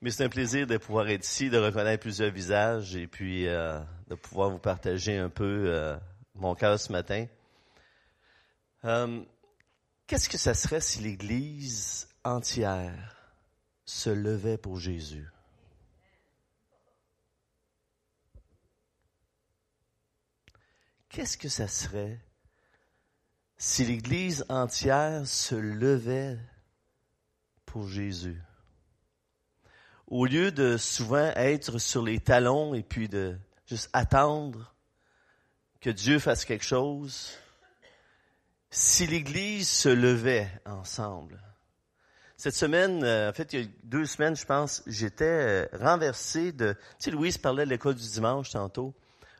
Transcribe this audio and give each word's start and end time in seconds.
Mais 0.00 0.10
c'est 0.12 0.24
un 0.24 0.28
plaisir 0.28 0.66
de 0.66 0.76
pouvoir 0.76 1.08
être 1.08 1.24
ici, 1.24 1.50
de 1.50 1.58
reconnaître 1.58 2.02
plusieurs 2.02 2.30
visages 2.30 2.94
et 2.94 3.08
puis 3.08 3.48
euh, 3.48 3.80
de 4.08 4.14
pouvoir 4.14 4.50
vous 4.50 4.58
partager 4.58 5.18
un 5.18 5.28
peu 5.28 5.64
euh, 5.66 5.96
mon 6.34 6.54
cœur 6.54 6.78
ce 6.78 6.92
matin. 6.92 7.26
Euh, 8.84 9.24
Qu'est-ce 10.08 10.30
que 10.30 10.38
ça 10.38 10.54
serait 10.54 10.80
si 10.80 11.00
l'Église 11.00 12.08
entière 12.24 13.34
se 13.84 14.08
levait 14.08 14.56
pour 14.56 14.78
Jésus? 14.78 15.28
Qu'est-ce 21.10 21.36
que 21.36 21.50
ça 21.50 21.68
serait 21.68 22.20
si 23.58 23.84
l'Église 23.84 24.46
entière 24.48 25.26
se 25.26 25.56
levait 25.56 26.38
pour 27.66 27.86
Jésus? 27.88 28.40
Au 30.08 30.24
lieu 30.24 30.50
de 30.50 30.78
souvent 30.78 31.32
être 31.36 31.78
sur 31.78 32.02
les 32.02 32.18
talons 32.18 32.72
et 32.72 32.82
puis 32.82 33.10
de 33.10 33.36
juste 33.66 33.90
attendre 33.92 34.74
que 35.82 35.90
Dieu 35.90 36.18
fasse 36.18 36.46
quelque 36.46 36.64
chose, 36.64 37.30
si 38.70 39.06
l'Église 39.06 39.68
se 39.68 39.90
levait 39.90 40.50
ensemble. 40.64 41.42
Cette 42.38 42.54
semaine, 42.54 43.04
euh, 43.04 43.28
en 43.28 43.32
fait, 43.34 43.52
il 43.52 43.60
y 43.60 43.64
a 43.64 43.66
deux 43.82 44.06
semaines, 44.06 44.34
je 44.34 44.46
pense, 44.46 44.82
j'étais 44.86 45.24
euh, 45.24 45.66
renversé 45.78 46.52
de... 46.52 46.72
Tu 46.72 46.78
sais, 47.00 47.10
Louise 47.10 47.36
parlait 47.36 47.64
de 47.64 47.70
l'école 47.70 47.96
du 47.96 48.08
dimanche 48.08 48.50
tantôt. 48.50 48.94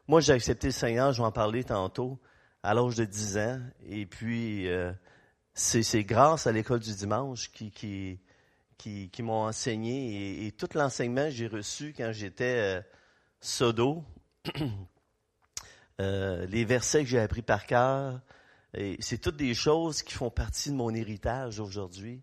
Moi, 0.06 0.20
j'ai 0.20 0.34
accepté 0.34 0.66
le 0.66 0.72
Seigneur, 0.72 1.12
je 1.12 1.22
vais 1.22 1.26
en 1.26 1.32
parler 1.32 1.64
tantôt, 1.64 2.18
à 2.62 2.74
l'âge 2.74 2.96
de 2.96 3.04
10 3.04 3.38
ans. 3.38 3.60
Et 3.88 4.04
puis, 4.04 4.68
euh, 4.68 4.92
c'est 5.54 6.04
grâce 6.04 6.46
à 6.46 6.52
l'école 6.52 6.80
du 6.80 6.94
dimanche 6.94 7.50
qui, 7.52 7.70
qui, 7.70 8.18
qui, 8.78 9.10
qui 9.10 9.22
m'ont 9.22 9.44
enseigné. 9.46 10.12
Et, 10.14 10.46
et, 10.46 10.52
tout 10.52 10.68
l'enseignement 10.74 11.24
que 11.24 11.30
j'ai 11.30 11.48
reçu 11.48 11.92
quand 11.96 12.10
j'étais 12.12 12.78
euh, 12.78 12.80
sodo, 13.40 14.04
euh, 16.00 16.46
les 16.46 16.64
versets 16.64 17.02
que 17.02 17.10
j'ai 17.10 17.20
appris 17.20 17.42
par 17.42 17.66
cœur, 17.66 18.20
c'est 19.00 19.18
toutes 19.18 19.36
des 19.36 19.54
choses 19.54 20.02
qui 20.02 20.14
font 20.14 20.30
partie 20.30 20.70
de 20.70 20.76
mon 20.76 20.94
héritage 20.94 21.58
aujourd'hui. 21.58 22.22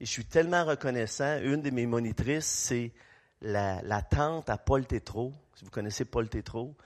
Et 0.00 0.06
je 0.06 0.10
suis 0.10 0.24
tellement 0.24 0.64
reconnaissant. 0.64 1.40
Une 1.40 1.62
de 1.62 1.70
mes 1.70 1.86
monitrices, 1.86 2.46
c'est 2.46 2.92
la, 3.40 3.80
la 3.82 4.02
tante 4.02 4.50
à 4.50 4.58
Paul 4.58 4.86
Tétrault. 4.86 5.32
Si 5.54 5.64
vous 5.64 5.70
connaissez 5.70 6.04
Paul 6.04 6.28
Tétrault, 6.28 6.76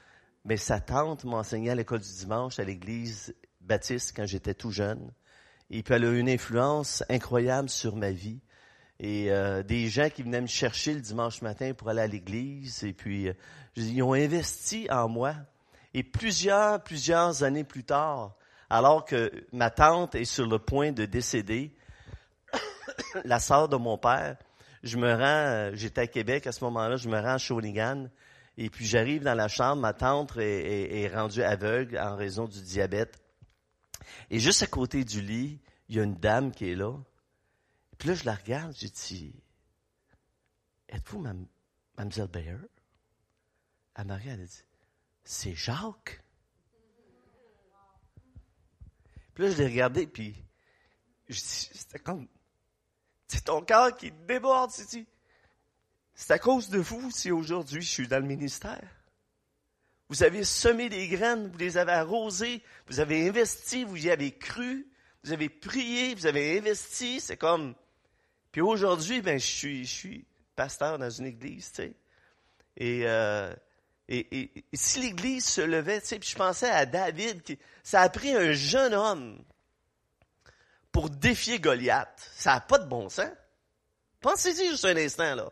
mais 0.44 0.56
sa 0.56 0.80
tante 0.80 1.24
m'a 1.24 1.38
enseigné 1.38 1.70
à 1.70 1.74
l'école 1.74 2.00
du 2.00 2.12
dimanche 2.12 2.58
à 2.58 2.64
l'église 2.64 3.34
baptiste 3.60 4.12
quand 4.16 4.26
j'étais 4.26 4.54
tout 4.54 4.70
jeune. 4.70 5.12
Et 5.70 5.82
puis 5.82 5.94
elle 5.94 6.04
a 6.04 6.10
eu 6.10 6.18
une 6.18 6.28
influence 6.28 7.04
incroyable 7.08 7.68
sur 7.68 7.96
ma 7.96 8.10
vie. 8.10 8.40
Et 9.02 9.32
euh, 9.32 9.64
des 9.64 9.88
gens 9.88 10.08
qui 10.08 10.22
venaient 10.22 10.40
me 10.40 10.46
chercher 10.46 10.94
le 10.94 11.00
dimanche 11.00 11.42
matin 11.42 11.74
pour 11.74 11.88
aller 11.88 12.02
à 12.02 12.06
l'église. 12.06 12.84
Et 12.84 12.92
puis, 12.92 13.28
euh, 13.28 13.32
ils 13.74 14.00
ont 14.00 14.12
investi 14.12 14.86
en 14.90 15.08
moi. 15.08 15.34
Et 15.92 16.04
plusieurs, 16.04 16.80
plusieurs 16.84 17.42
années 17.42 17.64
plus 17.64 17.82
tard, 17.82 18.36
alors 18.70 19.04
que 19.04 19.32
ma 19.52 19.70
tante 19.70 20.14
est 20.14 20.24
sur 20.24 20.46
le 20.46 20.60
point 20.60 20.92
de 20.92 21.04
décéder, 21.04 21.74
la 23.24 23.40
sœur 23.40 23.68
de 23.68 23.76
mon 23.76 23.98
père, 23.98 24.36
je 24.84 24.96
me 24.96 25.12
rends, 25.12 25.24
euh, 25.24 25.70
j'étais 25.74 26.02
à 26.02 26.06
Québec 26.06 26.46
à 26.46 26.52
ce 26.52 26.62
moment-là, 26.64 26.94
je 26.94 27.08
me 27.08 27.18
rends 27.18 27.34
à 27.34 27.38
Shawinigan, 27.38 28.08
et 28.56 28.70
puis 28.70 28.86
j'arrive 28.86 29.24
dans 29.24 29.34
la 29.34 29.48
chambre, 29.48 29.82
ma 29.82 29.94
tante 29.94 30.36
est, 30.38 31.10
rendue 31.12 31.42
aveugle 31.42 31.98
en 31.98 32.14
raison 32.14 32.46
du 32.46 32.62
diabète. 32.62 33.18
Et 34.30 34.38
juste 34.38 34.62
à 34.62 34.66
côté 34.68 35.04
du 35.04 35.20
lit, 35.20 35.58
il 35.88 35.96
y 35.96 36.00
a 36.00 36.04
une 36.04 36.14
dame 36.14 36.52
qui 36.52 36.70
est 36.70 36.76
là. 36.76 36.94
Puis 37.98 38.08
là, 38.08 38.14
je 38.14 38.24
la 38.24 38.34
regarde, 38.34 38.74
j'ai 38.76 38.88
dit, 38.88 39.34
êtes-vous 40.88 41.20
Mme, 41.20 41.46
Mademoiselle 41.96 42.28
Bayer? 42.28 42.56
Elle 43.94 44.06
m'a 44.06 44.16
regardé, 44.16 44.42
elle 44.42 44.42
a 44.42 44.46
dit, 44.46 44.64
c'est 45.24 45.54
Jacques? 45.54 46.22
Puis 49.34 49.44
là, 49.44 49.50
je 49.50 49.56
l'ai 49.58 49.66
regardé, 49.66 50.06
puis 50.06 50.36
c'était 51.30 51.98
comme, 51.98 52.28
c'est 53.28 53.44
ton 53.44 53.62
cœur 53.62 53.96
qui 53.96 54.10
déborde, 54.10 54.70
c'est 54.70 55.06
c'est 56.14 56.34
à 56.34 56.38
cause 56.38 56.68
de 56.68 56.78
vous 56.78 57.10
si 57.10 57.30
aujourd'hui 57.30 57.80
je 57.80 57.88
suis 57.88 58.08
dans 58.08 58.20
le 58.20 58.26
ministère. 58.26 58.86
Vous 60.08 60.22
avez 60.22 60.44
semé 60.44 60.90
des 60.90 61.08
graines, 61.08 61.48
vous 61.50 61.58
les 61.58 61.78
avez 61.78 61.92
arrosées, 61.92 62.62
vous 62.86 63.00
avez 63.00 63.26
investi, 63.28 63.84
vous 63.84 64.06
y 64.06 64.10
avez 64.10 64.36
cru, 64.36 64.86
vous 65.24 65.32
avez 65.32 65.48
prié, 65.48 66.14
vous 66.14 66.26
avez 66.26 66.58
investi. 66.58 67.18
C'est 67.20 67.38
comme. 67.38 67.74
Puis 68.52 68.60
aujourd'hui, 68.60 69.22
ben 69.22 69.40
je 69.40 69.46
suis, 69.46 69.84
je 69.84 69.90
suis 69.90 70.24
pasteur 70.54 70.98
dans 70.98 71.10
une 71.10 71.26
église, 71.26 71.72
tu 71.72 71.82
sais. 71.82 71.94
Et, 72.76 73.02
euh, 73.06 73.54
et, 74.08 74.50
et, 74.58 74.64
si 74.74 75.00
l'église 75.00 75.46
se 75.46 75.60
levait, 75.60 76.00
tu 76.00 76.08
sais, 76.08 76.18
puis 76.18 76.28
je 76.28 76.36
pensais 76.36 76.70
à 76.70 76.86
David, 76.86 77.42
qui, 77.42 77.58
ça 77.82 78.02
a 78.02 78.08
pris 78.08 78.34
un 78.34 78.52
jeune 78.52 78.94
homme 78.94 79.42
pour 80.90 81.08
défier 81.08 81.58
Goliath. 81.58 82.30
Ça 82.34 82.54
n'a 82.54 82.60
pas 82.60 82.78
de 82.78 82.86
bon 82.86 83.08
sens. 83.08 83.30
Pensez-y 84.20 84.68
juste 84.68 84.84
un 84.84 84.96
instant, 84.96 85.34
là. 85.34 85.50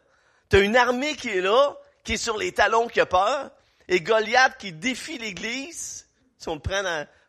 Tu 0.51 0.57
as 0.57 0.61
une 0.61 0.77
armée 0.77 1.15
qui 1.17 1.29
est 1.29 1.41
là, 1.41 1.77
qui 2.05 2.15
est 2.15 2.19
sur 2.19 2.37
les 2.37 2.53
talons, 2.53 2.89
qui 2.89 3.01
a 3.01 3.07
peur, 3.07 3.51
et 3.89 4.01
Goliath 4.01 4.59
qui 4.59 4.73
défie 4.73 5.19
l'Église, 5.19 6.09
si 6.39 6.49
on 6.49 6.55
le 6.55 6.61
prend 6.61 6.83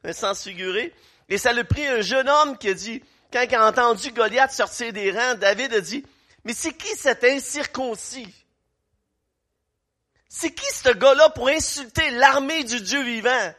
un 0.03 0.13
sens 0.13 0.43
figuré. 0.43 0.93
Et 1.29 1.37
ça 1.37 1.53
le 1.53 1.63
pris 1.63 1.87
un 1.87 2.01
jeune 2.01 2.27
homme 2.27 2.57
qui 2.57 2.69
a 2.69 2.73
dit, 2.73 3.01
quand 3.31 3.41
il 3.41 3.55
a 3.55 3.67
entendu 3.67 4.11
Goliath 4.11 4.51
sortir 4.51 4.93
des 4.93 5.11
rangs, 5.11 5.35
David 5.35 5.73
a 5.73 5.81
dit, 5.81 6.05
mais 6.43 6.53
c'est 6.53 6.73
qui 6.73 6.95
cet 6.97 7.23
incirconcis? 7.23 8.33
C'est 10.27 10.53
qui 10.53 10.65
ce 10.73 10.89
gars-là 10.89 11.29
pour 11.29 11.49
insulter 11.49 12.09
l'armée 12.11 12.63
du 12.63 12.81
Dieu 12.81 13.03
vivant? 13.03 13.53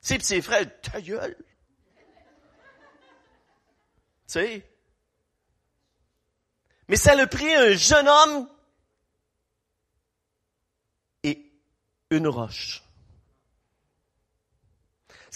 C'est 0.00 0.22
ses 0.22 0.42
frères, 0.42 0.66
ta 0.80 1.00
gueule. 1.00 1.36
Tu 4.28 4.32
sais? 4.32 4.70
Mais 6.88 6.96
ça 6.96 7.14
le 7.14 7.26
pris 7.26 7.54
un 7.54 7.72
jeune 7.72 8.08
homme 8.08 8.48
une 12.10 12.28
roche. 12.28 12.82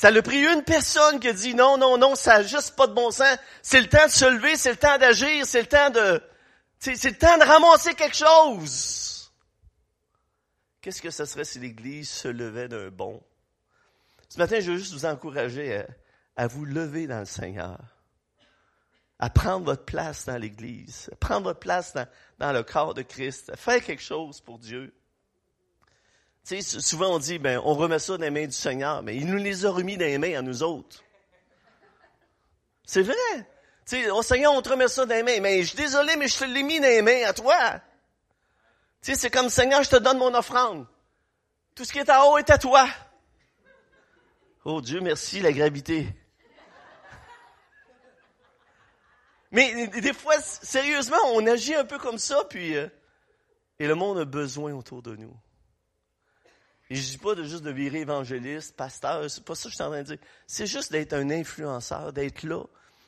Ça 0.01 0.11
l'a 0.11 0.23
pris 0.23 0.39
une 0.39 0.63
personne 0.63 1.21
qui 1.21 1.29
a 1.29 1.35
dit 1.35 1.55
non, 1.55 1.77
non, 1.77 1.99
non, 1.99 2.15
ça 2.15 2.39
n'a 2.39 2.43
juste 2.43 2.75
pas 2.75 2.87
de 2.87 2.95
bon 2.95 3.11
sens. 3.11 3.37
C'est 3.61 3.83
le 3.83 3.87
temps 3.87 4.07
de 4.07 4.11
se 4.11 4.25
lever, 4.25 4.57
c'est 4.57 4.71
le 4.71 4.79
temps 4.79 4.97
d'agir, 4.97 5.45
c'est 5.45 5.61
le 5.61 5.67
temps 5.67 5.91
de, 5.91 6.23
c'est 6.79 7.05
le 7.05 7.19
temps 7.19 7.37
de 7.37 7.45
ramasser 7.45 7.93
quelque 7.93 8.17
chose. 8.17 9.31
Qu'est-ce 10.81 11.03
que 11.03 11.11
ce 11.11 11.27
serait 11.27 11.45
si 11.45 11.59
l'Église 11.59 12.09
se 12.09 12.29
levait 12.29 12.67
d'un 12.67 12.89
bond? 12.89 13.23
Ce 14.31 14.39
matin, 14.39 14.59
je 14.61 14.73
veux 14.73 14.79
juste 14.79 14.95
vous 14.95 15.05
encourager 15.05 15.85
à, 16.35 16.47
vous 16.47 16.65
lever 16.65 17.07
dans 17.07 17.21
le 17.21 17.27
Seigneur, 17.27 17.79
à 19.19 19.29
prendre 19.29 19.67
votre 19.67 19.85
place 19.85 20.25
dans 20.25 20.39
l'Église, 20.39 21.11
à 21.13 21.17
prendre 21.17 21.43
votre 21.43 21.61
place 21.61 21.93
dans, 21.93 22.09
dans 22.39 22.53
le 22.53 22.63
corps 22.63 22.95
de 22.95 23.03
Christ, 23.03 23.51
à 23.51 23.57
faire 23.57 23.85
quelque 23.85 24.03
chose 24.03 24.41
pour 24.41 24.59
Dieu. 24.59 24.95
Souvent 26.61 27.15
on 27.15 27.19
dit, 27.19 27.39
ben, 27.39 27.61
on 27.65 27.75
remet 27.75 27.99
ça 27.99 28.17
dans 28.17 28.25
les 28.25 28.31
mains 28.31 28.47
du 28.47 28.53
Seigneur, 28.53 29.03
mais 29.03 29.17
il 29.17 29.27
nous 29.27 29.37
les 29.37 29.65
a 29.65 29.71
remis 29.71 29.97
dans 29.97 30.05
les 30.05 30.19
mains 30.19 30.39
à 30.39 30.43
nous 30.43 30.63
autres. 30.63 31.03
C'est 32.85 33.03
vrai. 33.03 33.15
Tu 33.87 34.03
sais, 34.03 34.23
Seigneur, 34.23 34.53
on 34.53 34.63
te 34.63 34.69
remet 34.69 34.89
ça 34.89 35.07
dans 35.07 35.15
les 35.15 35.23
mains, 35.23 35.41
mais 35.41 35.63
je 35.63 35.69
suis 35.69 35.77
désolé, 35.77 36.17
mais 36.17 36.29
je 36.29 36.39
te 36.39 36.45
l'ai 36.45 36.63
mis 36.63 36.81
dans 36.81 36.87
les 36.87 37.03
mains 37.03 37.25
à 37.27 37.33
toi. 37.33 37.57
Tu 39.03 39.13
sais, 39.13 39.15
c'est 39.15 39.31
comme, 39.31 39.49
Seigneur, 39.49 39.83
je 39.83 39.91
te 39.91 39.97
donne 39.97 40.19
mon 40.19 40.35
offrande. 40.35 40.87
Tout 41.75 41.85
ce 41.85 41.93
qui 41.93 41.99
est 41.99 42.11
en 42.11 42.33
haut 42.33 42.39
est 42.39 42.51
à 42.51 42.59
toi. 42.59 42.89
Oh 44.65 44.81
Dieu, 44.81 45.01
merci, 45.01 45.41
la 45.41 45.53
gravité. 45.53 46.07
Mais 49.53 49.87
des 49.89 50.13
fois, 50.13 50.39
sérieusement, 50.41 51.19
on 51.33 51.47
agit 51.47 51.75
un 51.75 51.85
peu 51.85 51.99
comme 51.99 52.19
ça, 52.19 52.45
puis 52.49 52.77
euh, 52.77 52.89
et 53.81 53.87
le 53.87 53.95
monde 53.95 54.19
a 54.19 54.25
besoin 54.27 54.75
autour 54.75 55.03
de 55.03 55.17
nous. 55.17 55.35
Et 56.91 56.97
je 56.97 57.13
dis 57.13 57.19
pas 57.19 57.37
de 57.37 57.45
juste 57.45 57.63
de 57.63 57.71
virer 57.71 58.01
évangéliste, 58.01 58.77
pasteur, 58.77 59.31
c'est 59.31 59.45
pas 59.45 59.55
ça 59.55 59.65
que 59.65 59.71
je 59.71 59.75
suis 59.77 59.85
en 59.85 59.91
train 59.91 60.03
de 60.03 60.07
dire. 60.09 60.19
C'est 60.49 60.67
juste 60.67 60.91
d'être 60.91 61.13
un 61.13 61.31
influenceur, 61.31 62.13
d'être 62.13 62.43
là, 62.43 62.65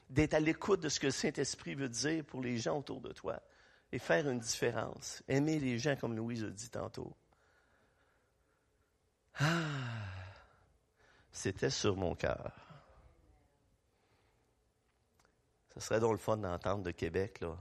d'être 0.08 0.34
à 0.34 0.40
l'écoute 0.40 0.81
de 0.81 0.88
ce 0.88 1.00
que 1.00 1.06
le 1.06 1.12
Saint-Esprit 1.12 1.75
veut 1.75 1.88
dire 1.88 2.25
pour 2.25 2.40
les 2.40 2.58
gens 2.58 2.79
autour 2.79 3.00
de 3.00 3.12
toi 3.12 3.43
et 3.90 3.99
faire 3.99 4.29
une 4.29 4.38
différence. 4.38 5.25
Aimer 5.26 5.58
les 5.58 5.79
gens 5.79 5.96
comme 5.96 6.17
Louise 6.17 6.44
a 6.44 6.50
dit 6.50 6.70
tantôt. 6.70 7.12
Ah, 9.40 9.49
c'était 11.32 11.70
sur 11.70 11.96
mon 11.96 12.14
cœur. 12.14 12.52
Ce 15.75 15.81
serait 15.81 15.99
donc 15.99 16.12
le 16.12 16.19
fun 16.19 16.37
d'entendre 16.37 16.85
de 16.85 16.90
Québec, 16.93 17.40
là, 17.40 17.56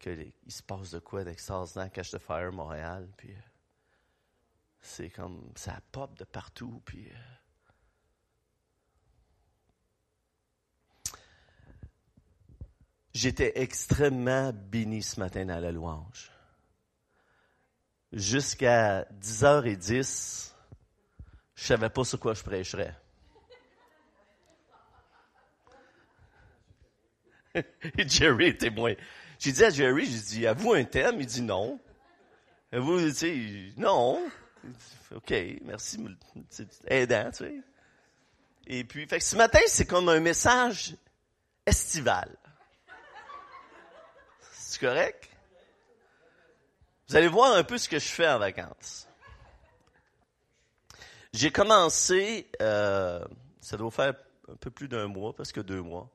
qu'il 0.00 0.32
se 0.48 0.62
passe 0.62 0.90
de 0.90 0.98
quoi 0.98 1.22
d'extraordinaire 1.22 1.92
Cache 1.92 2.10
de 2.10 2.18
Fire 2.18 2.50
Montréal, 2.50 3.08
puis 3.16 3.36
c'est 4.84 5.08
comme 5.10 5.50
ça 5.56 5.80
pop 5.90 6.16
de 6.18 6.24
partout 6.24 6.82
puis 6.84 7.08
euh... 7.08 7.34
J'étais 13.14 13.52
extrêmement 13.60 14.52
béni 14.52 15.02
ce 15.02 15.20
matin 15.20 15.44
dans 15.46 15.60
la 15.60 15.70
louange. 15.70 16.32
Jusqu'à 18.12 19.04
10h10, 19.20 20.52
je 21.54 21.64
savais 21.64 21.90
pas 21.90 22.02
sur 22.02 22.18
quoi 22.18 22.34
je 22.34 22.42
prêcherais. 22.42 22.96
Jerry 27.98 28.46
était 28.46 28.70
moins. 28.70 28.94
J'ai 29.38 29.52
dit 29.52 29.64
à 29.64 29.70
Jerry, 29.70 30.06
j'ai 30.06 30.20
dit, 30.20 30.46
avez-vous 30.48 30.72
un 30.72 30.84
thème? 30.84 31.20
Il 31.20 31.26
dit 31.26 31.42
non. 31.42 31.80
Vous, 32.72 32.98
tu 32.98 33.14
sais, 33.14 33.72
non. 33.76 34.20
OK, 35.14 35.32
merci, 35.62 36.04
c'est 36.50 36.68
aidant, 36.86 37.30
tu 37.30 37.44
sais. 37.44 37.54
Et 38.66 38.84
puis, 38.84 39.06
fait 39.06 39.18
que 39.18 39.24
ce 39.24 39.36
matin, 39.36 39.60
c'est 39.66 39.86
comme 39.86 40.08
un 40.08 40.20
message 40.20 40.96
estival. 41.66 42.34
C'est 44.52 44.80
correct? 44.80 45.28
Vous 47.08 47.16
allez 47.16 47.28
voir 47.28 47.54
un 47.54 47.64
peu 47.64 47.78
ce 47.78 47.88
que 47.88 47.98
je 47.98 48.08
fais 48.08 48.28
en 48.28 48.38
vacances. 48.38 49.06
J'ai 51.32 51.50
commencé, 51.50 52.48
euh, 52.62 53.24
ça 53.60 53.76
doit 53.76 53.90
faire 53.90 54.14
un 54.48 54.56
peu 54.56 54.70
plus 54.70 54.88
d'un 54.88 55.08
mois, 55.08 55.34
presque 55.34 55.62
deux 55.62 55.82
mois, 55.82 56.08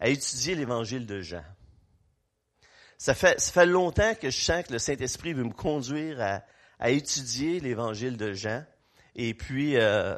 à 0.00 0.08
étudier 0.08 0.54
l'évangile 0.54 1.06
de 1.06 1.20
Jean. 1.20 1.44
Ça 2.98 3.14
fait, 3.14 3.38
ça 3.40 3.52
fait 3.52 3.66
longtemps 3.66 4.14
que 4.14 4.30
je 4.30 4.40
sens 4.40 4.64
que 4.64 4.72
le 4.72 4.78
Saint-Esprit 4.78 5.34
veut 5.34 5.44
me 5.44 5.52
conduire 5.52 6.20
à, 6.20 6.42
à 6.78 6.90
étudier 6.90 7.60
l'évangile 7.60 8.16
de 8.16 8.32
Jean. 8.32 8.64
Et 9.14 9.34
puis, 9.34 9.76
euh, 9.76 10.16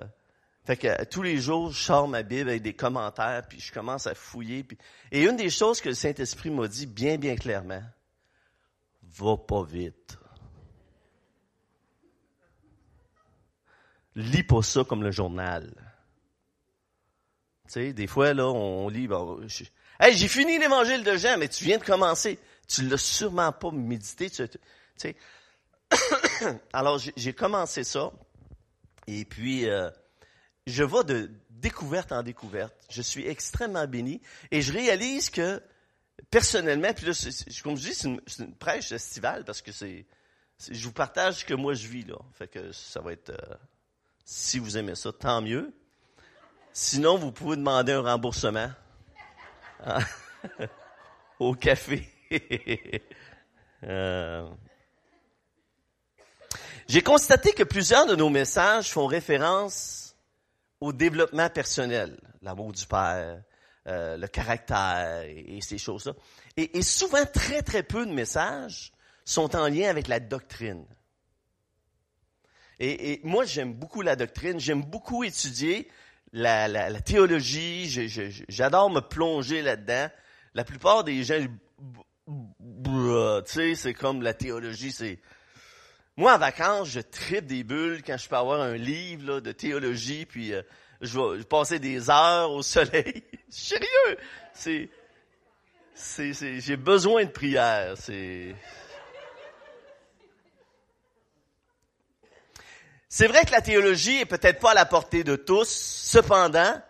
fait 0.64 0.76
que 0.76 1.04
tous 1.04 1.22
les 1.22 1.38
jours, 1.38 1.70
je 1.70 1.80
sors 1.80 2.08
ma 2.08 2.22
Bible 2.22 2.50
avec 2.50 2.62
des 2.62 2.74
commentaires, 2.74 3.42
puis 3.48 3.60
je 3.60 3.72
commence 3.72 4.06
à 4.06 4.14
fouiller. 4.14 4.64
Puis... 4.64 4.76
Et 5.12 5.22
une 5.24 5.36
des 5.36 5.50
choses 5.50 5.80
que 5.80 5.88
le 5.88 5.94
Saint-Esprit 5.94 6.50
m'a 6.50 6.68
dit 6.68 6.86
bien, 6.86 7.16
bien 7.16 7.36
clairement, 7.36 7.82
va 9.02 9.36
pas 9.36 9.62
vite. 9.62 10.18
Lis 14.14 14.42
pas 14.42 14.62
ça 14.62 14.84
comme 14.84 15.02
le 15.02 15.12
journal. 15.12 15.72
Tu 17.66 17.72
sais, 17.72 17.92
des 17.92 18.06
fois, 18.06 18.34
là, 18.34 18.48
on 18.48 18.88
lit, 18.88 19.06
bon, 19.06 19.40
hey, 20.00 20.16
j'ai 20.16 20.28
fini 20.28 20.58
l'évangile 20.58 21.04
de 21.04 21.16
Jean, 21.16 21.38
mais 21.38 21.48
tu 21.48 21.64
viens 21.64 21.78
de 21.78 21.84
commencer. 21.84 22.38
Tu 22.66 22.82
l'as 22.82 22.98
sûrement 22.98 23.52
pas 23.52 23.70
médité. 23.70 24.28
Tu, 24.28 24.44
sais. 24.96 25.16
Alors, 26.72 26.98
j'ai 26.98 27.32
commencé 27.32 27.84
ça. 27.84 28.12
Et 29.06 29.24
puis, 29.24 29.68
euh, 29.68 29.90
je 30.66 30.84
vais 30.84 31.04
de 31.04 31.30
découverte 31.50 32.12
en 32.12 32.22
découverte. 32.22 32.74
Je 32.90 33.02
suis 33.02 33.26
extrêmement 33.26 33.86
béni. 33.86 34.20
Et 34.50 34.62
je 34.62 34.72
réalise 34.72 35.30
que, 35.30 35.62
personnellement, 36.30 36.92
puis 36.92 37.06
là, 37.06 37.12
comme 37.62 37.76
je 37.76 37.88
dis, 37.88 37.94
c'est 37.94 38.08
une, 38.08 38.54
prêche 38.56 38.92
estivale 38.92 39.44
parce 39.44 39.62
que 39.62 39.72
c'est, 39.72 40.06
je 40.70 40.84
vous 40.84 40.92
partage 40.92 41.36
ce 41.36 41.44
que 41.44 41.54
moi 41.54 41.74
je 41.74 41.88
vis, 41.88 42.04
là. 42.04 42.16
Fait 42.34 42.48
que 42.48 42.72
ça 42.72 43.00
va 43.00 43.12
être, 43.12 43.30
euh, 43.30 43.54
si 44.24 44.58
vous 44.58 44.76
aimez 44.76 44.94
ça, 44.94 45.12
tant 45.12 45.40
mieux. 45.40 45.72
Sinon, 46.72 47.16
vous 47.16 47.32
pouvez 47.32 47.56
demander 47.56 47.92
un 47.92 48.02
remboursement 48.02 48.70
hein, 49.84 49.98
au 51.40 51.54
café. 51.54 52.08
euh, 53.84 54.48
j'ai 56.88 57.02
constaté 57.02 57.52
que 57.52 57.62
plusieurs 57.62 58.06
de 58.06 58.16
nos 58.16 58.30
messages 58.30 58.90
font 58.90 59.06
référence 59.06 60.16
au 60.80 60.92
développement 60.92 61.50
personnel, 61.50 62.18
l'amour 62.40 62.72
du 62.72 62.86
Père, 62.86 63.42
euh, 63.86 64.16
le 64.16 64.26
caractère 64.26 65.22
et, 65.26 65.60
ces 65.60 65.78
choses-là. 65.78 66.12
Et, 66.56 66.78
et, 66.78 66.82
souvent, 66.82 67.24
très, 67.26 67.62
très 67.62 67.82
peu 67.82 68.06
de 68.06 68.12
messages 68.12 68.92
sont 69.24 69.54
en 69.54 69.68
lien 69.68 69.88
avec 69.90 70.08
la 70.08 70.18
doctrine. 70.20 70.84
Et, 72.80 73.12
et 73.12 73.20
moi, 73.24 73.44
j'aime 73.44 73.74
beaucoup 73.74 74.02
la 74.02 74.16
doctrine, 74.16 74.58
j'aime 74.58 74.82
beaucoup 74.82 75.24
étudier 75.24 75.88
la, 76.32 76.68
la, 76.68 76.90
la 76.90 77.00
théologie, 77.00 77.88
j'adore 78.48 78.90
me 78.90 79.00
plonger 79.00 79.62
là-dedans. 79.62 80.08
La 80.54 80.64
plupart 80.64 81.04
des 81.04 81.22
gens, 81.22 81.46
tu 82.26 82.32
sais, 83.46 83.74
c'est 83.74 83.94
comme 83.94 84.22
la 84.22 84.34
théologie, 84.34 84.92
c'est 84.92 85.18
moi, 86.18 86.34
en 86.34 86.38
vacances, 86.38 86.88
je 86.88 86.98
tripe 86.98 87.46
des 87.46 87.62
bulles 87.62 88.02
quand 88.04 88.16
je 88.16 88.28
peux 88.28 88.34
avoir 88.34 88.60
un 88.60 88.74
livre 88.74 89.34
là, 89.34 89.40
de 89.40 89.52
théologie, 89.52 90.26
puis 90.26 90.52
euh, 90.52 90.62
je, 91.00 91.16
vais, 91.16 91.44
passer 91.44 91.78
des 91.78 92.10
heures 92.10 92.50
au 92.50 92.60
soleil. 92.60 93.22
Sérieux! 93.48 94.18
C'est, 94.52 94.90
c'est, 95.94 96.32
c'est, 96.32 96.58
j'ai 96.60 96.76
besoin 96.76 97.24
de 97.24 97.30
prière. 97.30 97.94
C'est, 97.96 98.56
c'est 103.08 103.28
vrai 103.28 103.44
que 103.44 103.52
la 103.52 103.62
théologie 103.62 104.18
est 104.18 104.26
peut-être 104.26 104.58
pas 104.58 104.72
à 104.72 104.74
la 104.74 104.86
portée 104.86 105.22
de 105.22 105.36
tous. 105.36 105.68
Cependant, 105.68 106.82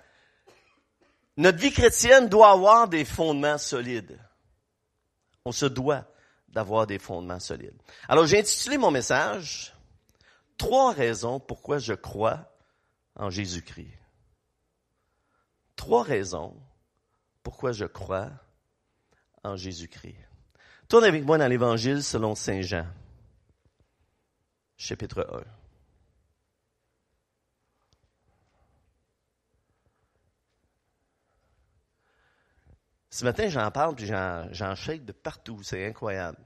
notre 1.37 1.59
vie 1.59 1.73
chrétienne 1.73 2.31
doit 2.31 2.53
avoir 2.53 2.89
des 2.89 3.05
fondements 3.05 3.59
solides. 3.59 4.19
On 5.45 5.53
se 5.53 5.67
doit 5.67 6.07
d'avoir 6.59 6.89
des 6.89 6.99
fondements 6.99 7.39
solides. 7.39 7.81
Alors 8.09 8.27
j'ai 8.27 8.41
intitulé 8.41 8.79
mon 8.79 8.91
message 8.91 9.73
Trois 10.57 10.93
raisons 10.93 11.39
pourquoi 11.39 11.79
je 11.79 11.95
crois 11.95 12.53
en 13.15 13.31
Jésus-Christ. 13.31 13.97
Trois 15.77 16.03
raisons 16.03 16.61
pourquoi 17.45 17.71
je 17.71 17.85
crois 17.85 18.31
en 19.45 19.55
Jésus-Christ. 19.55 20.19
Tourne 20.89 21.05
avec 21.05 21.25
moi 21.25 21.39
dans 21.39 21.47
l'Évangile 21.47 22.03
selon 22.03 22.35
Saint 22.35 22.63
Jean, 22.63 22.87
chapitre 24.77 25.29
1. 25.33 25.45
Ce 33.11 33.25
matin, 33.25 33.49
j'en 33.49 33.71
parle, 33.71 33.95
puis 33.95 34.07
j'en 34.07 34.75
shake 34.75 35.05
de 35.05 35.13
partout. 35.13 35.63
C'est 35.63 35.87
incroyable. 35.87 36.39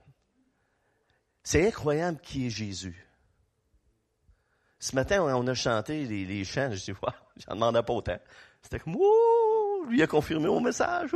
C'est 1.43 1.67
incroyable 1.67 2.19
qui 2.21 2.47
est 2.47 2.49
Jésus. 2.49 3.05
Ce 4.79 4.95
matin, 4.95 5.21
on 5.21 5.47
a 5.47 5.53
chanté 5.53 6.05
les, 6.05 6.43
chants. 6.43 6.71
Je 6.71 6.83
dis, 6.83 6.91
wow, 7.01 7.09
j'en 7.37 7.55
demandais 7.55 7.83
pas 7.83 7.93
autant. 7.93 8.19
C'était 8.61 8.79
comme, 8.79 8.95
ouh, 8.95 9.85
lui 9.89 10.01
a 10.01 10.07
confirmé 10.07 10.47
mon 10.47 10.61
message. 10.61 11.11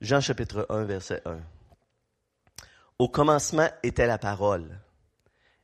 Jean 0.00 0.20
chapitre 0.20 0.66
1, 0.68 0.84
verset 0.84 1.22
1. 1.24 1.40
Au 2.98 3.08
commencement 3.08 3.68
était 3.82 4.06
la 4.06 4.18
parole. 4.18 4.80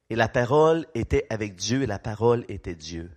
Et 0.09 0.17
la 0.17 0.29
parole 0.29 0.87
était 0.95 1.27
avec 1.31 1.55
Dieu 1.55 1.83
et 1.83 1.87
la 1.87 1.99
parole 1.99 2.45
était 2.49 2.75
Dieu. 2.75 3.11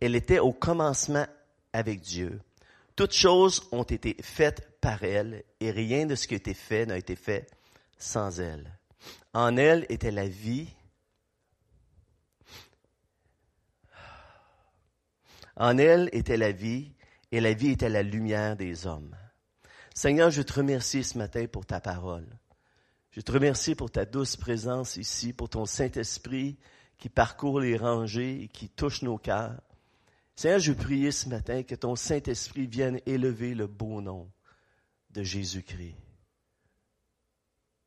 Elle 0.00 0.14
était 0.14 0.38
au 0.38 0.52
commencement 0.52 1.26
avec 1.72 2.00
Dieu. 2.00 2.40
Toutes 2.96 3.14
choses 3.14 3.66
ont 3.72 3.82
été 3.82 4.16
faites 4.22 4.78
par 4.80 5.02
elle, 5.02 5.44
et 5.60 5.70
rien 5.70 6.06
de 6.06 6.14
ce 6.14 6.28
qui 6.28 6.34
a 6.34 6.36
été 6.36 6.54
fait 6.54 6.86
n'a 6.86 6.96
été 6.96 7.16
fait 7.16 7.48
sans 7.98 8.40
elle. 8.40 8.78
En 9.32 9.56
elle 9.56 9.86
était 9.88 10.12
la 10.12 10.28
vie. 10.28 10.68
En 15.56 15.78
elle 15.78 16.08
était 16.12 16.36
la 16.36 16.52
vie, 16.52 16.92
et 17.32 17.40
la 17.40 17.52
vie 17.52 17.70
était 17.70 17.88
la 17.88 18.02
lumière 18.02 18.56
des 18.56 18.86
hommes. 18.86 19.16
Seigneur, 19.94 20.30
je 20.30 20.42
te 20.42 20.52
remercie 20.52 21.04
ce 21.04 21.18
matin 21.18 21.46
pour 21.46 21.66
ta 21.66 21.80
parole. 21.80 22.26
Je 23.10 23.20
te 23.20 23.30
remercie 23.30 23.74
pour 23.74 23.90
ta 23.90 24.04
douce 24.04 24.36
présence 24.36 24.96
ici, 24.96 25.32
pour 25.32 25.48
ton 25.48 25.66
Saint-Esprit 25.66 26.58
qui 26.98 27.08
parcourt 27.08 27.60
les 27.60 27.76
rangées 27.76 28.42
et 28.42 28.48
qui 28.48 28.68
touche 28.68 29.02
nos 29.02 29.18
cœurs. 29.18 29.60
Seigneur, 30.36 30.58
je 30.58 30.72
prie 30.72 31.12
ce 31.12 31.28
matin 31.28 31.62
que 31.62 31.74
ton 31.74 31.94
Saint-Esprit 31.94 32.66
vienne 32.66 33.00
élever 33.06 33.54
le 33.54 33.66
beau 33.66 34.00
nom 34.00 34.30
de 35.10 35.22
Jésus-Christ. 35.22 35.94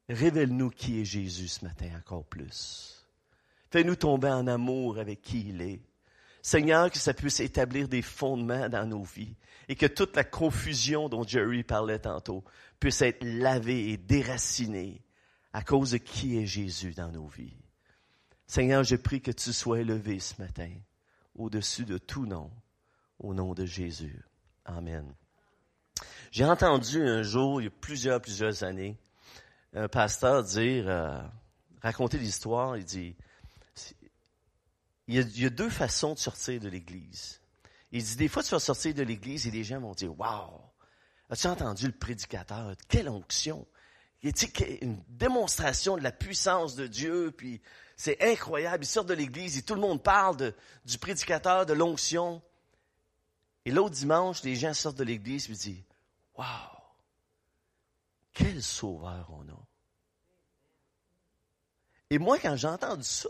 Révèle-nous 0.07 0.69
qui 0.69 1.01
est 1.01 1.05
Jésus 1.05 1.49
ce 1.49 1.65
matin 1.65 1.89
encore 1.97 2.23
plus. 2.23 3.05
Fais-nous 3.69 3.97
tomber 3.97 4.29
en 4.29 4.47
amour 4.47 4.97
avec 4.97 5.21
qui 5.21 5.49
il 5.49 5.61
est. 5.61 5.81
Seigneur, 6.41 6.89
que 6.89 6.97
ça 6.97 7.13
puisse 7.13 7.41
établir 7.41 7.89
des 7.89 8.01
fondements 8.01 8.69
dans 8.69 8.85
nos 8.85 9.03
vies 9.03 9.35
et 9.67 9.75
que 9.75 9.85
toute 9.85 10.15
la 10.15 10.23
confusion 10.23 11.09
dont 11.09 11.27
Jerry 11.27 11.63
parlait 11.63 11.99
tantôt 11.99 12.45
puisse 12.79 13.01
être 13.01 13.21
lavée 13.25 13.89
et 13.89 13.97
déracinée 13.97 15.01
à 15.51 15.61
cause 15.61 15.91
de 15.91 15.97
qui 15.97 16.37
est 16.37 16.45
Jésus 16.45 16.93
dans 16.93 17.11
nos 17.11 17.27
vies. 17.27 17.57
Seigneur, 18.45 18.85
je 18.85 18.95
prie 18.95 19.19
que 19.19 19.31
tu 19.31 19.51
sois 19.51 19.81
élevé 19.81 20.19
ce 20.19 20.41
matin 20.41 20.71
au-dessus 21.37 21.85
de 21.85 21.97
tout 21.97 22.25
nom, 22.25 22.51
au 23.19 23.33
nom 23.33 23.53
de 23.53 23.65
Jésus. 23.65 24.23
Amen. 24.65 25.13
J'ai 26.31 26.45
entendu 26.45 27.01
un 27.01 27.23
jour, 27.23 27.61
il 27.61 27.65
y 27.65 27.67
a 27.67 27.71
plusieurs, 27.71 28.21
plusieurs 28.21 28.63
années, 28.63 28.97
un 29.73 29.87
pasteur 29.87 30.43
dire, 30.43 30.89
euh, 30.89 31.21
raconter 31.81 32.17
l'histoire, 32.17 32.77
il 32.77 32.83
dit, 32.83 33.15
il 35.07 35.15
y, 35.15 35.43
a, 35.43 35.47
a, 35.47 35.49
deux 35.49 35.69
façons 35.69 36.13
de 36.13 36.19
sortir 36.19 36.59
de 36.59 36.67
l'Église. 36.67 37.39
Il 37.91 38.03
dit, 38.03 38.17
des 38.17 38.27
fois, 38.27 38.43
tu 38.43 38.51
vas 38.51 38.59
sortir 38.59 38.93
de 38.93 39.03
l'église 39.03 39.47
et 39.47 39.51
les 39.51 39.63
gens 39.63 39.79
vont 39.79 39.93
dire, 39.93 40.17
wow, 40.19 40.61
as-tu 41.29 41.47
entendu 41.47 41.85
le 41.85 41.93
prédicateur? 41.93 42.73
Quelle 42.89 43.07
onction! 43.07 43.65
Il 44.23 44.31
y 44.31 44.63
une 44.81 45.01
démonstration 45.07 45.95
de 45.95 46.01
la 46.01 46.11
puissance 46.11 46.75
de 46.75 46.87
Dieu, 46.87 47.31
puis 47.31 47.61
c'est 47.97 48.21
incroyable. 48.21 48.83
Il 48.83 48.87
sort 48.87 49.05
de 49.05 49.15
l'église 49.15 49.57
et 49.57 49.63
tout 49.63 49.73
le 49.73 49.81
monde 49.81 50.01
parle 50.01 50.53
du 50.85 50.97
prédicateur, 50.99 51.65
de 51.65 51.73
l'onction. 51.73 52.41
Et 53.65 53.71
l'autre 53.71 53.95
dimanche, 53.95 54.43
les 54.43 54.55
gens 54.55 54.73
sortent 54.75 54.97
de 54.97 55.03
l'église 55.03 55.49
et 55.49 55.53
disent, 55.53 55.83
wow, 56.37 56.45
quel 58.33 58.61
sauveur 58.61 59.27
on 59.31 59.49
a. 59.49 59.65
Et 62.11 62.19
moi, 62.19 62.37
quand 62.37 62.55
j'ai 62.55 62.67
entendu 62.67 63.03
ça, 63.03 63.27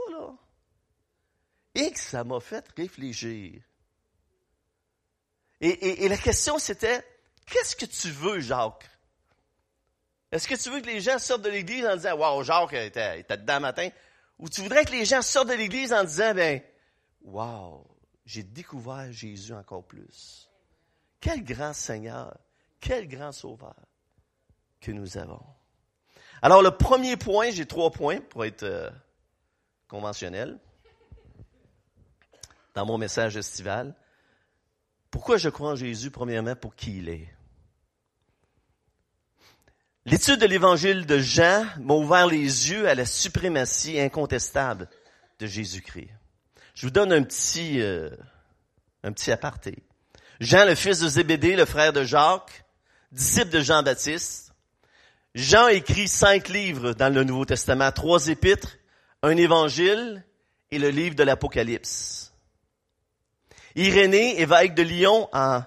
et 1.73 1.91
que 1.91 1.99
ça 1.99 2.23
m'a 2.23 2.39
fait 2.39 2.65
réfléchir. 2.75 3.61
Et, 5.61 6.07
la 6.07 6.17
question, 6.17 6.59
c'était, 6.59 7.03
qu'est-ce 7.45 7.75
que 7.75 7.85
tu 7.85 8.11
veux, 8.11 8.41
Jacques? 8.41 8.87
Est-ce 10.31 10.47
que 10.47 10.55
tu 10.55 10.69
veux 10.69 10.81
que 10.81 10.87
les 10.87 11.01
gens 11.01 11.17
sortent 11.17 11.43
de 11.43 11.49
l'église 11.49 11.85
en 11.85 11.95
disant, 11.95 12.17
wow, 12.17 12.43
Jacques 12.43 12.73
était, 12.73 13.21
était 13.21 13.37
dedans 13.37 13.61
matin? 13.61 13.89
Ou 14.39 14.49
tu 14.49 14.61
voudrais 14.61 14.85
que 14.85 14.91
les 14.91 15.05
gens 15.05 15.21
sortent 15.21 15.49
de 15.49 15.53
l'église 15.53 15.93
en 15.93 16.03
disant, 16.03 16.33
ben, 16.33 16.61
wow, 17.23 17.87
j'ai 18.25 18.43
découvert 18.43 19.11
Jésus 19.11 19.53
encore 19.53 19.85
plus. 19.85 20.49
Quel 21.19 21.43
grand 21.43 21.73
Seigneur, 21.73 22.37
quel 22.79 23.07
grand 23.07 23.31
Sauveur 23.31 23.75
que 24.79 24.91
nous 24.91 25.17
avons. 25.17 25.41
Alors, 26.41 26.61
le 26.61 26.71
premier 26.71 27.17
point, 27.17 27.49
j'ai 27.49 27.65
trois 27.65 27.91
points 27.91 28.21
pour 28.21 28.45
être 28.45 28.63
euh, 28.63 28.89
conventionnel 29.87 30.59
dans 32.75 32.85
mon 32.85 32.99
message 32.99 33.37
estival. 33.37 33.95
Pourquoi 35.09 35.37
je 35.37 35.49
crois 35.49 35.71
en 35.71 35.75
Jésus, 35.75 36.11
premièrement, 36.11 36.55
pour 36.55 36.75
qui 36.75 36.97
il 36.99 37.09
est? 37.09 37.27
L'étude 40.09 40.39
de 40.39 40.45
l'évangile 40.45 41.05
de 41.05 41.19
Jean 41.19 41.65
m'a 41.81 41.93
ouvert 41.93 42.27
les 42.27 42.39
yeux 42.39 42.87
à 42.87 42.95
la 42.95 43.05
suprématie 43.05 43.99
incontestable 43.99 44.87
de 45.37 45.47
Jésus-Christ. 45.47 46.07
Je 46.75 46.85
vous 46.85 46.91
donne 46.91 47.11
un 47.11 47.23
petit, 47.23 47.81
euh, 47.81 48.09
un 49.03 49.11
petit 49.11 49.33
aparté. 49.33 49.83
Jean, 50.39 50.63
le 50.63 50.75
fils 50.75 51.01
de 51.01 51.09
Zébédée, 51.09 51.57
le 51.57 51.65
frère 51.65 51.91
de 51.91 52.05
Jacques, 52.05 52.63
disciple 53.11 53.49
de 53.49 53.59
Jean-Baptiste, 53.59 54.53
Jean 55.35 55.67
écrit 55.67 56.07
cinq 56.07 56.47
livres 56.47 56.93
dans 56.93 57.13
le 57.13 57.25
Nouveau 57.25 57.43
Testament, 57.43 57.91
trois 57.91 58.29
épîtres, 58.29 58.77
un 59.23 59.35
évangile 59.35 60.23
et 60.71 60.79
le 60.79 60.89
livre 60.89 61.15
de 61.15 61.23
l'Apocalypse. 61.23 62.33
Irénée, 63.75 64.39
évêque 64.39 64.73
de 64.73 64.83
Lyon 64.83 65.27
en 65.33 65.63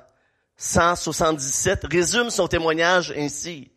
177, 0.56 1.84
résume 1.92 2.30
son 2.30 2.48
témoignage 2.48 3.12
ainsi. 3.14 3.70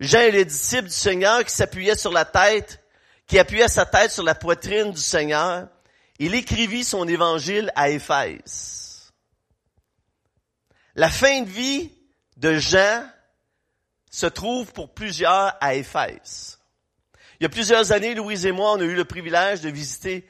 Jean 0.00 0.20
est 0.20 0.30
le 0.30 0.44
disciple 0.44 0.88
du 0.88 0.94
Seigneur 0.94 1.44
qui 1.44 1.54
s'appuyait 1.54 1.96
sur 1.96 2.12
la 2.12 2.24
tête, 2.24 2.82
qui 3.26 3.38
appuyait 3.38 3.68
sa 3.68 3.86
tête 3.86 4.10
sur 4.10 4.22
la 4.22 4.34
poitrine 4.34 4.92
du 4.92 5.00
Seigneur. 5.00 5.68
Il 6.18 6.34
écrivit 6.34 6.84
son 6.84 7.06
évangile 7.08 7.72
à 7.74 7.90
Éphèse. 7.90 9.12
La 10.94 11.10
fin 11.10 11.42
de 11.42 11.48
vie 11.48 11.90
de 12.36 12.58
Jean 12.58 13.06
se 14.10 14.26
trouve 14.26 14.72
pour 14.72 14.94
plusieurs 14.94 15.56
à 15.60 15.74
Éphèse. 15.74 16.58
Il 17.38 17.42
y 17.42 17.46
a 17.46 17.50
plusieurs 17.50 17.92
années, 17.92 18.14
Louise 18.14 18.46
et 18.46 18.52
moi, 18.52 18.72
on 18.72 18.80
a 18.80 18.84
eu 18.84 18.94
le 18.94 19.04
privilège 19.04 19.60
de 19.60 19.68
visiter 19.68 20.26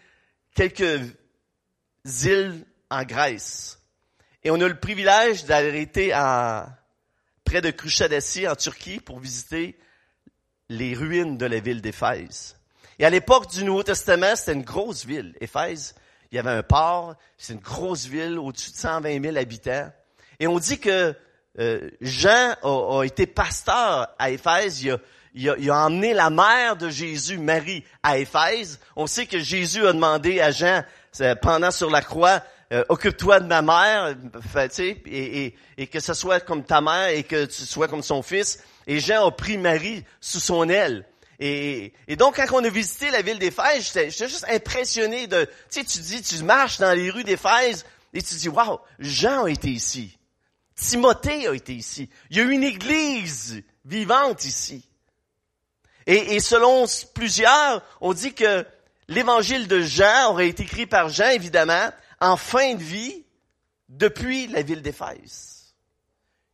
quelques 0.55 1.13
îles 2.25 2.67
en 2.91 3.05
Grèce. 3.05 3.81
Et 4.43 4.51
on 4.51 4.61
a 4.61 4.67
le 4.67 4.79
privilège 4.79 5.45
d'arrêter 5.45 6.13
à, 6.13 6.69
près 7.47 7.63
de 7.63 7.71
Krushadasi, 7.71 8.47
en 8.47 8.57
Turquie, 8.57 9.01
pour 9.01 9.21
visiter 9.21 9.79
les 10.69 10.95
ruines 10.95 11.39
de 11.39 11.47
la 11.47 11.61
ville 11.61 11.81
d'Éphèse. 11.81 12.57
Et 12.99 13.07
à 13.07 13.11
l'époque 13.11 13.51
du 13.51 13.65
Nouveau 13.65 13.83
Testament, 13.83 14.35
c'était 14.37 14.53
une 14.53 14.65
grosse 14.65 15.07
ville. 15.07 15.35
Éphèse, 15.41 15.95
il 16.31 16.37
y 16.37 16.39
avait 16.39 16.51
un 16.51 16.63
port, 16.63 17.15
c'est 17.39 17.53
une 17.53 17.61
grosse 17.61 18.07
ville, 18.07 18.39
au-dessus 18.39 18.73
de 18.73 18.77
120 18.77 19.23
000 19.23 19.37
habitants. 19.37 19.91
Et 20.41 20.47
on 20.47 20.59
dit 20.59 20.79
que 20.79 21.15
euh, 21.59 21.91
Jean 22.01 22.55
a, 22.63 23.03
été 23.05 23.27
pasteur 23.27 24.09
à 24.19 24.31
Éphèse. 24.31 24.83
Il 24.83 24.91
a, 24.91 24.99
il, 25.35 25.71
a, 25.71 25.87
emmené 25.87 26.15
la 26.15 26.31
mère 26.31 26.77
de 26.77 26.91
Jésus, 26.91 27.39
Marie, 27.39 27.85
à 28.03 28.19
Éphèse. 28.19 28.81
On 28.97 29.07
sait 29.07 29.27
que 29.27 29.39
Jésus 29.39 29.87
a 29.87 29.93
demandé 29.93 30.41
à 30.41 30.51
Jean, 30.51 30.83
pendant 31.41 31.71
sur 31.71 31.91
la 31.91 32.03
croix, 32.03 32.43
euh, 32.73 32.85
occupe-toi 32.89 33.41
de 33.41 33.47
ma 33.47 33.63
mère, 33.63 34.17
et, 34.79 34.97
et, 35.07 35.55
et, 35.79 35.87
que 35.87 36.01
ce 36.01 36.15
soit 36.15 36.41
comme 36.41 36.65
ta 36.65 36.81
mère 36.81 37.09
et 37.09 37.23
que 37.23 37.45
tu 37.45 37.65
sois 37.65 37.89
comme 37.89 38.03
son 38.03 38.23
fils. 38.23 38.63
Et 38.87 39.01
Jean 39.01 39.27
a 39.27 39.31
pris 39.31 39.59
Marie 39.59 40.05
sous 40.21 40.41
son 40.41 40.69
aile. 40.69 41.05
Et, 41.39 41.93
et 42.09 42.17
donc, 42.17 42.37
quand 42.37 42.61
on 42.61 42.65
a 42.65 42.69
visité 42.69 43.11
la 43.11 43.23
ville 43.23 43.39
d'Éphèse, 43.39 43.87
j'étais 43.87 44.11
juste 44.11 44.47
impressionné 44.49 45.27
de, 45.27 45.45
tu 45.45 45.81
sais, 45.81 45.85
tu 45.85 45.99
dis, 45.99 46.23
tu 46.23 46.43
marches 46.43 46.79
dans 46.79 46.93
les 46.93 47.11
rues 47.11 47.25
d'Éphèse 47.25 47.85
et 48.15 48.23
tu 48.23 48.35
dis, 48.35 48.49
waouh, 48.49 48.79
Jean 48.99 49.45
a 49.45 49.51
été 49.51 49.69
ici. 49.69 50.17
Timothée 50.75 51.47
a 51.47 51.55
été 51.55 51.75
ici. 51.75 52.09
Il 52.31 52.37
y 52.39 52.41
a 52.41 52.45
une 52.45 52.65
église 52.65 53.63
vivante 53.85 54.45
ici. 54.45 54.89
Et, 56.07 56.39
selon 56.39 56.85
plusieurs, 57.15 57.83
on 58.01 58.13
dit 58.13 58.33
que 58.33 58.65
l'évangile 59.09 59.67
de 59.67 59.81
Jean 59.81 60.31
aurait 60.31 60.49
été 60.49 60.63
écrit 60.63 60.87
par 60.87 61.09
Jean, 61.09 61.31
évidemment, 61.31 61.91
en 62.21 62.37
fin 62.37 62.75
de 62.75 62.83
vie, 62.83 63.25
depuis 63.89 64.47
la 64.49 64.63
ville 64.63 64.83
d'Éphèse. 64.83 65.75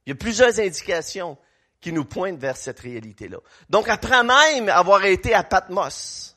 Il 0.04 0.10
y 0.10 0.12
a 0.12 0.16
plusieurs 0.16 0.58
indications 0.58 1.38
qui 1.80 1.92
nous 1.92 2.04
pointent 2.04 2.38
vers 2.38 2.56
cette 2.56 2.80
réalité-là. 2.80 3.38
Donc, 3.70 3.88
après 3.88 4.22
même 4.22 4.68
avoir 4.68 5.04
été 5.04 5.34
à 5.34 5.42
Patmos, 5.42 6.36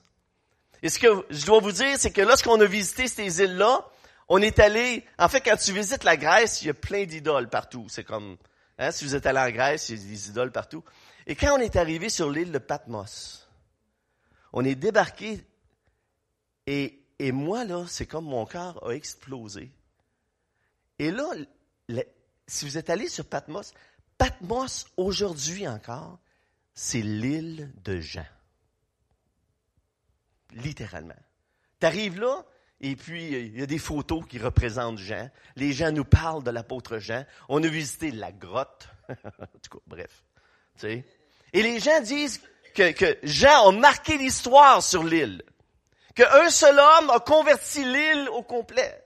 et 0.81 0.89
ce 0.89 0.99
que 0.99 1.25
je 1.29 1.45
dois 1.45 1.59
vous 1.59 1.71
dire, 1.71 1.95
c'est 1.97 2.11
que 2.11 2.21
lorsqu'on 2.21 2.59
a 2.61 2.65
visité 2.65 3.07
ces 3.07 3.41
îles-là, 3.41 3.87
on 4.27 4.41
est 4.41 4.59
allé, 4.59 5.05
en 5.17 5.27
fait, 5.29 5.41
quand 5.41 5.55
tu 5.55 5.71
visites 5.71 6.03
la 6.03 6.17
Grèce, 6.17 6.61
il 6.61 6.67
y 6.67 6.69
a 6.69 6.73
plein 6.73 7.05
d'idoles 7.05 7.49
partout. 7.49 7.87
C'est 7.89 8.03
comme, 8.03 8.37
hein, 8.77 8.91
si 8.91 9.05
vous 9.05 9.15
êtes 9.15 9.25
allé 9.25 9.39
en 9.39 9.49
Grèce, 9.49 9.89
il 9.89 9.97
y 9.97 10.01
a 10.01 10.07
des 10.07 10.29
idoles 10.29 10.51
partout. 10.51 10.83
Et 11.27 11.35
quand 11.35 11.57
on 11.57 11.59
est 11.59 11.75
arrivé 11.75 12.09
sur 12.09 12.29
l'île 12.29 12.51
de 12.51 12.57
Patmos, 12.57 13.47
on 14.53 14.63
est 14.63 14.75
débarqué 14.75 15.43
et, 16.67 17.04
et 17.19 17.31
moi, 17.31 17.63
là, 17.63 17.85
c'est 17.87 18.05
comme 18.05 18.25
mon 18.25 18.45
cœur 18.45 18.85
a 18.85 18.91
explosé. 18.91 19.71
Et 20.99 21.11
là, 21.11 21.31
si 22.47 22.65
vous 22.65 22.77
êtes 22.77 22.89
allé 22.89 23.07
sur 23.07 23.25
Patmos, 23.25 23.73
Patmos, 24.17 24.87
aujourd'hui 24.97 25.67
encore, 25.67 26.19
c'est 26.73 27.01
l'île 27.01 27.71
de 27.83 27.99
Jean. 27.99 28.25
Littéralement. 30.51 31.15
Tu 31.79 31.85
arrives 31.85 32.19
là, 32.19 32.45
et 32.81 32.95
puis, 32.95 33.27
il 33.27 33.57
y 33.57 33.63
a 33.63 33.65
des 33.65 33.79
photos 33.79 34.25
qui 34.27 34.37
représentent 34.37 34.97
Jean. 34.97 35.29
Les 35.55 35.73
gens 35.73 35.91
nous 35.91 36.03
parlent 36.03 36.43
de 36.43 36.51
l'apôtre 36.51 36.99
Jean. 36.99 37.25
On 37.47 37.63
a 37.63 37.67
visité 37.67 38.11
la 38.11 38.31
grotte. 38.31 38.89
en 39.09 39.59
tout 39.61 39.77
cas, 39.77 39.83
bref. 39.87 40.23
Tu 40.77 40.81
sais? 40.81 41.05
Et 41.53 41.63
les 41.63 41.79
gens 41.79 42.01
disent 42.01 42.41
que, 42.73 42.91
que 42.91 43.17
Jean 43.23 43.69
a 43.69 43.71
marqué 43.71 44.17
l'histoire 44.17 44.83
sur 44.83 45.03
l'île. 45.03 45.41
Qu'un 46.15 46.49
seul 46.49 46.79
homme 46.79 47.09
a 47.09 47.19
converti 47.19 47.83
l'île 47.83 48.29
au 48.29 48.41
complet. 48.41 49.01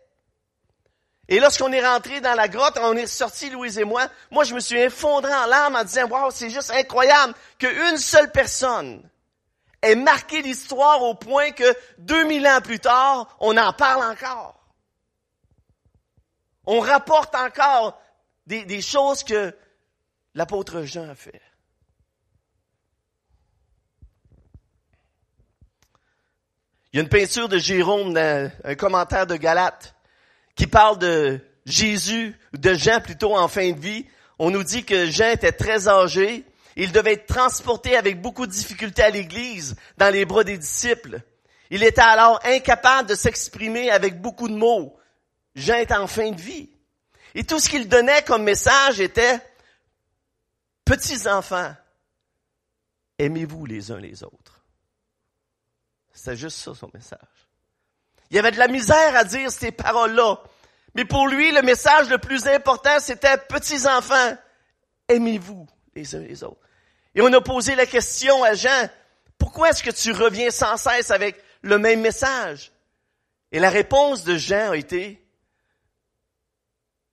Et 1.27 1.39
lorsqu'on 1.39 1.71
est 1.71 1.85
rentré 1.85 2.21
dans 2.21 2.33
la 2.33 2.47
grotte, 2.47 2.79
on 2.81 2.95
est 2.95 3.07
sorti, 3.07 3.49
Louise 3.49 3.77
et 3.77 3.83
moi, 3.83 4.07
moi 4.31 4.43
je 4.43 4.55
me 4.55 4.59
suis 4.59 4.79
effondré 4.79 5.33
en 5.33 5.45
larmes 5.45 5.75
en 5.75 5.83
disant, 5.83 6.07
wow, 6.07 6.31
c'est 6.31 6.49
juste 6.49 6.71
incroyable 6.71 7.33
qu'une 7.57 7.97
seule 7.97 8.31
personne 8.31 9.07
est 9.81 9.95
marqué 9.95 10.41
l'histoire 10.41 11.01
au 11.03 11.15
point 11.15 11.51
que 11.51 11.75
2000 11.99 12.47
ans 12.47 12.61
plus 12.61 12.79
tard, 12.79 13.37
on 13.39 13.55
en 13.57 13.73
parle 13.73 14.11
encore. 14.11 14.55
On 16.65 16.79
rapporte 16.79 17.33
encore 17.35 17.99
des, 18.45 18.65
des 18.65 18.81
choses 18.81 19.23
que 19.23 19.55
l'apôtre 20.33 20.81
Jean 20.83 21.09
a 21.09 21.15
fait. 21.15 21.41
Il 26.91 26.97
y 26.97 26.99
a 26.99 27.03
une 27.03 27.09
peinture 27.09 27.49
de 27.49 27.59
Jérôme, 27.59 28.17
un 28.17 28.75
commentaire 28.75 29.27
de 29.27 29.35
Galate, 29.35 29.95
qui 30.55 30.65
parle 30.65 30.97
de 30.97 31.39
Jésus, 31.65 32.35
de 32.53 32.73
Jean 32.73 32.99
plutôt 32.99 33.37
en 33.37 33.47
fin 33.47 33.71
de 33.71 33.79
vie. 33.79 34.07
On 34.39 34.49
nous 34.49 34.63
dit 34.63 34.83
que 34.83 35.05
Jean 35.05 35.31
était 35.31 35.51
très 35.51 35.87
âgé, 35.87 36.45
il 36.75 36.91
devait 36.91 37.13
être 37.13 37.27
transporté 37.27 37.95
avec 37.95 38.21
beaucoup 38.21 38.47
de 38.47 38.51
difficultés 38.51 39.03
à 39.03 39.09
l'église, 39.09 39.75
dans 39.97 40.11
les 40.11 40.25
bras 40.25 40.43
des 40.43 40.57
disciples. 40.57 41.21
Il 41.69 41.83
était 41.83 42.01
alors 42.01 42.39
incapable 42.43 43.09
de 43.09 43.15
s'exprimer 43.15 43.91
avec 43.91 44.19
beaucoup 44.19 44.47
de 44.47 44.55
mots. 44.55 44.97
Jean 45.55 45.75
est 45.75 45.91
en 45.91 46.07
fin 46.07 46.31
de 46.31 46.41
vie. 46.41 46.69
Et 47.35 47.43
tout 47.43 47.59
ce 47.59 47.69
qu'il 47.69 47.87
donnait 47.87 48.23
comme 48.23 48.43
message 48.43 48.99
était, 48.99 49.39
petits 50.85 51.27
enfants, 51.27 51.75
aimez-vous 53.19 53.65
les 53.67 53.91
uns 53.91 53.99
les 53.99 54.23
autres. 54.23 54.58
C'était 56.19 56.35
juste 56.35 56.57
ça 56.57 56.75
son 56.75 56.91
message. 56.93 57.47
Il 58.29 58.35
y 58.35 58.39
avait 58.39 58.51
de 58.51 58.57
la 58.57 58.67
misère 58.67 59.15
à 59.15 59.23
dire 59.23 59.49
ces 59.49 59.71
paroles-là, 59.71 60.43
Mais 60.93 61.05
pour 61.05 61.29
lui, 61.29 61.49
le 61.53 61.61
message 61.61 62.09
le 62.09 62.17
plus 62.17 62.45
important, 62.45 62.99
c'était 62.99 63.37
petits 63.37 63.87
enfants, 63.87 64.35
aimez-vous 65.07 65.65
les 65.95 66.15
uns 66.15 66.19
les 66.19 66.43
autres. 66.43 66.59
Et 67.15 67.21
on 67.21 67.31
a 67.31 67.39
posé 67.39 67.73
la 67.75 67.85
question 67.85 68.43
à 68.43 68.53
Jean, 68.53 68.89
pourquoi 69.37 69.69
est-ce 69.69 69.81
que 69.81 69.91
tu 69.91 70.11
reviens 70.11 70.51
sans 70.51 70.75
cesse 70.75 71.09
avec 71.09 71.41
le 71.61 71.77
même 71.77 72.01
message? 72.01 72.73
Et 73.53 73.59
la 73.59 73.69
réponse 73.69 74.25
de 74.25 74.35
Jean 74.35 74.71
a 74.71 74.75
été, 74.77 75.25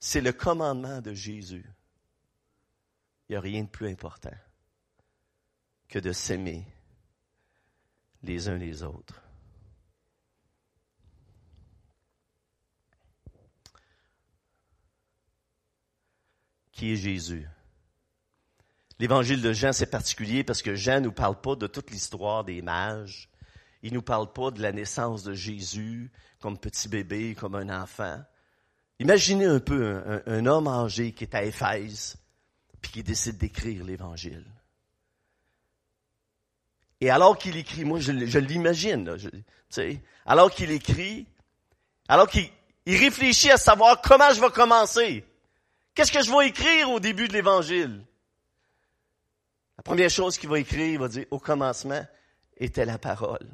c'est 0.00 0.20
le 0.20 0.32
commandement 0.32 1.00
de 1.00 1.14
Jésus. 1.14 1.64
Il 3.28 3.32
n'y 3.32 3.36
a 3.36 3.40
rien 3.40 3.62
de 3.62 3.68
plus 3.68 3.88
important 3.88 4.34
que 5.88 6.00
de 6.00 6.10
s'aimer 6.10 6.66
les 8.22 8.48
uns 8.48 8.56
les 8.56 8.82
autres. 8.82 9.22
Qui 16.72 16.92
est 16.92 16.96
Jésus? 16.96 17.48
L'évangile 18.98 19.42
de 19.42 19.52
Jean, 19.52 19.72
c'est 19.72 19.90
particulier 19.90 20.44
parce 20.44 20.62
que 20.62 20.74
Jean 20.74 21.00
ne 21.00 21.06
nous 21.06 21.12
parle 21.12 21.40
pas 21.40 21.54
de 21.54 21.66
toute 21.66 21.90
l'histoire 21.90 22.44
des 22.44 22.62
mages. 22.62 23.28
Il 23.82 23.92
nous 23.92 24.02
parle 24.02 24.32
pas 24.32 24.50
de 24.50 24.60
la 24.62 24.72
naissance 24.72 25.22
de 25.22 25.34
Jésus 25.34 26.10
comme 26.40 26.58
petit 26.58 26.88
bébé, 26.88 27.34
comme 27.34 27.54
un 27.54 27.82
enfant. 27.82 28.22
Imaginez 28.98 29.44
un 29.44 29.60
peu 29.60 30.22
un, 30.26 30.46
homme 30.46 30.68
âgé 30.68 31.12
qui 31.12 31.24
est 31.24 31.34
à 31.34 31.44
Éphèse, 31.44 32.16
puis 32.80 32.92
qui 32.92 33.02
décide 33.02 33.36
d'écrire 33.36 33.84
l'Évangile. 33.84 34.46
Et 37.00 37.10
alors 37.10 37.36
qu'il 37.36 37.56
écrit, 37.56 37.84
moi 37.84 38.00
je, 38.00 38.12
l'imagine, 38.38 39.16
alors 40.24 40.50
qu'il 40.50 40.70
écrit, 40.70 41.26
alors 42.08 42.28
qu'il 42.28 42.50
réfléchit 42.86 43.50
à 43.50 43.58
savoir 43.58 44.00
comment 44.00 44.30
je 44.32 44.40
vais 44.40 44.50
commencer. 44.50 45.24
Qu'est-ce 45.94 46.12
que 46.12 46.22
je 46.22 46.30
vais 46.30 46.48
écrire 46.48 46.90
au 46.90 47.00
début 47.00 47.28
de 47.28 47.32
l'Évangile? 47.32 48.04
La 49.76 49.82
première 49.82 50.10
chose 50.10 50.38
qu'il 50.38 50.48
va 50.48 50.58
écrire, 50.58 50.92
il 50.92 50.98
va 50.98 51.08
dire, 51.08 51.26
au 51.30 51.38
commencement 51.38 52.04
était 52.56 52.86
la 52.86 52.98
parole. 52.98 53.48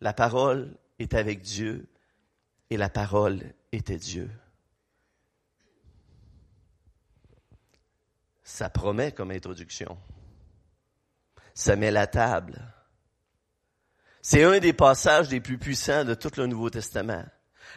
La 0.00 0.12
parole 0.12 0.76
est 0.98 1.14
avec 1.14 1.40
Dieu 1.40 1.88
et 2.70 2.76
la 2.76 2.88
parole 2.88 3.52
était 3.72 3.96
Dieu. 3.96 4.30
Ça 8.42 8.68
promet 8.70 9.12
comme 9.12 9.30
introduction. 9.30 9.96
Ça 11.56 11.74
met 11.74 11.90
la 11.90 12.06
table. 12.06 12.62
C'est 14.20 14.44
un 14.44 14.58
des 14.58 14.74
passages 14.74 15.30
les 15.30 15.40
plus 15.40 15.56
puissants 15.56 16.04
de 16.04 16.12
tout 16.12 16.30
le 16.36 16.46
Nouveau 16.46 16.68
Testament. 16.68 17.24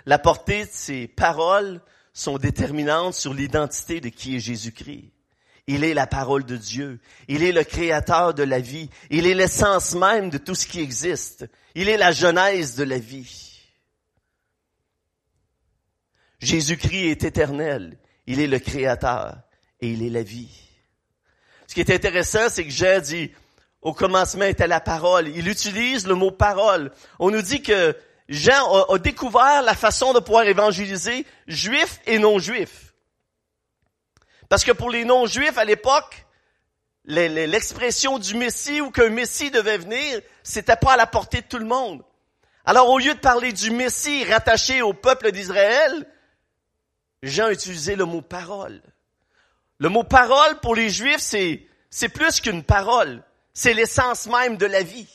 La 0.06 0.20
portée 0.20 0.66
de 0.66 0.70
ces 0.70 1.08
paroles 1.08 1.82
sont 2.12 2.38
déterminantes 2.38 3.14
sur 3.14 3.34
l'identité 3.34 4.02
de 4.02 4.10
qui 4.10 4.36
est 4.36 4.42
Jésus-Christ. 4.42 5.14
Il 5.66 5.86
est 5.86 5.94
la 5.94 6.08
parole 6.08 6.44
de 6.44 6.58
Dieu. 6.58 7.00
Il 7.30 7.42
est 7.42 7.54
le 7.54 7.64
créateur 7.64 8.34
de 8.34 8.44
la 8.44 8.60
vie. 8.60 8.90
Il 9.12 9.26
est 9.26 9.34
l'essence 9.34 9.96
même 9.96 10.30
de 10.30 10.38
tout 10.38 10.56
ce 10.56 10.68
qui 10.68 10.82
existe. 10.82 11.46
Il 11.74 11.88
est 11.88 11.98
la 11.98 12.12
genèse 12.12 12.76
de 12.76 12.84
la 12.84 13.00
vie. 13.00 13.62
Jésus-Christ 16.40 17.12
est 17.12 17.24
éternel. 17.24 17.98
Il 18.28 18.42
est 18.42 18.48
le 18.48 18.60
créateur 18.60 19.38
et 19.80 19.90
il 19.90 20.04
est 20.04 20.10
la 20.10 20.24
vie. 20.24 20.70
Ce 21.66 21.74
qui 21.74 21.80
est 21.80 21.92
intéressant, 21.92 22.50
c'est 22.50 22.66
que 22.66 22.72
Jean 22.72 23.00
dit, 23.00 23.32
au 23.82 23.94
commencement 23.94 24.46
était 24.46 24.68
la 24.68 24.80
parole. 24.80 25.28
Il 25.30 25.48
utilise 25.48 26.08
le 26.08 26.16
mot 26.16 26.32
parole. 26.32 26.92
On 27.20 27.32
nous 27.32 27.42
dit 27.42 27.62
que 27.62 27.96
Jean 28.28 28.86
a, 28.90 28.98
découvert 29.00 29.62
la 29.64 29.74
façon 29.74 30.14
de 30.14 30.20
pouvoir 30.20 30.44
évangéliser 30.46 31.26
juifs 31.48 32.00
et 32.06 32.20
non-juifs. 32.20 32.94
Parce 34.50 34.64
que 34.64 34.72
pour 34.72 34.90
les 34.90 35.06
non-juifs 35.06 35.58
à 35.58 35.66
l'époque, 35.66 36.26
l'expression 37.06 38.20
du 38.20 38.36
Messie 38.36 38.82
ou 38.82 38.92
qu'un 38.92 39.10
Messie 39.10 39.52
devait 39.52 39.78
venir, 39.78 40.22
c'était 40.44 40.76
pas 40.76 40.94
à 40.94 40.98
la 40.98 41.08
portée 41.08 41.42
de 41.42 41.48
tout 41.48 41.58
le 41.58 41.66
monde. 41.66 42.04
Alors 42.66 42.90
au 42.90 43.00
lieu 43.00 43.14
de 43.14 43.20
parler 43.20 43.54
du 43.54 43.72
Messie 43.72 44.26
rattaché 44.26 44.82
au 44.82 44.94
peuple 44.94 45.32
d'Israël, 45.32 46.06
Jean 47.24 47.46
a 47.46 47.52
utilisé 47.52 47.96
le 47.96 48.06
mot 48.06 48.22
parole. 48.22 48.82
Le 49.80 49.90
mot 49.90 50.04
parole 50.04 50.60
pour 50.60 50.76
les 50.76 50.90
Juifs, 50.90 51.22
c'est 51.90 52.10
plus 52.10 52.42
qu'une 52.42 52.64
parole. 52.64 53.24
C'est 53.54 53.74
l'essence 53.74 54.28
même 54.28 54.58
de 54.58 54.66
la 54.66 54.84
vie. 54.84 55.08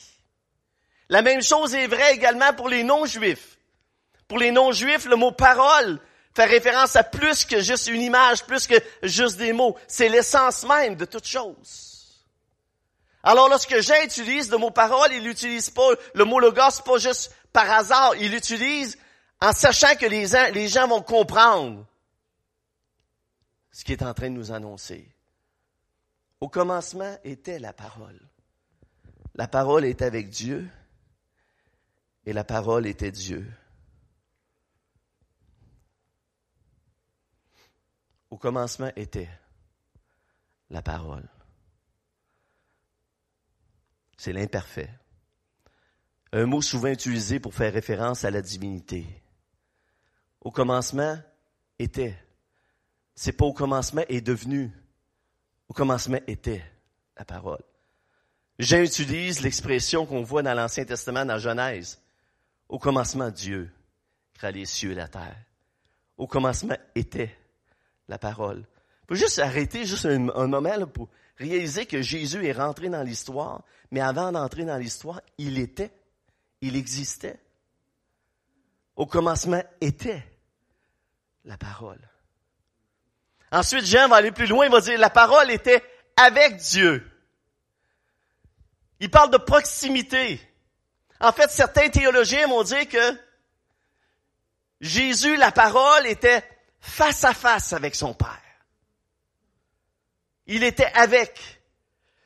La 1.08 1.22
même 1.22 1.42
chose 1.42 1.74
est 1.74 1.86
vraie 1.86 2.14
également 2.14 2.52
pour 2.54 2.68
les 2.68 2.82
non-juifs. 2.82 3.58
Pour 4.28 4.38
les 4.38 4.50
non-juifs, 4.50 5.04
le 5.04 5.16
mot 5.16 5.32
parole, 5.32 6.00
fait 6.34 6.44
référence 6.44 6.96
à 6.96 7.04
plus 7.04 7.44
que 7.44 7.60
juste 7.60 7.86
une 7.86 8.00
image, 8.00 8.44
plus 8.44 8.66
que 8.66 8.74
juste 9.02 9.36
des 9.36 9.52
mots. 9.52 9.76
C'est 9.86 10.08
l'essence 10.08 10.64
même 10.64 10.96
de 10.96 11.04
toute 11.04 11.26
chose. 11.26 12.24
Alors 13.22 13.48
lorsque 13.48 13.80
Jean 13.80 14.02
utilise 14.04 14.50
le 14.50 14.58
mot 14.58 14.70
parole, 14.70 15.12
il 15.12 15.22
n'utilise 15.22 15.70
pas 15.70 15.88
le 16.14 16.24
mot 16.24 16.40
logos 16.40 16.82
pas 16.84 16.98
juste 16.98 17.34
par 17.52 17.70
hasard, 17.70 18.14
il 18.16 18.32
l'utilise 18.32 18.98
en 19.40 19.52
sachant 19.52 19.94
que 19.94 20.06
les, 20.06 20.26
les 20.52 20.68
gens 20.68 20.88
vont 20.88 21.02
comprendre 21.02 21.86
ce 23.72 23.84
qu'il 23.84 23.94
est 23.94 24.02
en 24.02 24.12
train 24.12 24.28
de 24.28 24.34
nous 24.34 24.52
annoncer. 24.52 25.13
Au 26.40 26.48
commencement 26.48 27.16
était 27.24 27.58
la 27.58 27.72
parole. 27.72 28.20
La 29.34 29.48
parole 29.48 29.84
est 29.84 30.02
avec 30.02 30.30
Dieu 30.30 30.68
et 32.26 32.32
la 32.32 32.44
parole 32.44 32.86
était 32.86 33.10
Dieu. 33.10 33.46
Au 38.30 38.38
commencement 38.38 38.90
était 38.96 39.28
la 40.70 40.82
parole. 40.82 41.28
C'est 44.16 44.32
l'imparfait. 44.32 44.90
Un 46.32 46.46
mot 46.46 46.62
souvent 46.62 46.88
utilisé 46.88 47.38
pour 47.38 47.54
faire 47.54 47.72
référence 47.72 48.24
à 48.24 48.30
la 48.30 48.42
divinité. 48.42 49.06
Au 50.40 50.50
commencement 50.50 51.16
était. 51.78 52.18
C'est 53.14 53.32
pas 53.32 53.44
au 53.44 53.52
commencement 53.52 54.02
est 54.08 54.20
devenu. 54.20 54.72
Au 55.68 55.74
commencement 55.74 56.20
était 56.26 56.62
la 57.16 57.24
parole. 57.24 57.62
Jean 58.58 58.82
utilise 58.82 59.40
l'expression 59.40 60.06
qu'on 60.06 60.22
voit 60.22 60.42
dans 60.42 60.54
l'Ancien 60.54 60.84
Testament, 60.84 61.24
dans 61.24 61.38
Genèse. 61.38 62.00
Au 62.68 62.78
commencement, 62.78 63.30
Dieu 63.30 63.70
créa 64.34 64.50
les 64.50 64.66
cieux 64.66 64.92
et 64.92 64.94
la 64.94 65.08
terre. 65.08 65.36
Au 66.16 66.26
commencement 66.26 66.76
était 66.94 67.36
la 68.08 68.18
parole. 68.18 68.64
faut 69.08 69.14
juste 69.14 69.38
arrêter 69.38 69.84
juste 69.84 70.06
un, 70.06 70.18
moment 70.18 70.86
pour 70.86 71.08
réaliser 71.36 71.86
que 71.86 72.02
Jésus 72.02 72.46
est 72.46 72.52
rentré 72.52 72.88
dans 72.88 73.02
l'histoire, 73.02 73.64
mais 73.90 74.00
avant 74.00 74.30
d'entrer 74.30 74.64
dans 74.64 74.76
l'histoire, 74.76 75.20
il 75.38 75.58
était, 75.58 75.90
il 76.60 76.76
existait. 76.76 77.40
Au 78.94 79.06
commencement 79.06 79.62
était 79.80 80.24
la 81.44 81.56
parole. 81.56 82.00
Ensuite, 83.54 83.84
Jean 83.84 84.08
va 84.08 84.16
aller 84.16 84.32
plus 84.32 84.48
loin, 84.48 84.66
il 84.66 84.72
va 84.72 84.80
dire 84.80 84.98
la 84.98 85.10
parole 85.10 85.48
était 85.48 85.80
avec 86.16 86.56
Dieu. 86.56 87.08
Il 88.98 89.08
parle 89.08 89.30
de 89.30 89.36
proximité. 89.36 90.40
En 91.20 91.30
fait, 91.30 91.48
certains 91.52 91.88
théologiens 91.88 92.48
vont 92.48 92.64
dire 92.64 92.88
que 92.88 93.16
Jésus, 94.80 95.36
la 95.36 95.52
parole, 95.52 96.04
était 96.08 96.42
face 96.80 97.22
à 97.22 97.32
face 97.32 97.72
avec 97.72 97.94
son 97.94 98.12
Père. 98.12 98.42
Il 100.48 100.64
était 100.64 100.90
avec. 100.92 101.38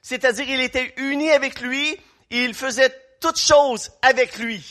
C'est-à-dire, 0.01 0.49
il 0.49 0.61
était 0.61 0.95
uni 0.97 1.31
avec 1.31 1.61
lui 1.61 1.93
et 2.31 2.45
il 2.45 2.55
faisait 2.55 2.95
toutes 3.21 3.39
choses 3.39 3.91
avec 4.01 4.39
lui. 4.39 4.65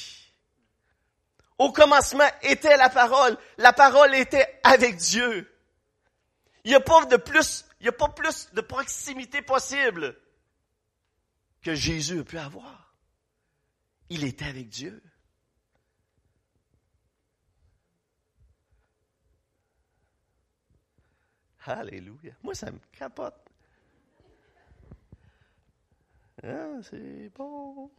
Au 1.59 1.71
commencement 1.71 2.27
était 2.41 2.77
la 2.77 2.89
parole. 2.89 3.37
La 3.59 3.73
parole 3.73 4.15
était 4.15 4.59
avec 4.63 4.95
Dieu. 4.95 5.47
Il 6.63 6.69
n'y 6.69 6.75
a 6.75 6.79
pas 6.79 7.05
de 7.05 7.17
plus, 7.17 7.65
il 7.79 7.83
n'y 7.83 7.89
a 7.89 7.93
pas 7.93 8.09
plus 8.09 8.51
de 8.53 8.61
proximité 8.61 9.41
possible 9.41 10.17
que 11.61 11.75
Jésus 11.75 12.19
a 12.19 12.23
pu 12.23 12.37
avoir. 12.37 12.95
Il 14.09 14.23
était 14.23 14.45
avec 14.45 14.69
Dieu. 14.69 15.01
Alléluia. 21.65 22.33
Moi, 22.43 22.55
ça 22.55 22.71
me 22.71 22.79
capote. 22.93 23.35
Ah, 26.43 26.81
c'est 26.83 27.29
bon. 27.35 27.91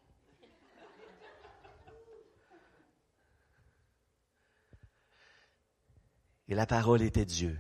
Et 6.49 6.55
la 6.55 6.64
parole 6.64 7.03
était 7.03 7.27
Dieu. 7.27 7.59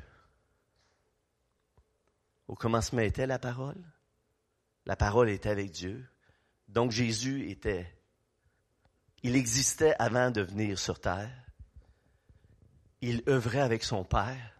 Au 2.48 2.54
commencement 2.54 3.02
était 3.02 3.26
la 3.26 3.38
parole. 3.38 3.82
La 4.86 4.96
parole 4.96 5.28
était 5.28 5.50
avec 5.50 5.70
Dieu. 5.70 6.08
Donc 6.66 6.90
Jésus 6.90 7.50
était, 7.50 7.86
il 9.22 9.36
existait 9.36 9.94
avant 9.98 10.30
de 10.30 10.40
venir 10.40 10.78
sur 10.78 10.98
terre. 10.98 11.30
il 13.02 13.22
œuvrait 13.28 13.60
avec 13.60 13.84
son 13.84 14.02
père. 14.02 14.54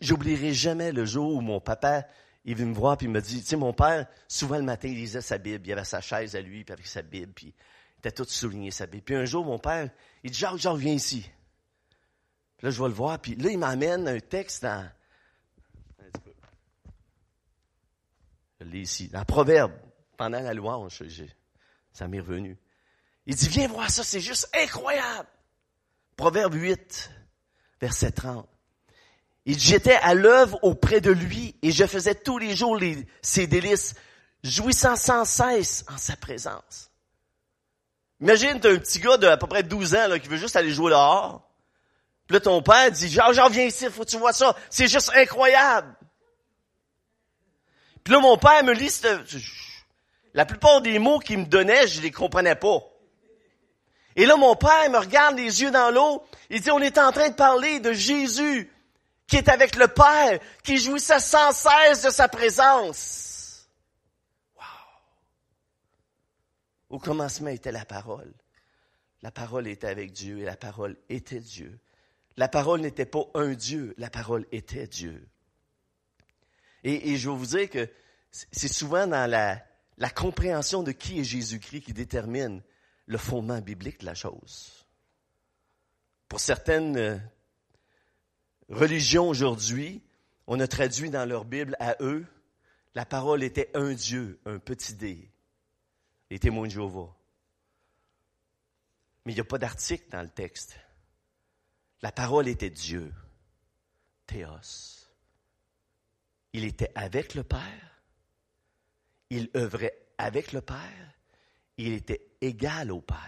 J'oublierai 0.00 0.54
jamais 0.54 0.90
le 0.92 1.04
jour 1.04 1.34
où 1.34 1.40
mon 1.40 1.60
papa, 1.60 2.06
il 2.44 2.56
vient 2.56 2.66
me 2.66 2.74
voir 2.74 2.96
puis 2.96 3.06
il 3.06 3.12
me 3.12 3.20
dit, 3.20 3.42
tu 3.42 3.48
sais, 3.48 3.56
mon 3.56 3.72
père, 3.72 4.06
souvent 4.26 4.56
le 4.56 4.62
matin, 4.62 4.88
il 4.88 4.94
lisait 4.94 5.20
sa 5.20 5.38
Bible, 5.38 5.66
il 5.66 5.72
avait 5.72 5.84
sa 5.84 6.00
chaise 6.00 6.34
à 6.34 6.40
lui, 6.40 6.64
puis 6.64 6.72
avec 6.72 6.86
sa 6.86 7.02
Bible, 7.02 7.32
puis 7.32 7.48
il 7.48 7.98
était 7.98 8.12
tout 8.12 8.24
souligné 8.24 8.70
sa 8.70 8.86
Bible. 8.86 9.02
Puis 9.02 9.14
un 9.16 9.24
jour, 9.24 9.44
mon 9.44 9.58
père, 9.58 9.90
il 10.22 10.30
dit, 10.30 10.38
Jacques, 10.38 10.56
Jacques, 10.56 10.76
viens 10.76 10.94
ici. 10.94 11.28
Puis 12.56 12.66
là, 12.66 12.70
je 12.70 12.80
vais 12.80 12.88
le 12.88 12.94
voir, 12.94 13.18
puis 13.18 13.34
là, 13.34 13.50
il 13.50 13.58
m'amène 13.58 14.06
un 14.06 14.20
texte 14.20 14.62
dans, 14.62 14.88
je 18.70 18.76
ici, 18.76 19.10
Proverbe, 19.26 19.72
pendant 20.16 20.40
la 20.40 20.54
louange, 20.54 21.02
ça 21.92 22.08
m'est 22.08 22.20
revenu. 22.20 22.58
Il 23.26 23.34
dit, 23.34 23.48
viens 23.48 23.68
voir 23.68 23.90
ça, 23.90 24.02
c'est 24.02 24.20
juste 24.20 24.48
incroyable. 24.54 25.28
Proverbe 26.16 26.54
8, 26.54 27.10
verset 27.80 28.12
30. 28.12 28.48
Il 29.44 29.56
dit, 29.56 29.64
j'étais 29.64 29.96
à 29.96 30.14
l'œuvre 30.14 30.58
auprès 30.62 31.00
de 31.00 31.10
lui 31.10 31.56
et 31.62 31.72
je 31.72 31.86
faisais 31.86 32.14
tous 32.14 32.38
les 32.38 32.54
jours 32.54 32.78
ses 33.22 33.46
délices, 33.46 33.94
jouissant 34.44 34.96
sans 34.96 35.24
cesse 35.24 35.84
en 35.88 35.98
sa 35.98 36.16
présence. 36.16 36.90
Imagine, 38.20 38.60
t'as 38.60 38.72
un 38.72 38.78
petit 38.78 39.00
gars 39.00 39.16
de 39.16 39.26
à 39.26 39.36
peu 39.36 39.48
près 39.48 39.64
12 39.64 39.94
ans 39.96 40.08
là, 40.08 40.18
qui 40.18 40.28
veut 40.28 40.36
juste 40.36 40.54
aller 40.54 40.70
jouer 40.70 40.90
dehors. 40.90 41.48
Puis 42.26 42.34
là, 42.34 42.40
ton 42.40 42.62
père 42.62 42.90
dit, 42.90 43.08
genre, 43.08 43.32
j'en 43.32 43.48
viens 43.48 43.64
ici, 43.64 43.86
faut 43.90 44.04
que 44.04 44.10
tu 44.10 44.18
vois 44.18 44.32
ça. 44.32 44.56
C'est 44.70 44.86
juste 44.86 45.10
incroyable. 45.14 45.92
Puis 48.04 48.12
là, 48.12 48.20
mon 48.20 48.36
père 48.36 48.64
me 48.64 48.72
lit, 48.72 48.90
la 50.34 50.44
plupart 50.44 50.80
des 50.80 50.98
mots 50.98 51.18
qu'il 51.18 51.38
me 51.38 51.44
donnait, 51.44 51.86
je 51.86 52.00
les 52.00 52.10
comprenais 52.10 52.56
pas. 52.56 52.80
Et 54.16 54.26
là, 54.26 54.36
mon 54.36 54.56
père 54.56 54.90
me 54.90 54.98
regarde 54.98 55.36
les 55.36 55.62
yeux 55.62 55.70
dans 55.70 55.90
l'eau. 55.90 56.24
Il 56.50 56.60
dit, 56.60 56.70
on 56.70 56.80
est 56.80 56.98
en 56.98 57.12
train 57.12 57.30
de 57.30 57.34
parler 57.34 57.80
de 57.80 57.92
Jésus, 57.92 58.70
qui 59.26 59.36
est 59.36 59.48
avec 59.48 59.76
le 59.76 59.88
Père, 59.88 60.38
qui 60.62 60.78
jouissait 60.78 61.20
sans 61.20 61.52
cesse 61.52 62.02
de 62.02 62.10
sa 62.10 62.28
présence. 62.28 63.68
Wow! 64.56 64.64
Au 66.90 66.98
commencement 66.98 67.48
était 67.48 67.72
la 67.72 67.84
parole. 67.84 68.32
La 69.22 69.30
parole 69.30 69.68
était 69.68 69.86
avec 69.86 70.12
Dieu 70.12 70.40
et 70.40 70.44
la 70.44 70.56
parole 70.56 70.96
était 71.08 71.40
Dieu. 71.40 71.78
La 72.36 72.48
parole 72.48 72.80
n'était 72.80 73.06
pas 73.06 73.24
un 73.34 73.52
Dieu, 73.52 73.94
la 73.96 74.10
parole 74.10 74.46
était 74.52 74.86
Dieu. 74.86 75.28
Et, 76.84 77.16
je 77.16 77.30
vais 77.30 77.36
vous 77.36 77.46
dire 77.46 77.70
que 77.70 77.88
c'est 78.30 78.68
souvent 78.68 79.06
dans 79.06 79.30
la, 79.30 79.64
la 79.98 80.10
compréhension 80.10 80.82
de 80.82 80.92
qui 80.92 81.20
est 81.20 81.24
Jésus-Christ 81.24 81.82
qui 81.82 81.92
détermine 81.92 82.62
le 83.06 83.18
fondement 83.18 83.60
biblique 83.60 84.00
de 84.00 84.06
la 84.06 84.14
chose. 84.14 84.86
Pour 86.28 86.40
certaines 86.40 86.96
euh, 86.96 87.18
religions 88.68 89.28
aujourd'hui, 89.28 90.02
on 90.46 90.60
a 90.60 90.66
traduit 90.66 91.10
dans 91.10 91.28
leur 91.28 91.44
Bible 91.44 91.76
à 91.78 91.96
eux, 92.00 92.26
la 92.94 93.04
parole 93.04 93.42
était 93.42 93.70
un 93.74 93.92
Dieu, 93.92 94.40
un 94.44 94.58
petit 94.58 94.94
D, 94.94 95.30
les 96.30 96.38
témoins 96.38 96.66
de 96.66 96.72
Jéhovah. 96.72 97.14
Mais 99.24 99.32
il 99.32 99.34
n'y 99.36 99.40
a 99.40 99.44
pas 99.44 99.58
d'article 99.58 100.04
dans 100.10 100.22
le 100.22 100.28
texte. 100.28 100.76
La 102.02 102.12
parole 102.12 102.48
était 102.48 102.70
Dieu, 102.70 103.12
Théos. 104.26 105.01
Il 106.52 106.64
était 106.64 106.92
avec 106.94 107.34
le 107.34 107.44
Père, 107.44 108.02
il 109.30 109.50
œuvrait 109.56 109.98
avec 110.18 110.52
le 110.52 110.60
Père, 110.60 111.14
il 111.78 111.92
était 111.92 112.30
égal 112.40 112.90
au 112.92 113.00
Père. 113.00 113.18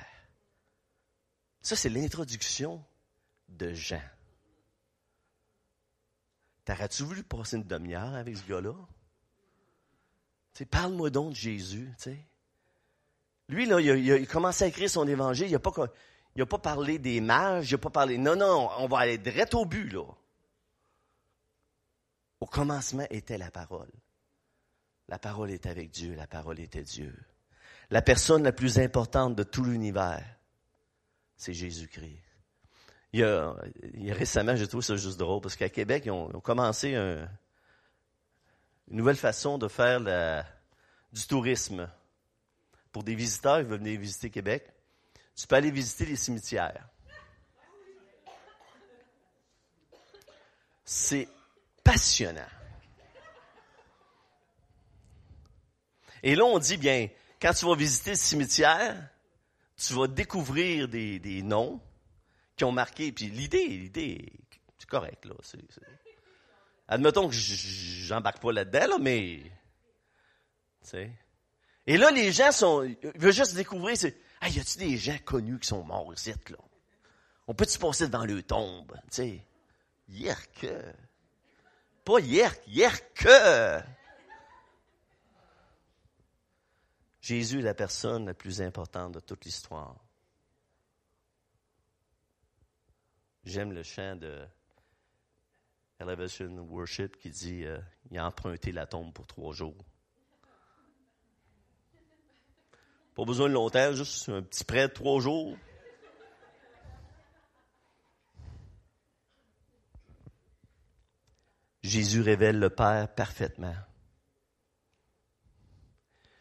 Ça, 1.62 1.76
c'est 1.76 1.88
l'introduction 1.88 2.84
de 3.48 3.72
Jean. 3.72 4.02
T'aurais-tu 6.64 7.02
voulu 7.02 7.22
passer 7.22 7.56
une 7.56 7.64
demi-heure 7.64 8.14
avec 8.14 8.36
ce 8.36 8.46
gars-là? 8.46 8.74
Parle-moi 10.70 11.10
donc 11.10 11.30
de 11.30 11.36
Jésus. 11.36 11.90
Lui, 13.48 13.66
là, 13.66 13.80
il 13.80 14.12
a, 14.12 14.26
commencé 14.26 14.64
à 14.64 14.66
écrire 14.68 14.88
son 14.88 15.06
évangile. 15.06 15.46
Il 15.46 15.52
n'a 15.52 15.58
pas, 15.58 15.72
pas 15.72 16.58
parlé 16.58 16.98
des 16.98 17.20
mages, 17.20 17.70
il 17.70 17.74
n'a 17.74 17.78
pas 17.78 17.90
parlé. 17.90 18.18
Non, 18.18 18.36
non, 18.36 18.70
on 18.78 18.86
va 18.86 18.98
aller 18.98 19.18
direct 19.18 19.54
au 19.54 19.64
but, 19.64 19.90
là. 19.90 20.04
Au 22.40 22.46
commencement 22.46 23.06
était 23.10 23.38
la 23.38 23.50
parole. 23.50 23.90
La 25.08 25.18
parole 25.18 25.50
est 25.50 25.66
avec 25.66 25.90
Dieu, 25.90 26.14
la 26.14 26.26
parole 26.26 26.60
était 26.60 26.82
Dieu 26.82 27.14
la 27.90 28.02
personne 28.02 28.42
la 28.42 28.52
plus 28.52 28.78
importante 28.78 29.34
de 29.36 29.42
tout 29.42 29.64
l'univers, 29.64 30.24
c'est 31.36 31.52
Jésus-Christ. 31.52 32.20
Il 33.12 33.20
y, 33.20 33.22
a, 33.22 33.54
récemment, 34.14 34.56
j'ai 34.56 34.66
trouvé 34.66 34.82
ça 34.82 34.96
juste 34.96 35.18
drôle, 35.18 35.40
parce 35.40 35.54
qu'à 35.54 35.68
Québec, 35.68 36.02
ils 36.06 36.10
ont, 36.10 36.28
commencé 36.40 36.94
une 36.94 37.28
nouvelle 38.88 39.16
façon 39.16 39.56
de 39.58 39.68
faire 39.68 40.00
du 41.12 41.26
tourisme. 41.26 41.88
Pour 42.90 43.04
des 43.04 43.14
visiteurs 43.14 43.58
qui 43.58 43.64
veulent 43.64 43.78
venir 43.78 44.00
visiter 44.00 44.30
Québec, 44.30 44.72
tu 45.36 45.46
peux 45.46 45.56
aller 45.56 45.70
visiter 45.70 46.06
les 46.06 46.16
cimetières. 46.16 46.88
C'est 50.84 51.28
passionnant. 51.84 52.40
Et 56.22 56.34
là, 56.34 56.44
on 56.46 56.58
dit, 56.58 56.78
bien, 56.78 57.08
quand 57.40 57.52
tu 57.52 57.66
vas 57.66 57.76
visiter 57.76 58.10
le 58.10 58.16
cimetière, 58.16 59.10
tu 59.76 59.92
vas 59.92 60.06
découvrir 60.06 60.88
des, 60.88 61.42
noms 61.42 61.80
qui 62.56 62.64
ont 62.64 62.72
marqué. 62.72 63.12
Puis 63.12 63.26
l'idée, 63.26 63.68
l'idée, 63.68 64.32
c'est 64.78 64.88
correct, 64.88 65.26
là. 65.26 65.34
Admettons 66.88 67.28
que 67.28 67.34
j'embarque 67.34 68.40
pas 68.40 68.52
là-dedans, 68.52 68.86
là, 68.88 68.98
mais. 68.98 69.42
Et 71.86 71.98
là, 71.98 72.10
les 72.10 72.32
gens 72.32 72.52
sont. 72.52 72.82
Ils 72.82 72.96
veulent 73.16 73.32
juste 73.32 73.54
découvrir. 73.54 73.96
C'est, 73.96 74.16
y 74.42 74.58
a-tu 74.58 74.78
des 74.78 74.96
gens 74.96 75.18
connus 75.24 75.58
qui 75.58 75.68
sont 75.68 75.84
morts 75.84 76.12
ici, 76.14 76.32
là? 76.48 76.58
On 77.46 77.54
peut-tu 77.54 77.78
passer 77.78 78.06
devant 78.06 78.24
le 78.24 78.42
tombe? 78.42 78.92
Tu 79.10 79.16
sais? 79.16 79.46
Pas 82.04 82.20
hier, 82.20 82.54
hier 82.66 83.14
que. 83.14 83.80
Jésus 87.22 87.60
est 87.60 87.62
la 87.62 87.74
personne 87.74 88.26
la 88.26 88.34
plus 88.34 88.60
importante 88.60 89.12
de 89.12 89.20
toute 89.20 89.46
l'histoire. 89.46 89.96
J'aime 93.44 93.72
le 93.72 93.82
chant 93.82 94.16
de 94.16 94.46
Elevation 95.98 96.54
Worship 96.68 97.16
qui 97.16 97.30
dit 97.30 97.64
euh, 97.64 97.78
il 98.10 98.18
a 98.18 98.26
emprunté 98.26 98.72
la 98.72 98.86
tombe 98.86 99.12
pour 99.12 99.26
trois 99.26 99.54
jours. 99.54 99.84
Pas 103.14 103.24
besoin 103.24 103.48
de 103.48 103.54
longtemps, 103.54 103.92
juste 103.92 104.28
un 104.28 104.42
petit 104.42 104.64
prêt 104.64 104.88
de 104.88 104.92
trois 104.92 105.20
jours. 105.20 105.56
Jésus 111.84 112.22
révèle 112.22 112.58
le 112.58 112.70
Père 112.70 113.14
parfaitement. 113.14 113.76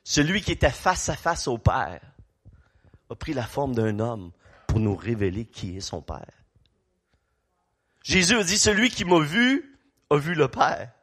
Celui 0.06 0.42
qui 0.42 0.54
était 0.54 0.72
face 0.72 1.10
à 1.10 1.18
face 1.18 1.50
au 1.50 1.58
Père 1.58 2.02
a 3.10 3.16
pris 3.16 3.34
la 3.34 3.46
forme 3.46 3.76
d'un 3.76 4.00
homme 4.00 4.32
pour 4.68 4.80
nous 4.80 4.96
révéler 4.96 5.46
qui 5.46 5.76
est 5.76 5.82
son 5.82 6.02
Père. 6.02 6.32
Jésus 8.04 8.38
a 8.38 8.44
dit, 8.44 8.58
celui 8.58 8.90
qui 8.90 9.04
m'a 9.04 9.20
vu 9.20 9.78
a 10.10 10.18
vu 10.18 10.34
le 10.34 10.48
Père. 10.48 10.94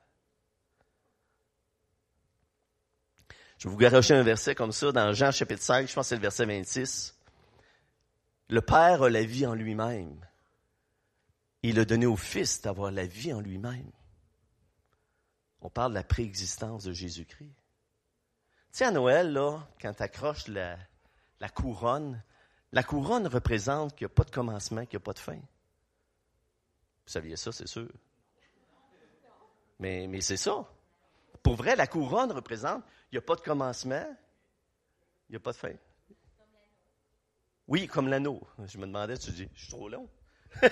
Je 3.59 3.68
vais 3.68 3.72
vous 3.72 3.76
garocher 3.76 4.14
un 4.14 4.22
verset 4.22 4.55
comme 4.55 4.72
ça 4.72 4.90
dans 4.90 5.12
Jean 5.12 5.33
chapitre 5.33 5.62
5, 5.62 5.87
je 5.87 5.94
pense 5.94 6.07
que 6.07 6.09
c'est 6.09 6.16
le 6.16 6.22
verset 6.22 6.46
26. 6.46 7.14
Le 8.48 8.62
Père 8.62 9.03
a 9.03 9.11
la 9.11 9.22
vie 9.22 9.46
en 9.46 9.55
lui-même. 9.55 10.18
Il 11.62 11.79
a 11.79 11.85
donné 11.85 12.07
au 12.07 12.16
Fils 12.16 12.62
d'avoir 12.62 12.90
la 12.90 13.05
vie 13.05 13.35
en 13.35 13.40
lui-même. 13.40 13.92
On 15.62 15.70
parle 15.70 15.92
de 15.92 15.96
la 15.96 16.05
préexistence 16.05 16.85
de 16.85 16.92
Jésus-Christ. 16.92 17.49
Tu 17.49 18.79
sais, 18.79 18.85
à 18.85 18.90
Noël, 18.90 19.33
là, 19.33 19.66
quand 19.81 19.92
tu 19.92 20.03
accroches 20.03 20.49
la, 20.49 20.79
couronne, 21.55 22.23
la 22.73 22.83
couronne 22.83 23.27
représente 23.27 23.94
qu'il 23.96 24.07
n'y 24.07 24.12
a 24.12 24.14
pas 24.14 24.25
de 24.25 24.31
commencement, 24.31 24.87
qu'il 24.87 24.99
n'y 24.99 25.03
a 25.03 25.05
pas 25.05 25.12
de 25.12 25.18
fin. 25.18 25.37
Vous 25.37 27.12
saviez 27.12 27.37
ça, 27.37 27.53
c'est 27.53 27.66
sûr. 27.66 27.88
Mais, 29.81 30.07
mais 30.07 30.20
c'est 30.20 30.37
ça. 30.37 30.64
Pour 31.42 31.57
vrai, 31.57 31.75
la 31.75 31.87
couronne 31.87 32.33
représente, 32.33 32.85
il 33.11 33.14
n'y 33.14 33.18
a 33.18 33.23
pas 33.23 33.35
de 33.35 33.40
commencement, 33.40 34.07
il 35.29 35.33
n'y 35.33 35.37
a 35.37 35.40
pas 35.40 35.53
de 35.53 35.57
fin. 35.57 35.73
Oui, 37.66 37.87
comme 37.87 38.09
l'anneau. 38.09 38.40
Je 38.66 38.79
me 38.79 38.87
demandais, 38.87 39.16
tu 39.16 39.31
dis, 39.31 39.49
je 39.55 39.61
suis 39.61 39.70
trop 39.70 39.88
long. 39.88 40.09
je, 40.62 40.68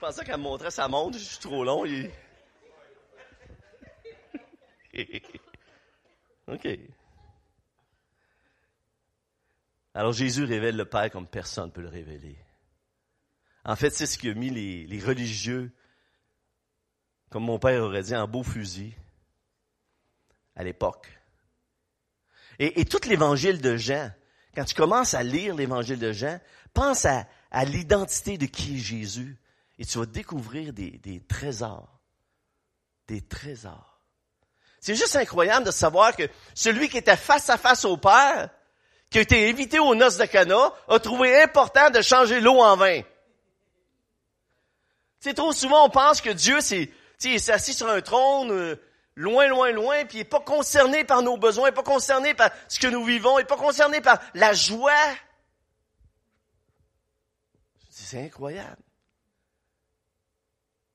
pensais 0.00 0.24
qu'elle 0.24 0.38
me 0.38 0.42
montrait 0.42 0.70
sa 0.70 0.88
montre, 0.88 1.18
je 1.18 1.24
suis 1.24 1.38
trop 1.38 1.64
long. 1.64 1.84
OK. 6.48 6.68
Alors 9.94 10.12
Jésus 10.12 10.44
révèle 10.44 10.76
le 10.76 10.84
Père 10.84 11.10
comme 11.10 11.26
personne 11.26 11.66
ne 11.66 11.70
peut 11.70 11.82
le 11.82 11.88
révéler. 11.88 12.36
En 13.64 13.76
fait, 13.76 13.90
c'est 13.90 14.06
ce 14.06 14.18
qui 14.18 14.28
a 14.28 14.34
mis 14.34 14.50
les, 14.50 15.00
religieux, 15.00 15.70
comme 17.30 17.44
mon 17.44 17.58
père 17.58 17.82
aurait 17.82 18.02
dit, 18.02 18.16
en 18.16 18.26
beau 18.26 18.42
fusil 18.42 18.92
à 20.56 20.64
l'époque. 20.64 21.08
Et, 22.58 22.84
tout 22.84 23.00
l'évangile 23.08 23.60
de 23.60 23.76
Jean, 23.76 24.12
quand 24.54 24.64
tu 24.64 24.74
commences 24.74 25.14
à 25.14 25.22
lire 25.22 25.54
l'évangile 25.54 25.98
de 25.98 26.12
Jean, 26.12 26.40
pense 26.74 27.06
à, 27.06 27.26
l'identité 27.64 28.38
de 28.38 28.46
qui 28.46 28.76
est 28.76 28.80
Jésus 28.80 29.38
et 29.78 29.84
tu 29.84 29.98
vas 29.98 30.06
découvrir 30.06 30.72
des 30.72 31.22
trésors. 31.28 32.00
Des 33.06 33.20
trésors. 33.20 33.91
C'est 34.82 34.96
juste 34.96 35.14
incroyable 35.14 35.64
de 35.64 35.70
savoir 35.70 36.16
que 36.16 36.24
celui 36.54 36.88
qui 36.88 36.98
était 36.98 37.16
face 37.16 37.48
à 37.48 37.56
face 37.56 37.84
au 37.84 37.96
Père, 37.96 38.50
qui 39.10 39.18
a 39.18 39.20
été 39.20 39.48
invité 39.48 39.78
aux 39.78 39.94
noces 39.94 40.16
de 40.16 40.24
Cana, 40.24 40.72
a 40.88 40.98
trouvé 40.98 41.40
important 41.40 41.88
de 41.90 42.02
changer 42.02 42.40
l'eau 42.40 42.60
en 42.60 42.76
vin. 42.76 43.00
C'est 45.20 45.34
trop 45.34 45.52
souvent 45.52 45.86
on 45.86 45.88
pense 45.88 46.20
que 46.20 46.30
Dieu 46.30 46.60
c'est, 46.60 46.90
il 47.22 47.40
s'est 47.40 47.52
assis 47.52 47.74
sur 47.74 47.88
un 47.88 48.00
trône 48.00 48.50
euh, 48.50 48.74
loin, 49.14 49.46
loin, 49.46 49.70
loin, 49.70 50.04
puis 50.04 50.18
il 50.18 50.22
n'est 50.22 50.28
pas 50.28 50.40
concerné 50.40 51.04
par 51.04 51.22
nos 51.22 51.36
besoins, 51.36 51.68
il 51.68 51.70
n'est 51.70 51.76
pas 51.76 51.84
concerné 51.84 52.34
par 52.34 52.50
ce 52.66 52.80
que 52.80 52.88
nous 52.88 53.04
vivons, 53.04 53.38
il 53.38 53.42
n'est 53.42 53.46
pas 53.46 53.56
concerné 53.56 54.00
par 54.00 54.20
la 54.34 54.52
joie. 54.52 54.92
C'est 57.88 58.24
incroyable. 58.24 58.82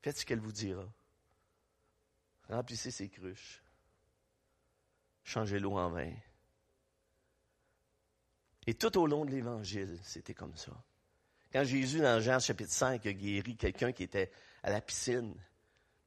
Faites 0.02 0.18
ce 0.18 0.26
qu'elle 0.26 0.42
vous 0.42 0.52
dira. 0.52 0.84
Remplissez 2.50 2.92
ses 2.92 3.08
cruches. 3.08 3.62
Changez 5.28 5.60
l'eau 5.60 5.78
en 5.78 5.90
vin. 5.90 6.14
Et 8.66 8.74
tout 8.74 8.98
au 8.98 9.08
long 9.08 9.26
de 9.26 9.32
l'Évangile, 9.32 10.00
c'était 10.02 10.34
comme 10.34 10.56
ça. 10.56 10.72
Quand 11.52 11.66
Jésus, 11.66 12.00
dans 12.00 12.22
Jean 12.22 12.40
chapitre 12.40 12.72
5, 12.72 13.06
a 13.06 13.12
guéri 13.12 13.58
quelqu'un 13.58 13.92
qui 13.92 14.04
était 14.04 14.32
à 14.64 14.70
la 14.70 14.80
piscine, 14.80 15.34
tu 15.34 15.40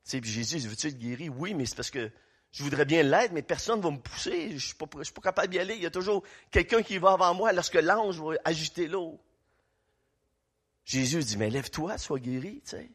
sais, 0.04 0.20
puis 0.22 0.30
Jésus, 0.30 0.66
veux-tu 0.66 0.86
être 0.86 0.98
guéri? 0.98 1.28
Oui, 1.28 1.52
mais 1.52 1.66
c'est 1.66 1.76
parce 1.76 1.90
que 1.90 2.10
je 2.50 2.62
voudrais 2.64 2.86
bien 2.86 3.02
l'être, 3.02 3.32
mais 3.32 3.42
personne 3.42 3.80
ne 3.80 3.84
va 3.84 3.90
me 3.90 3.98
pousser. 3.98 4.48
Je 4.48 4.54
ne 4.54 4.58
suis, 4.58 4.74
pas, 4.74 5.22
capable 5.22 5.48
d'y 5.48 5.58
aller. 5.58 5.74
Il 5.74 5.82
y 5.82 5.86
a 5.86 5.90
toujours 5.90 6.24
quelqu'un 6.50 6.82
qui 6.82 6.96
va 6.96 7.12
avant 7.12 7.34
moi 7.34 7.52
lorsque 7.52 7.74
l'ange 7.74 8.18
va 8.18 8.36
agiter 8.46 8.88
l'eau. 8.88 9.20
Jésus 10.86 11.22
dit, 11.24 11.36
mais 11.36 11.50
lève-toi, 11.50 11.98
sois 11.98 12.18
guéri, 12.18 12.62
tu 12.62 12.70
sais. 12.70 12.90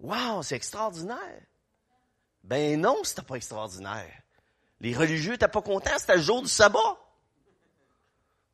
Wow, 0.00 0.42
c'est 0.42 0.56
extraordinaire. 0.56 1.42
Ben 2.42 2.80
non, 2.80 3.04
c'était 3.04 3.20
pas 3.20 3.36
extraordinaire. 3.36 4.23
Les 4.80 4.94
religieux 4.94 5.32
n'étaient 5.32 5.48
pas 5.48 5.62
contents, 5.62 5.98
c'était 5.98 6.16
le 6.16 6.22
jour 6.22 6.42
du 6.42 6.48
sabbat. 6.48 6.98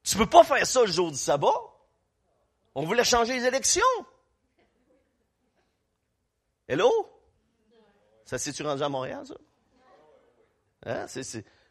Tu 0.02 0.16
peux 0.16 0.28
pas 0.28 0.44
faire 0.44 0.66
ça 0.66 0.80
le 0.80 0.90
jour 0.90 1.10
du 1.10 1.18
sabbat. 1.18 1.54
On 2.74 2.84
voulait 2.84 3.04
changer 3.04 3.38
les 3.38 3.46
élections. 3.46 3.82
Hello? 6.68 6.90
Ça 8.24 8.38
s'est-tu 8.38 8.62
rendu 8.62 8.82
à 8.82 8.88
Montréal, 8.88 9.26
ça? 9.26 9.34
Hein? 10.86 11.06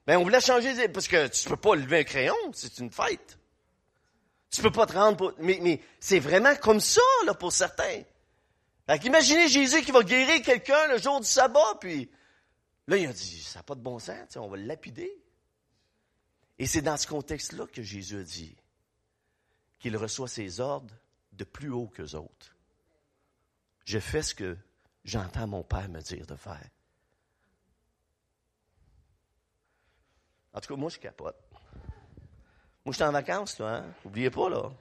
Ben, 0.06 0.18
on 0.18 0.24
voulait 0.24 0.42
changer 0.42 0.74
les... 0.74 0.90
Parce 0.90 1.08
que 1.08 1.28
tu 1.28 1.48
peux 1.48 1.56
pas 1.56 1.76
lever 1.76 2.00
un 2.00 2.04
crayon, 2.04 2.36
c'est 2.54 2.80
une 2.80 2.92
fête. 2.92 3.38
Tu 4.52 4.62
peux 4.62 4.72
pas 4.72 4.86
te 4.86 4.94
rendre 4.94 5.18
pour... 5.18 5.34
Mais, 5.38 5.60
mais 5.62 5.82
c'est 6.00 6.20
vraiment 6.20 6.56
comme 6.56 6.80
ça, 6.80 7.02
là, 7.26 7.34
pour 7.34 7.52
certains. 7.52 8.02
Fait 8.88 9.06
imaginez 9.06 9.48
Jésus 9.48 9.84
qui 9.84 9.92
va 9.92 10.02
guérir 10.04 10.42
quelqu'un 10.42 10.88
le 10.88 10.98
jour 10.98 11.20
du 11.20 11.28
sabbat, 11.28 11.76
puis 11.80 12.10
là, 12.90 12.98
il 12.98 13.08
a 13.08 13.14
dit, 13.14 13.42
ça 13.42 13.60
n'a 13.60 13.64
pas 13.64 13.76
de 13.76 13.82
bon 13.82 14.00
sens, 14.00 14.36
on 14.36 14.48
va 14.48 14.58
le 14.58 14.64
lapider. 14.64 15.12
Et 16.58 16.66
c'est 16.66 16.82
dans 16.82 16.98
ce 16.98 17.08
contexte-là 17.08 17.68
que 17.68 17.84
Jésus 17.84 18.20
a 18.20 18.24
dit 18.24 18.56
qu'il 19.78 19.96
reçoit 19.96 20.28
ses 20.28 20.60
ordres 20.60 20.94
de 21.32 21.44
plus 21.44 21.70
haut 21.70 21.88
qu'eux 21.88 22.16
autres. 22.16 22.56
Je 23.86 24.00
fais 24.00 24.22
ce 24.22 24.36
que 24.36 24.58
j'entends 25.06 25.48
mon 25.48 25.64
Père 25.64 25.88
me 25.88 26.02
dire 26.02 26.26
de 26.26 26.36
faire. 26.36 26.68
En 30.54 30.60
tout 30.60 30.74
cas, 30.74 30.80
moi, 30.80 30.90
je 30.90 30.98
capote. 30.98 31.38
Moi, 32.84 32.92
je 32.92 32.94
suis 32.94 33.04
en 33.04 33.12
vacances, 33.12 33.60
là, 33.60 33.78
hein? 33.78 33.94
N'oubliez 34.04 34.32
pas, 34.32 34.50
là. 34.50 34.72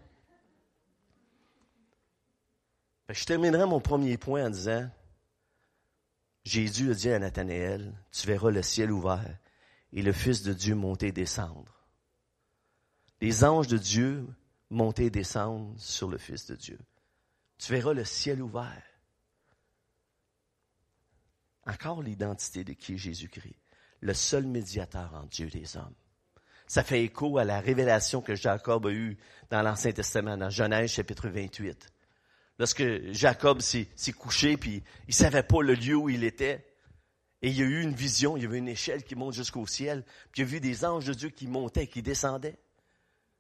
Je 3.11 3.25
terminerai 3.25 3.67
mon 3.67 3.81
premier 3.81 4.17
point 4.17 4.47
en 4.47 4.51
disant, 4.51 4.91
Jésus 6.49 6.91
a 6.91 6.95
dit 6.95 7.11
à 7.11 7.19
Nathanaël, 7.19 7.93
tu 8.11 8.27
verras 8.27 8.51
le 8.51 8.63
ciel 8.63 8.91
ouvert 8.91 9.39
et 9.93 10.01
le 10.01 10.13
Fils 10.13 10.43
de 10.43 10.55
Dieu 10.55 10.75
monter 10.75 11.09
et 11.09 11.13
descendre. 11.13 11.85
Les 13.21 13.45
anges 13.45 13.69
de 13.69 13.77
Dieu 13.77 14.27
monter 14.71 15.07
et 15.07 15.11
descendre 15.11 15.75
sur 15.79 16.09
le 16.09 16.17
Fils 16.17 16.47
de 16.47 16.57
Dieu. 16.57 16.79
Tu 17.59 17.71
verras 17.71 17.93
le 17.93 18.05
ciel 18.07 18.41
ouvert. 18.41 18.83
Encore 21.67 22.03
l'identité 22.03 22.65
de 22.65 22.73
qui 22.73 22.95
est 22.95 22.99
Jésus-Christ, 22.99 23.61
le 24.01 24.15
seul 24.15 24.47
médiateur 24.47 25.13
entre 25.13 25.29
Dieu 25.29 25.49
et 25.49 25.59
les 25.59 25.77
hommes. 25.77 25.95
Ça 26.67 26.83
fait 26.83 27.05
écho 27.05 27.37
à 27.37 27.45
la 27.45 27.61
révélation 27.61 28.23
que 28.23 28.35
Jacob 28.35 28.87
a 28.87 28.91
eue 28.91 29.19
dans 29.51 29.61
l'Ancien 29.61 29.93
Testament, 29.93 30.39
dans 30.39 30.49
Genèse 30.49 30.93
chapitre 30.93 31.29
28. 31.29 31.93
Lorsque 32.59 33.13
Jacob 33.13 33.61
s'est 33.61 33.87
couché, 34.17 34.57
puis 34.57 34.83
il 35.07 35.15
savait 35.15 35.43
pas 35.45 35.63
le 35.63 35.75
lieu 35.75 35.95
où 35.95 36.09
il 36.09 36.25
était, 36.25 36.65
et 37.41 37.51
il 37.51 37.57
y 37.57 37.63
a 37.63 37.67
eu 37.67 37.83
une 37.83 37.95
vision, 37.95 38.37
il 38.37 38.43
y 38.43 38.47
avait 38.47 38.59
une 38.59 38.69
échelle 38.69 39.05
qui 39.05 39.15
monte 39.15 39.35
jusqu'au 39.35 39.67
ciel, 39.67 40.05
puis 40.33 40.43
il 40.43 40.45
a 40.45 40.49
vu 40.49 40.61
des 40.61 40.85
anges 40.85 41.05
de 41.05 41.15
Dieu 41.15 41.29
qui 41.29 41.47
montaient, 41.47 41.87
qui 41.87 42.03
descendaient. 42.03 42.59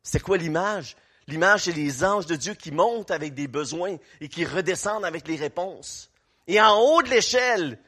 C'était 0.04 0.20
quoi 0.20 0.36
l'image? 0.36 0.96
L'image, 1.26 1.64
c'est 1.64 1.72
les 1.72 2.04
anges 2.04 2.26
de 2.26 2.36
Dieu 2.36 2.54
qui 2.54 2.70
montent 2.70 3.10
avec 3.10 3.34
des 3.34 3.48
besoins 3.48 3.96
et 4.20 4.28
qui 4.28 4.44
redescendent 4.44 5.04
avec 5.04 5.26
les 5.26 5.36
réponses. 5.36 6.10
Et 6.46 6.60
en 6.60 6.78
haut 6.78 7.02
de 7.02 7.10
l'échelle, 7.10 7.78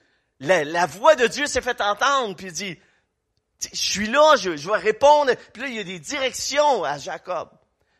la, 0.40 0.86
voix 0.86 1.14
de 1.14 1.26
Dieu 1.28 1.46
s'est 1.46 1.62
fait 1.62 1.80
entendre, 1.80 2.34
puis 2.34 2.48
il 2.48 2.52
dit, 2.52 2.78
je 3.72 3.78
suis 3.78 4.08
là, 4.08 4.34
je, 4.36 4.56
je 4.56 4.68
vais 4.68 4.76
répondre. 4.76 5.32
Puis 5.52 5.62
là, 5.62 5.68
il 5.68 5.74
y 5.76 5.78
a 5.78 5.84
des 5.84 6.00
directions 6.00 6.82
à 6.82 6.98
Jacob. 6.98 7.50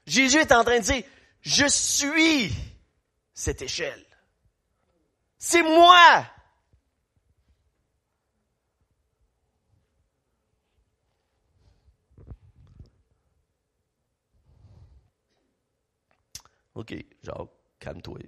Jésus 0.06 0.38
est 0.38 0.52
en 0.52 0.64
train 0.64 0.80
de 0.80 0.84
dire, 0.84 1.04
je 1.42 1.66
suis 1.66 2.52
cette 3.40 3.62
échelle. 3.62 4.04
C'est 5.38 5.62
moi 5.62 6.26
OK, 16.74 16.94
Jacques, 17.22 17.38
calme-toi. 17.78 18.18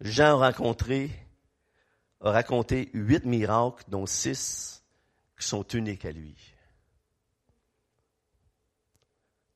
Jean 0.00 0.40
a 0.40 0.50
rencontré, 0.50 1.10
a 2.20 2.32
raconté 2.32 2.90
huit 2.92 3.24
miracles, 3.24 3.84
dont 3.88 4.04
six 4.04 4.84
qui 5.38 5.46
sont 5.46 5.66
uniques 5.68 6.04
à 6.04 6.12
lui. 6.12 6.36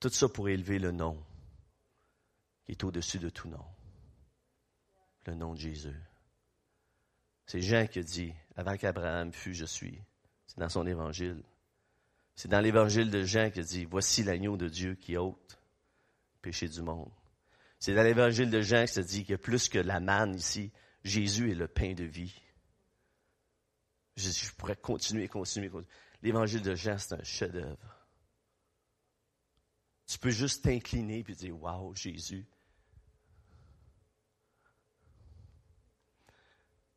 Tout 0.00 0.08
ça 0.08 0.28
pour 0.30 0.48
élever 0.48 0.78
le 0.78 0.92
nom 0.92 1.22
qui 2.68 2.72
est 2.72 2.84
au-dessus 2.84 3.18
de 3.18 3.30
tout 3.30 3.48
nom. 3.48 3.64
Le 5.24 5.34
nom 5.34 5.54
de 5.54 5.58
Jésus. 5.58 5.96
C'est 7.46 7.62
Jean 7.62 7.86
qui 7.86 8.00
a 8.00 8.02
dit, 8.02 8.34
avant 8.56 8.76
qu'Abraham 8.76 9.32
fût, 9.32 9.54
je 9.54 9.64
suis. 9.64 9.98
C'est 10.46 10.58
dans 10.58 10.68
son 10.68 10.86
évangile. 10.86 11.42
C'est 12.34 12.48
dans 12.48 12.60
l'évangile 12.60 13.10
de 13.10 13.22
Jean 13.22 13.50
qui 13.50 13.60
a 13.60 13.62
dit, 13.62 13.86
voici 13.86 14.22
l'agneau 14.22 14.58
de 14.58 14.68
Dieu 14.68 14.96
qui 14.96 15.16
ôte 15.16 15.58
péché 16.42 16.68
du 16.68 16.82
monde. 16.82 17.10
C'est 17.78 17.94
dans 17.94 18.02
l'évangile 18.02 18.50
de 18.50 18.60
Jean 18.60 18.84
que 18.84 18.90
ça 18.90 19.02
dit 19.02 19.24
que 19.24 19.34
plus 19.34 19.70
que 19.70 19.78
la 19.78 19.98
manne 19.98 20.34
ici, 20.34 20.70
Jésus 21.04 21.50
est 21.50 21.54
le 21.54 21.68
pain 21.68 21.94
de 21.94 22.04
vie. 22.04 22.38
Je, 24.16 24.30
je 24.30 24.52
pourrais 24.52 24.76
continuer, 24.76 25.26
continuer, 25.26 25.70
continuer. 25.70 25.94
L'évangile 26.20 26.60
de 26.60 26.74
Jean, 26.74 26.98
c'est 26.98 27.14
un 27.14 27.24
chef-d'œuvre. 27.24 28.06
Tu 30.06 30.18
peux 30.18 30.30
juste 30.30 30.64
t'incliner 30.64 31.24
et 31.26 31.34
dire 31.34 31.58
Waouh, 31.58 31.94
Jésus. 31.94 32.46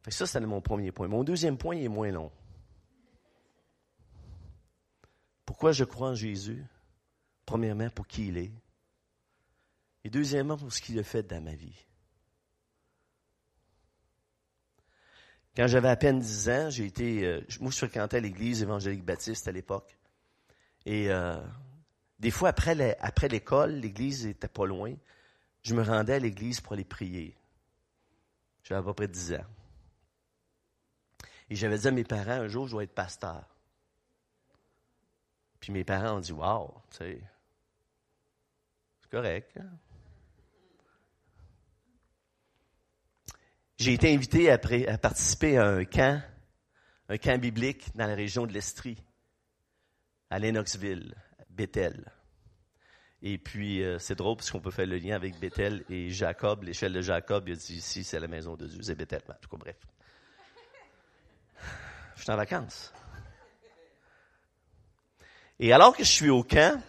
Ça, 0.09 0.25
c'est 0.25 0.39
mon 0.39 0.61
premier 0.61 0.91
point. 0.91 1.07
Mon 1.07 1.23
deuxième 1.23 1.57
point 1.57 1.77
est 1.77 1.87
moins 1.87 2.11
long. 2.11 2.31
Pourquoi 5.45 5.71
je 5.71 5.83
crois 5.83 6.09
en 6.09 6.15
Jésus? 6.15 6.65
Premièrement, 7.45 7.89
pour 7.89 8.07
qui 8.07 8.27
il 8.29 8.37
est. 8.37 8.51
Et 10.03 10.09
deuxièmement, 10.09 10.57
pour 10.57 10.73
ce 10.73 10.81
qu'il 10.81 10.97
a 10.97 11.03
fait 11.03 11.23
dans 11.23 11.41
ma 11.41 11.53
vie. 11.53 11.85
Quand 15.55 15.67
j'avais 15.67 15.89
à 15.89 15.95
peine 15.97 16.19
10 16.19 16.49
ans, 16.49 16.69
j'ai 16.69 16.85
été, 16.85 17.25
euh, 17.25 17.41
moi 17.59 17.71
je 17.71 17.77
fréquentais 17.77 18.21
l'église 18.21 18.63
évangélique 18.63 19.03
baptiste 19.03 19.47
à 19.47 19.51
l'époque. 19.51 19.97
Et 20.85 21.11
euh, 21.11 21.35
des 22.19 22.31
fois, 22.31 22.49
après, 22.49 22.97
après 22.99 23.27
l'école, 23.27 23.71
l'église 23.73 24.25
était 24.25 24.47
pas 24.47 24.65
loin. 24.65 24.95
Je 25.63 25.75
me 25.75 25.83
rendais 25.83 26.13
à 26.13 26.19
l'église 26.19 26.61
pour 26.61 26.73
aller 26.73 26.85
prier. 26.85 27.35
J'avais 28.63 28.79
à 28.79 28.83
peu 28.83 28.93
près 28.93 29.07
10 29.07 29.33
ans. 29.33 29.45
Et 31.51 31.55
j'avais 31.55 31.77
dit 31.77 31.87
à 31.89 31.91
mes 31.91 32.05
parents, 32.05 32.31
un 32.31 32.47
jour, 32.47 32.65
je 32.65 32.71
dois 32.71 32.83
être 32.83 32.95
pasteur. 32.95 33.43
Puis 35.59 35.73
mes 35.73 35.83
parents 35.83 36.15
ont 36.15 36.21
dit, 36.21 36.31
wow, 36.31 36.73
tu 36.91 36.97
sais, 36.97 37.21
c'est 39.01 39.11
correct. 39.11 39.57
Hein? 39.59 39.69
j'ai 43.77 43.93
été 43.93 44.13
invité 44.13 44.49
à, 44.49 44.53
à, 44.53 44.97
participer 44.97 45.57
à 45.57 45.67
un 45.67 45.83
camp, 45.83 46.23
un 47.09 47.17
camp 47.17 47.37
biblique 47.37 47.85
dans 47.97 48.07
la 48.07 48.15
région 48.15 48.47
de 48.47 48.53
l'Estrie, 48.53 49.03
à 50.29 50.39
Lennoxville, 50.39 51.13
Bethel. 51.49 52.13
Et 53.21 53.37
puis, 53.37 53.83
euh, 53.83 53.99
c'est 53.99 54.15
drôle 54.15 54.37
parce 54.37 54.51
qu'on 54.51 54.61
peut 54.61 54.71
faire 54.71 54.87
le 54.87 54.97
lien 54.97 55.17
avec 55.17 55.37
Bethel 55.37 55.83
et 55.89 56.11
Jacob, 56.11 56.63
l'échelle 56.63 56.93
de 56.93 57.01
Jacob, 57.01 57.49
il 57.49 57.53
a 57.53 57.55
dit 57.57 57.75
ici, 57.75 58.05
c'est 58.05 58.21
la 58.21 58.29
maison 58.29 58.55
de 58.55 58.67
Dieu, 58.67 58.81
c'est 58.81 58.95
Bethel. 58.95 59.21
En 59.27 59.33
tout 59.33 59.49
cas, 59.49 59.57
bref. 59.57 59.75
Je 62.21 62.25
suis 62.25 62.33
en 62.33 62.37
vacances. 62.37 62.93
Et 65.59 65.73
alors 65.73 65.97
que 65.97 66.03
je 66.03 66.11
suis 66.11 66.29
au 66.29 66.43
camp, 66.43 66.79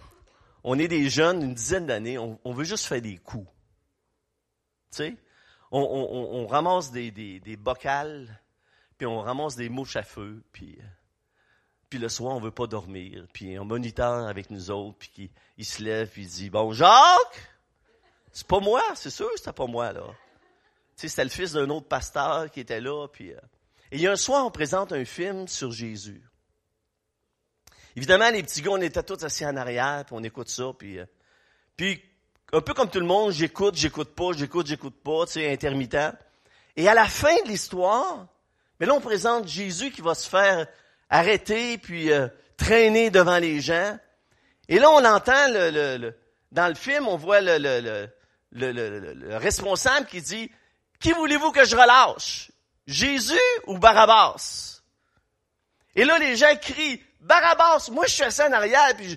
on 0.62 0.78
est 0.78 0.88
des 0.88 1.08
jeunes, 1.08 1.42
une 1.42 1.54
dizaine 1.54 1.86
d'années, 1.86 2.18
on, 2.18 2.52
veut 2.52 2.64
juste 2.64 2.84
faire 2.84 3.00
des 3.00 3.16
coups. 3.16 3.48
Tu 4.90 4.98
sais, 4.98 5.16
on, 5.70 6.46
ramasse 6.46 6.90
des, 6.90 7.10
des, 7.10 7.40
puis 7.40 9.06
on 9.06 9.20
ramasse 9.20 9.56
des 9.56 9.70
mouches 9.70 9.96
à 9.96 10.02
feu, 10.02 10.44
puis 10.52 10.76
euh, 10.78 10.84
puis 11.88 11.98
le 11.98 12.10
soir, 12.10 12.36
on 12.36 12.40
veut 12.40 12.50
pas 12.50 12.66
dormir. 12.66 13.26
Puis 13.32 13.56
un 13.56 13.64
moniteur 13.64 14.28
avec 14.28 14.50
nous 14.50 14.70
autres, 14.70 14.98
puis 14.98 15.30
il 15.56 15.64
se 15.64 15.82
lève, 15.82 16.10
puis 16.10 16.24
il 16.24 16.28
dit, 16.28 16.50
bon, 16.50 16.72
Jacques, 16.72 17.54
c'est 18.32 18.46
pas 18.46 18.60
moi, 18.60 18.82
c'est 18.96 19.08
sûr 19.08 19.30
c'était 19.36 19.54
pas 19.54 19.66
moi, 19.66 19.94
là. 19.94 20.04
Tu 20.04 20.12
sais, 20.96 21.08
c'était 21.08 21.24
le 21.24 21.30
fils 21.30 21.52
d'un 21.52 21.70
autre 21.70 21.88
pasteur 21.88 22.50
qui 22.50 22.60
était 22.60 22.82
là, 22.82 23.08
puis... 23.08 23.32
Euh, 23.32 23.40
et 23.92 23.96
il 23.96 24.00
y 24.00 24.06
a 24.06 24.12
un 24.12 24.16
soir, 24.16 24.46
on 24.46 24.50
présente 24.50 24.90
un 24.92 25.04
film 25.04 25.46
sur 25.46 25.70
Jésus. 25.70 26.22
Évidemment, 27.94 28.30
les 28.30 28.42
petits 28.42 28.62
gars, 28.62 28.70
on 28.70 28.80
était 28.80 29.02
tous 29.02 29.22
assis 29.22 29.44
en 29.44 29.54
arrière, 29.54 30.04
puis 30.06 30.16
on 30.18 30.24
écoute 30.24 30.48
ça, 30.48 30.72
puis... 30.78 30.98
Euh, 30.98 31.04
puis, 31.76 32.02
un 32.54 32.62
peu 32.62 32.72
comme 32.72 32.88
tout 32.88 33.00
le 33.00 33.06
monde, 33.06 33.32
j'écoute, 33.32 33.76
j'écoute 33.76 34.14
pas, 34.14 34.32
j'écoute, 34.34 34.66
j'écoute 34.66 34.94
pas, 35.02 35.26
tu 35.26 35.32
sais, 35.32 35.52
intermittent. 35.52 36.16
Et 36.76 36.88
à 36.88 36.94
la 36.94 37.06
fin 37.06 37.34
de 37.42 37.48
l'histoire, 37.48 38.28
mais 38.80 38.86
là, 38.86 38.94
on 38.94 39.00
présente 39.02 39.46
Jésus 39.46 39.90
qui 39.90 40.00
va 40.00 40.14
se 40.14 40.26
faire 40.26 40.66
arrêté, 41.10 41.76
puis 41.76 42.10
euh, 42.10 42.28
traîné 42.56 43.10
devant 43.10 43.38
les 43.38 43.60
gens. 43.60 43.98
Et 44.68 44.78
là, 44.78 44.90
on 44.90 45.04
entend 45.04 45.48
le, 45.48 46.14
dans 46.50 46.68
le 46.68 46.74
film, 46.74 47.08
on 47.08 47.16
voit 47.16 47.42
le, 47.42 47.58
le, 48.52 49.36
responsable 49.36 50.06
qui 50.06 50.22
dit, 50.22 50.50
qui 50.98 51.12
voulez-vous 51.12 51.52
que 51.52 51.66
je 51.66 51.76
relâche? 51.76 52.51
Jésus 52.86 53.38
ou 53.66 53.78
Barabbas? 53.78 54.80
Et 55.94 56.04
là, 56.04 56.18
les 56.18 56.36
gens 56.36 56.54
crient, 56.56 57.02
Barabbas! 57.20 57.88
Moi, 57.90 58.06
je 58.06 58.12
suis 58.12 58.24
assis 58.24 58.42
en 58.42 58.52
arrière, 58.52 58.96
puis 58.96 59.10
je, 59.10 59.16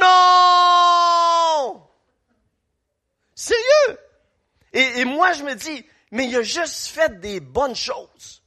non! 0.00 1.86
Sérieux? 3.34 3.98
Et, 4.72 5.00
et 5.00 5.04
moi, 5.04 5.32
je 5.32 5.42
me 5.42 5.54
dis, 5.54 5.86
mais 6.10 6.26
il 6.26 6.36
a 6.36 6.42
juste 6.42 6.88
fait 6.88 7.20
des 7.20 7.40
bonnes 7.40 7.76
choses. 7.76 8.42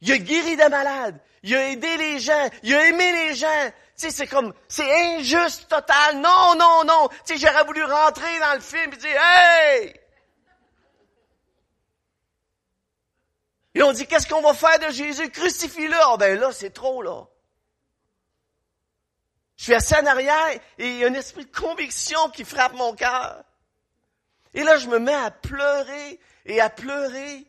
Il 0.00 0.12
a 0.12 0.18
guéri 0.18 0.56
des 0.56 0.68
malades 0.68 1.20
il 1.42 1.54
a 1.56 1.70
aidé 1.70 1.96
les 1.96 2.20
gens, 2.20 2.48
il 2.62 2.74
a 2.74 2.86
aimé 2.86 3.12
les 3.12 3.34
gens. 3.34 3.70
Tu 3.96 4.06
sais, 4.06 4.10
c'est 4.10 4.26
comme, 4.26 4.54
c'est 4.68 5.16
injuste 5.16 5.68
total. 5.68 6.18
Non, 6.18 6.54
non, 6.56 6.84
non. 6.84 7.08
Tu 7.26 7.36
sais, 7.36 7.46
j'aurais 7.46 7.64
voulu 7.64 7.84
rentrer 7.84 8.38
dans 8.40 8.54
le 8.54 8.60
film 8.60 8.92
et 8.92 8.96
dire, 8.96 9.20
hey! 9.20 9.94
Et 13.74 13.82
on 13.82 13.92
dit, 13.92 14.06
qu'est-ce 14.06 14.28
qu'on 14.28 14.42
va 14.42 14.54
faire 14.54 14.78
de 14.78 14.92
Jésus? 14.92 15.30
Crucifie-le. 15.30 15.96
Oh 16.08 16.16
ben 16.18 16.38
là, 16.38 16.52
c'est 16.52 16.70
trop, 16.70 17.02
là. 17.02 17.26
Je 19.56 19.64
suis 19.64 19.74
assis 19.74 19.94
en 19.94 20.06
arrière 20.06 20.50
et 20.78 20.88
il 20.88 20.96
y 20.98 21.04
a 21.04 21.08
un 21.08 21.14
esprit 21.14 21.44
de 21.44 21.56
conviction 21.56 22.28
qui 22.30 22.44
frappe 22.44 22.74
mon 22.74 22.94
cœur. 22.94 23.44
Et 24.54 24.64
là, 24.64 24.76
je 24.76 24.88
me 24.88 24.98
mets 24.98 25.14
à 25.14 25.30
pleurer 25.30 26.18
et 26.44 26.60
à 26.60 26.68
pleurer. 26.68 27.46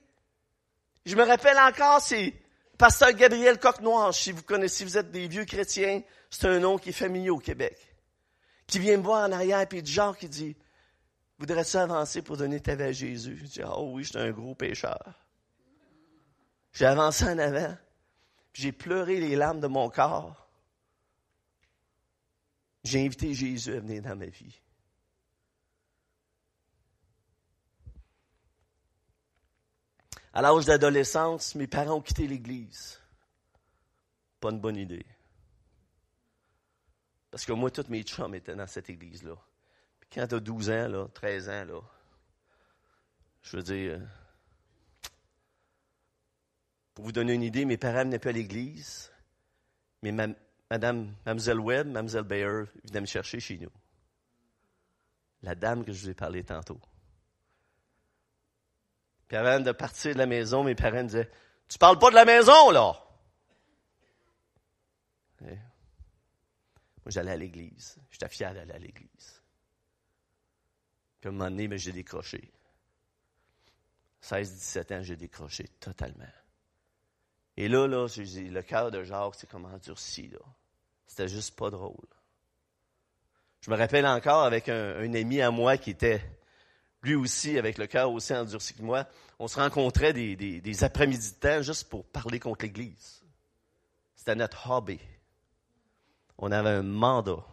Je 1.06 1.16
me 1.16 1.24
rappelle 1.24 1.58
encore, 1.58 2.02
c'est 2.02 2.34
Pasteur 2.78 3.14
Gabriel 3.14 3.60
Coq-Noir, 3.60 4.14
si 4.14 4.32
vous 4.32 4.44
connaissez, 4.44 4.84
vous 4.84 4.98
êtes 4.98 5.12
des 5.12 5.28
vieux 5.28 5.46
chrétiens, 5.46 6.02
c'est 6.30 6.48
un 6.48 6.60
nom 6.60 6.78
qui 6.78 6.90
est 6.90 6.94
familier 6.94 7.30
au 7.30 7.40
Québec. 7.40 7.78
Qui 8.68 8.80
vient 8.80 8.98
me 8.98 9.04
voir 9.04 9.28
en 9.28 9.32
arrière, 9.32 9.68
puis 9.68 9.86
genre 9.86 10.18
qui 10.18 10.30
dit, 10.30 10.56
voudrais-tu 11.40 11.78
avancer 11.78 12.22
pour 12.22 12.38
donner 12.38 12.60
ta 12.60 12.76
vie 12.76 12.84
à 12.84 12.92
Jésus? 12.92 13.40
Je 13.42 13.48
dis, 13.48 13.62
oh 13.66 13.92
oui, 13.94 14.04
j'étais 14.04 14.20
un 14.20 14.32
gros 14.32 14.56
pécheur. 14.56 15.02
J'ai 16.74 16.86
avancé 16.86 17.26
en 17.26 17.38
avant, 17.38 17.78
j'ai 18.54 18.72
pleuré 18.72 19.20
les 19.20 19.36
larmes 19.36 19.60
de 19.60 19.68
mon 19.68 19.90
corps. 19.90 20.50
J'ai 22.84 23.06
invité 23.06 23.34
Jésus 23.34 23.74
à 23.76 23.80
venir 23.80 24.02
dans 24.02 24.16
ma 24.16 24.26
vie. 24.26 24.60
À 30.34 30.42
l'âge 30.42 30.66
d'adolescence, 30.66 31.54
mes 31.54 31.68
parents 31.68 31.98
ont 31.98 32.02
quitté 32.02 32.28
l'Église. 32.28 33.00
Pas 34.40 34.50
une 34.50 34.60
bonne 34.60 34.78
idée. 34.78 35.06
Parce 37.30 37.46
que 37.46 37.54
moi, 37.54 37.70
tous 37.70 37.88
mes 37.88 38.02
chums 38.02 38.34
étaient 38.34 38.56
dans 38.56 38.68
cette 38.68 38.90
Église-là. 38.90 39.36
Puis 40.00 40.10
quand 40.12 40.28
tu 40.28 40.36
as 40.36 40.40
12 40.40 40.70
ans, 40.72 40.88
là, 40.88 41.08
13 41.14 41.50
ans, 41.50 41.66
là, 41.66 41.82
je 43.44 43.58
veux 43.58 43.64
dire, 43.64 44.02
pour 46.94 47.06
vous 47.06 47.12
donner 47.12 47.34
une 47.34 47.44
idée, 47.44 47.66
mes 47.66 47.78
parents 47.78 48.04
venaient 48.04 48.20
pas 48.20 48.30
à 48.30 48.34
l'Église, 48.34 49.12
mais 50.02 50.12
Madame, 50.12 51.16
Mademoiselle 51.26 51.60
Webb, 51.60 51.88
Mademoiselle 51.88 52.24
Bayer 52.24 52.64
venaient 52.84 53.02
me 53.02 53.06
chercher 53.06 53.40
chez 53.40 53.58
nous. 53.58 53.72
La 55.42 55.56
dame 55.56 55.84
que 55.84 55.92
je 55.92 56.02
vous 56.02 56.10
ai 56.10 56.14
parlé 56.14 56.44
tantôt. 56.44 56.80
Puis 59.28 59.38
avant 59.38 59.60
de 59.60 59.72
partir 59.72 60.14
de 60.14 60.20
la 60.20 60.26
maison, 60.26 60.64
mes 60.64 60.76
parents 60.76 61.04
disaient, 61.04 61.30
tu 61.68 61.78
parles 61.78 62.00
pas 62.00 62.10
de 62.10 62.16
la 62.16 62.26
maison, 62.26 62.72
là! 62.72 63.00
moi, 65.42 67.12
j'allais 67.12 67.32
à 67.32 67.36
l'église. 67.38 67.98
J'étais 68.10 68.30
fier 68.30 68.54
d'aller 68.54 68.72
à 68.72 68.80
l'église. 68.80 69.42
Puis 71.20 71.28
à 71.28 71.30
un 71.30 71.32
moment 71.32 71.50
donné, 71.50 71.68
ben, 71.68 71.78
j'ai 71.78 71.92
décroché. 71.92 72.54
16-17 74.22 74.94
ans, 74.94 75.04
j'ai 75.04 75.18
décroché 75.18 75.68
totalement. 75.82 76.24
Et 77.58 77.68
là, 77.68 77.88
là, 77.88 78.08
le 78.08 78.62
cœur 78.62 78.92
de 78.92 79.04
Jacques, 79.04 79.36
c'est 79.36 79.50
comme 79.50 79.66
endurci, 79.66 80.28
là. 80.30 80.40
C'était 81.06 81.28
juste 81.28 81.56
pas 81.56 81.70
drôle. 81.70 82.08
Je 83.62 83.70
me 83.70 83.78
rappelle 83.78 84.06
encore 84.08 84.44
avec 84.44 84.68
un 84.70 85.14
ami 85.14 85.42
à 85.42 85.52
moi 85.52 85.78
qui 85.78 85.92
était 85.92 86.22
lui 87.04 87.16
aussi, 87.16 87.58
avec 87.58 87.78
le 87.78 87.86
cœur 87.86 88.12
aussi 88.12 88.34
endurci 88.34 88.74
que 88.74 88.82
moi, 88.82 89.06
on 89.38 89.48
se 89.48 89.60
rencontrait 89.60 90.14
des, 90.14 90.36
des, 90.36 90.84
après-midi 90.84 91.34
de 91.34 91.36
temps 91.36 91.62
juste 91.62 91.90
pour 91.90 92.06
parler 92.06 92.40
contre 92.40 92.64
l'Église. 92.64 93.22
C'était 94.16 94.36
notre 94.36 94.70
hobby. 94.70 95.00
On 96.38 96.52
avait 96.52 96.70
un 96.70 96.84
mandat. 96.84 97.46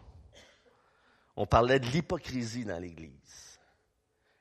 On 1.35 1.45
parlait 1.45 1.79
de 1.79 1.85
l'hypocrisie 1.87 2.65
dans 2.65 2.79
l'Église. 2.79 3.59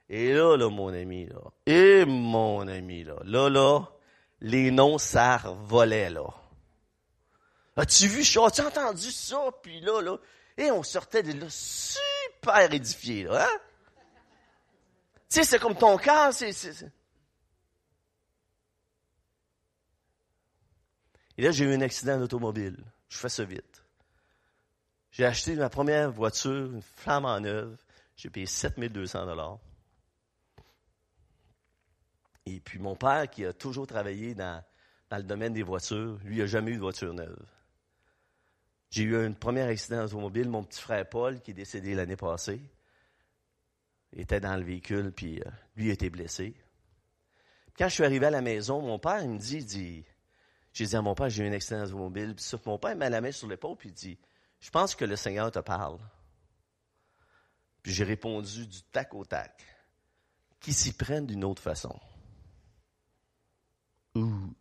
Et 0.09 0.33
là, 0.33 0.57
là, 0.57 0.69
mon 0.69 0.93
ami, 0.93 1.27
là, 1.27 1.41
et 1.67 2.05
mon 2.05 2.67
ami, 2.67 3.05
là, 3.05 3.17
là, 3.25 3.49
là, 3.49 3.89
les 4.41 4.71
noms, 4.71 4.99
ça 4.99 5.39
volait, 5.65 6.11
là. 6.11 6.27
As-tu 7.77 8.09
vu, 8.09 8.21
as-tu 8.21 8.61
entendu 8.61 9.11
ça? 9.11 9.51
Puis 9.63 9.81
là, 9.81 10.01
là, 10.01 10.17
et 10.57 10.71
on 10.71 10.83
sortait 10.83 11.23
de 11.23 11.33
là 11.33 11.47
super 11.49 12.73
édifiés, 12.73 13.25
là, 13.25 13.47
hein? 13.47 13.59
Tu 15.29 15.39
sais, 15.39 15.45
c'est 15.45 15.59
comme 15.59 15.77
ton 15.77 15.97
cœur, 15.97 16.33
c'est, 16.33 16.53
Et 21.39 21.43
là, 21.43 21.53
j'ai 21.53 21.65
eu 21.65 21.73
un 21.73 21.81
accident 21.81 22.19
d'automobile. 22.19 22.77
Je 23.09 23.17
fais 23.17 23.29
ça 23.29 23.45
vite. 23.45 23.83
J'ai 25.11 25.25
acheté 25.25 25.55
ma 25.55 25.71
première 25.71 26.11
voiture, 26.11 26.67
une 26.73 26.83
flamme 26.83 27.25
en 27.25 27.41
neuve. 27.41 27.79
J'ai 28.17 28.29
payé 28.29 28.45
7200 28.45 29.25
dollars. 29.25 29.59
Et 32.57 32.61
puis 32.61 32.79
mon 32.79 32.97
père, 32.97 33.29
qui 33.31 33.45
a 33.45 33.53
toujours 33.53 33.87
travaillé 33.87 34.35
dans, 34.35 34.63
dans 35.09 35.17
le 35.17 35.23
domaine 35.23 35.53
des 35.53 35.63
voitures, 35.63 36.19
lui, 36.25 36.37
il 36.37 36.39
n'a 36.41 36.47
jamais 36.47 36.73
eu 36.73 36.77
de 36.77 36.81
voiture 36.81 37.15
neuve. 37.15 37.47
J'ai 38.91 39.05
eu 39.05 39.17
un 39.17 39.33
premier 39.33 39.63
accident 39.63 40.03
d'automobile. 40.03 40.49
Mon 40.49 40.65
petit 40.65 40.81
frère 40.81 41.09
Paul, 41.09 41.41
qui 41.41 41.53
est 41.53 41.55
décédé 41.55 41.95
l'année 41.95 42.17
passée, 42.17 42.61
était 44.13 44.41
dans 44.41 44.57
le 44.57 44.65
véhicule, 44.65 45.13
puis 45.13 45.41
euh, 45.41 45.51
lui 45.77 45.91
a 45.91 45.93
été 45.93 46.11
blessé. 46.11 46.55
Quand 47.79 47.89
je 47.89 47.95
suis 47.95 48.05
arrivé 48.05 48.27
à 48.27 48.31
la 48.31 48.43
maison, 48.43 48.83
mon 48.83 48.99
père, 48.99 49.23
il 49.23 49.31
me 49.31 49.39
dit, 49.39 49.65
dit 49.65 50.05
j'ai 50.73 50.87
dit 50.87 50.97
à 50.97 51.03
mon 51.03 51.15
père, 51.15 51.29
j'ai 51.29 51.45
eu 51.45 51.49
un 51.49 51.53
accident 51.53 51.85
automobile. 51.85 52.35
Puis 52.35 52.45
mon 52.67 52.79
père 52.79 52.97
m'a 52.97 53.09
la 53.09 53.21
main 53.21 53.33
sur 53.33 53.49
l'épaule, 53.49 53.77
puis 53.77 53.91
il 53.91 53.95
dit, 53.95 54.19
je 54.61 54.71
pense 54.71 54.95
que 54.95 55.05
le 55.05 55.17
Seigneur 55.17 55.51
te 55.51 55.61
parle. 55.61 55.99
Puis 57.83 57.93
j'ai 57.93 58.05
répondu 58.05 58.67
du 58.67 58.83
tac 58.83 59.15
au 59.15 59.25
tac, 59.25 59.65
qui 60.61 60.73
s'y 60.73 60.93
prennent 60.93 61.27
d'une 61.27 61.45
autre 61.45 61.63
façon. 61.63 61.99
Ouh. 64.17 64.55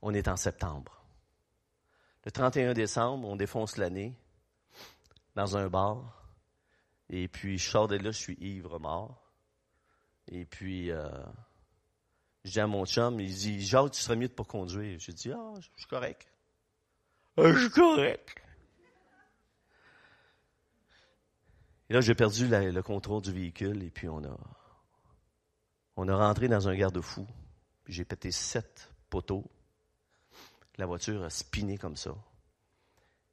On 0.00 0.14
est 0.14 0.28
en 0.28 0.36
septembre. 0.36 1.04
Le 2.24 2.30
31 2.30 2.72
décembre, 2.72 3.28
on 3.28 3.36
défonce 3.36 3.76
l'année 3.76 4.16
dans 5.34 5.56
un 5.56 5.68
bar. 5.68 6.22
Et 7.10 7.28
puis, 7.28 7.58
je 7.58 7.68
sors 7.68 7.88
de 7.88 7.96
là, 7.96 8.10
je 8.10 8.18
suis 8.18 8.36
ivre 8.40 8.78
mort. 8.78 9.30
Et 10.28 10.44
puis, 10.44 10.90
euh, 10.90 11.08
Je 12.44 12.52
dis 12.52 12.60
à 12.60 12.66
mon 12.66 12.84
chum, 12.86 13.20
il 13.20 13.32
dit, 13.32 13.64
Jacques, 13.64 13.92
tu 13.92 14.00
serais 14.00 14.16
mieux 14.16 14.28
de 14.28 14.32
pas 14.32 14.44
conduire. 14.44 14.98
J'ai 14.98 15.12
dit, 15.12 15.30
ah, 15.32 15.52
je 15.60 15.68
suis 15.76 15.88
correct. 15.88 16.26
Ah, 17.36 17.52
je 17.52 17.58
suis 17.58 17.70
correct. 17.70 18.34
Et 21.88 21.94
là, 21.94 22.00
j'ai 22.00 22.14
perdu 22.14 22.48
le 22.48 22.82
contrôle 22.82 23.22
du 23.22 23.32
véhicule 23.32 23.82
et 23.82 23.90
puis 23.90 24.08
on 24.08 24.24
a, 24.24 24.36
on 25.96 26.08
a 26.08 26.16
rentré 26.16 26.48
dans 26.48 26.68
un 26.68 26.74
garde-fou. 26.74 27.26
J'ai 27.86 28.04
pété 28.04 28.30
sept 28.30 28.90
poteaux. 29.10 29.50
La 30.78 30.86
voiture 30.86 31.22
a 31.22 31.30
spiné 31.30 31.78
comme 31.78 31.96
ça. 31.96 32.14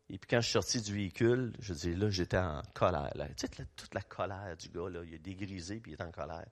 Et 0.10 0.18
puis 0.18 0.28
quand 0.28 0.42
je 0.42 0.48
suis 0.48 0.54
sorti 0.54 0.82
du 0.82 0.94
véhicule, 0.94 1.54
je 1.60 1.74
dis 1.74 1.96
là, 1.96 2.10
j'étais 2.10 2.38
en 2.38 2.62
colère. 2.74 3.14
Tu 3.38 3.48
sais, 3.48 3.66
toute 3.76 3.94
la 3.94 4.02
colère 4.02 4.58
du 4.58 4.70
gars, 4.70 4.90
là, 4.90 5.04
il 5.04 5.14
a 5.14 5.18
dégrisé 5.20 5.80
puis 5.80 5.92
il 5.92 5.96
est 5.96 6.04
en 6.04 6.12
colère. 6.12 6.48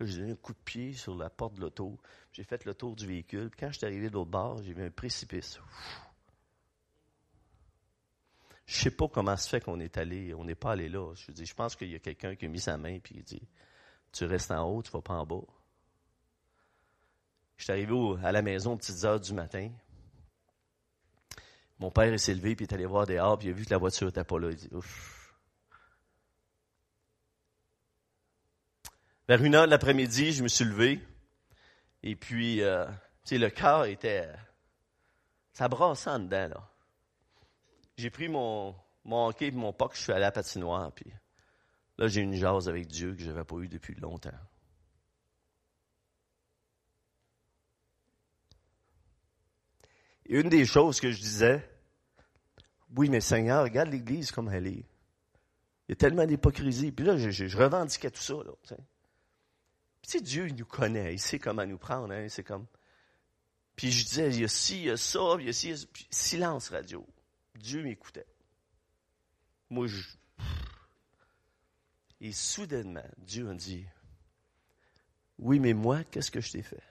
j'ai 0.00 0.18
donné 0.18 0.32
un 0.32 0.36
coup 0.36 0.54
de 0.54 0.58
pied 0.64 0.94
sur 0.94 1.14
la 1.14 1.28
porte 1.28 1.54
de 1.54 1.60
l'auto. 1.60 1.98
J'ai 2.32 2.44
fait 2.44 2.64
le 2.64 2.74
tour 2.74 2.96
du 2.96 3.06
véhicule. 3.06 3.50
Puis 3.50 3.60
quand 3.60 3.70
je 3.70 3.78
suis 3.78 3.86
arrivé 3.86 4.08
de 4.08 4.14
l'autre 4.14 4.30
bord, 4.30 4.62
j'ai 4.62 4.72
vu 4.72 4.82
un 4.82 4.90
précipice. 4.90 5.60
Je 8.66 8.74
sais 8.74 8.90
pas 8.90 9.08
comment 9.08 9.36
se 9.36 9.48
fait 9.48 9.60
qu'on 9.60 9.78
est 9.80 9.98
allé, 9.98 10.32
on 10.32 10.44
n'est 10.44 10.54
pas 10.54 10.72
allé 10.72 10.88
là. 10.88 11.12
Je 11.14 11.30
dis, 11.32 11.44
je 11.44 11.54
pense 11.54 11.76
qu'il 11.76 11.90
y 11.90 11.94
a 11.94 11.98
quelqu'un 11.98 12.34
qui 12.34 12.46
a 12.46 12.48
mis 12.48 12.60
sa 12.60 12.78
main 12.78 12.98
puis 12.98 13.16
il 13.18 13.22
dit, 13.22 13.46
tu 14.12 14.24
restes 14.24 14.50
en 14.50 14.62
haut, 14.62 14.82
tu 14.82 14.90
vas 14.90 15.02
pas 15.02 15.14
en 15.14 15.26
bas. 15.26 15.42
Je 17.64 17.72
suis 17.72 17.80
arrivé 17.80 18.18
à 18.22 18.30
la 18.30 18.42
maison 18.42 18.74
aux 18.74 18.76
petites 18.76 19.04
heures 19.04 19.18
du 19.18 19.32
matin. 19.32 19.70
Mon 21.78 21.90
père 21.90 22.20
s'est 22.20 22.34
levé, 22.34 22.54
puis 22.54 22.66
est 22.66 22.74
allé 22.74 22.84
voir 22.84 23.06
dehors, 23.06 23.38
puis 23.38 23.48
il 23.48 23.52
a 23.52 23.54
vu 23.54 23.64
que 23.64 23.70
la 23.70 23.78
voiture 23.78 24.06
n'était 24.06 24.22
pas 24.22 24.38
là. 24.38 24.50
Il 24.50 24.56
dit, 24.56 24.68
ouf. 24.72 25.34
Vers 29.26 29.42
une 29.42 29.54
heure 29.54 29.64
de 29.64 29.70
l'après-midi, 29.70 30.32
je 30.32 30.42
me 30.42 30.48
suis 30.48 30.66
levé. 30.66 31.00
Et 32.02 32.16
puis, 32.16 32.60
euh, 32.60 32.84
le 33.30 33.48
cœur 33.48 33.86
était... 33.86 34.28
Ça 35.54 35.66
brassait 35.66 36.10
en 36.10 36.18
dedans, 36.18 36.48
là. 36.48 36.70
J'ai 37.96 38.10
pris 38.10 38.28
mon, 38.28 38.74
mon 39.04 39.28
hockey 39.28 39.46
et 39.46 39.52
mon 39.52 39.72
puck, 39.72 39.94
je 39.94 40.02
suis 40.02 40.12
allé 40.12 40.24
à 40.24 40.26
la 40.26 40.32
patinoire, 40.32 40.92
puis 40.92 41.10
là, 41.96 42.08
j'ai 42.08 42.20
une 42.20 42.34
jase 42.34 42.68
avec 42.68 42.88
Dieu 42.88 43.14
que 43.14 43.22
je 43.22 43.30
n'avais 43.30 43.44
pas 43.44 43.56
eu 43.56 43.68
depuis 43.68 43.94
longtemps. 43.94 44.38
Et 50.26 50.40
une 50.40 50.48
des 50.48 50.64
choses 50.64 51.00
que 51.00 51.10
je 51.10 51.20
disais, 51.20 51.68
oui, 52.96 53.08
mais 53.08 53.20
Seigneur, 53.20 53.64
regarde 53.64 53.90
l'Église 53.90 54.30
comme 54.30 54.48
elle 54.48 54.66
est. 54.66 54.84
Il 55.86 55.90
y 55.90 55.92
a 55.92 55.96
tellement 55.96 56.24
d'hypocrisie. 56.26 56.92
Puis 56.92 57.04
là, 57.04 57.16
je, 57.16 57.56
revendiquais 57.56 58.10
tout 58.10 58.22
ça. 58.22 58.34
Là, 58.34 58.52
Puis 58.62 58.76
tu 60.02 60.10
sais, 60.10 60.20
Dieu, 60.20 60.48
il 60.48 60.54
nous 60.54 60.64
connaît. 60.64 61.14
Il 61.14 61.20
sait 61.20 61.38
comment 61.38 61.66
nous 61.66 61.78
prendre. 61.78 62.12
Hein, 62.12 62.28
c'est 62.28 62.44
comme... 62.44 62.66
Puis 63.76 63.90
je 63.90 64.04
disais, 64.04 64.28
il 64.28 64.40
y 64.40 64.44
a 64.44 64.48
ci, 64.48 64.78
il 64.78 64.84
y 64.84 64.90
a 64.90 64.96
ça, 64.96 65.36
il 65.40 65.46
y 65.46 65.48
a 65.48 65.52
ci. 65.52 65.74
silence 66.08 66.68
radio. 66.68 67.04
Dieu 67.56 67.82
m'écoutait. 67.82 68.26
Moi, 69.68 69.88
je... 69.88 70.00
Et 72.20 72.32
soudainement, 72.32 73.04
Dieu 73.18 73.50
a 73.50 73.54
dit, 73.54 73.84
oui, 75.38 75.58
mais 75.58 75.74
moi, 75.74 76.04
qu'est-ce 76.04 76.30
que 76.30 76.40
je 76.40 76.52
t'ai 76.52 76.62
fait? 76.62 76.82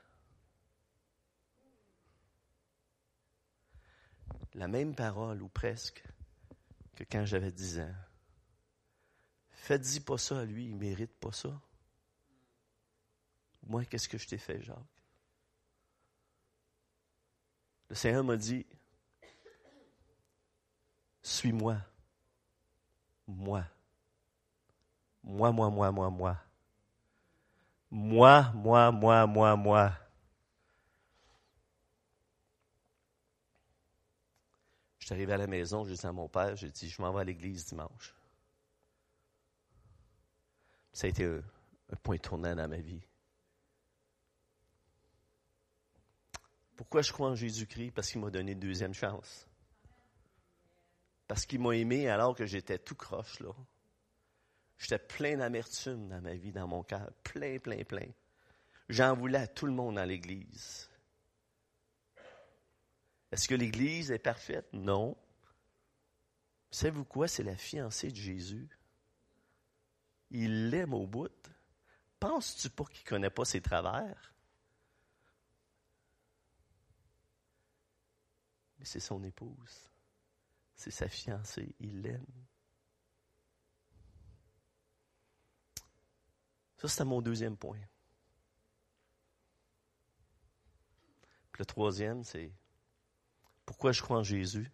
La 4.56 4.68
même 4.68 4.96
parole, 4.96 5.42
ou 5.42 5.50
presque, 5.50 6.04
que 6.96 7.04
quand 7.04 7.26
j'avais 7.26 7.52
10 7.52 7.80
ans. 7.80 7.96
Faites-y 9.50 10.00
pas 10.00 10.18
ça 10.18 10.42
à 10.42 10.46
lui, 10.46 10.66
il 10.66 10.76
mérite 10.76 11.14
pas 11.20 11.32
ça. 11.32 11.50
Moi, 13.66 13.86
qu'est-ce 13.86 14.10
que 14.10 14.18
je 14.18 14.28
t'ai 14.28 14.38
fait, 14.38 14.62
Jacques? 14.62 14.78
Le 17.90 17.96
Seigneur 17.96 18.24
m'a 18.24 18.36
dit, 18.36 18.66
suis-moi. 21.22 21.78
Moi. 23.28 23.64
Moi, 25.24 25.52
moi, 25.52 25.70
moi, 25.70 25.92
moi, 25.92 26.10
moi. 26.10 26.38
Moi, 27.90 28.52
moi, 28.54 28.92
moi, 28.92 29.26
moi, 29.28 29.56
moi. 29.56 30.03
Suis 35.14 35.22
arrivé 35.22 35.34
à 35.34 35.38
la 35.38 35.48
maison, 35.48 35.84
j'ai 35.86 35.96
dit 35.96 36.06
à 36.06 36.12
mon 36.12 36.28
père, 36.28 36.56
j'ai 36.56 36.70
dit, 36.70 36.90
je 36.90 37.02
m'en 37.02 37.14
vais 37.14 37.22
à 37.22 37.24
l'église 37.24 37.66
dimanche. 37.66 38.16
Ça 40.92 41.08
a 41.08 41.10
été 41.10 41.26
un, 41.26 41.42
point 42.02 42.18
tournant 42.18 42.56
dans 42.56 42.68
ma 42.68 42.78
vie. 42.78 43.02
Pourquoi 46.76 47.02
je 47.02 47.12
crois 47.14 47.30
en 47.30 47.36
Jésus-Christ? 47.36 47.92
Parce 47.92 48.10
qu'il 48.10 48.22
m'a 48.22 48.32
donné 48.32 48.54
une 48.54 48.60
deuxième 48.60 48.94
chance. 48.94 49.48
Parce 51.28 51.46
qu'il 51.46 51.62
m'a 51.62 51.76
aimé 51.76 52.10
alors 52.10 52.36
que 52.36 52.46
j'étais 52.46 52.80
tout 52.80 52.96
croche, 52.96 53.40
là. 53.40 53.52
J'étais 54.78 55.00
plein 55.00 55.38
d'amertume 55.38 56.10
dans 56.10 56.22
ma 56.22 56.34
vie, 56.34 56.52
dans 56.52 56.68
mon 56.68 56.84
cœur. 56.84 57.12
Plein, 57.24 57.60
plein, 57.60 57.84
plein. 57.84 58.08
J'en 58.90 59.16
voulais 59.16 59.40
à 59.40 59.48
tout 59.48 59.68
le 59.68 59.72
monde 59.72 59.96
dans 59.96 60.06
l'Église. 60.06 60.90
Est-ce 63.34 63.48
que 63.48 63.56
l'Église 63.56 64.12
est 64.12 64.20
parfaite? 64.20 64.72
Non. 64.74 65.18
Savez-vous 66.70 67.04
quoi? 67.04 67.28
C'est 67.28 67.42
la 67.42 67.58
fiancée 67.58 68.12
de 68.12 68.16
Jésus. 68.16 68.70
Il 70.30 70.70
l'aime 70.70 70.94
au 70.94 71.08
bout. 71.08 71.32
Penses-tu 72.20 72.70
pas 72.70 72.84
qu'il 72.86 73.04
ne 73.06 73.10
connaît 73.10 73.30
pas 73.32 73.44
ses 73.44 73.60
travers? 73.60 74.36
Mais 78.78 78.86
c'est 78.86 79.00
son 79.00 79.24
épouse. 79.24 79.90
C'est 80.76 80.92
sa 80.92 81.10
fiancée. 81.10 81.74
Il 81.80 82.04
l'aime. 82.04 82.46
Ça, 86.78 86.88
c'est 86.88 87.04
mon 87.04 87.24
deuxième 87.24 87.58
point. 87.58 87.82
le 91.58 91.66
troisième, 91.66 92.24
c'est 92.24 92.52
pourquoi 93.66 93.92
je 93.92 94.02
crois 94.02 94.18
en 94.18 94.24
Jésus? 94.24 94.70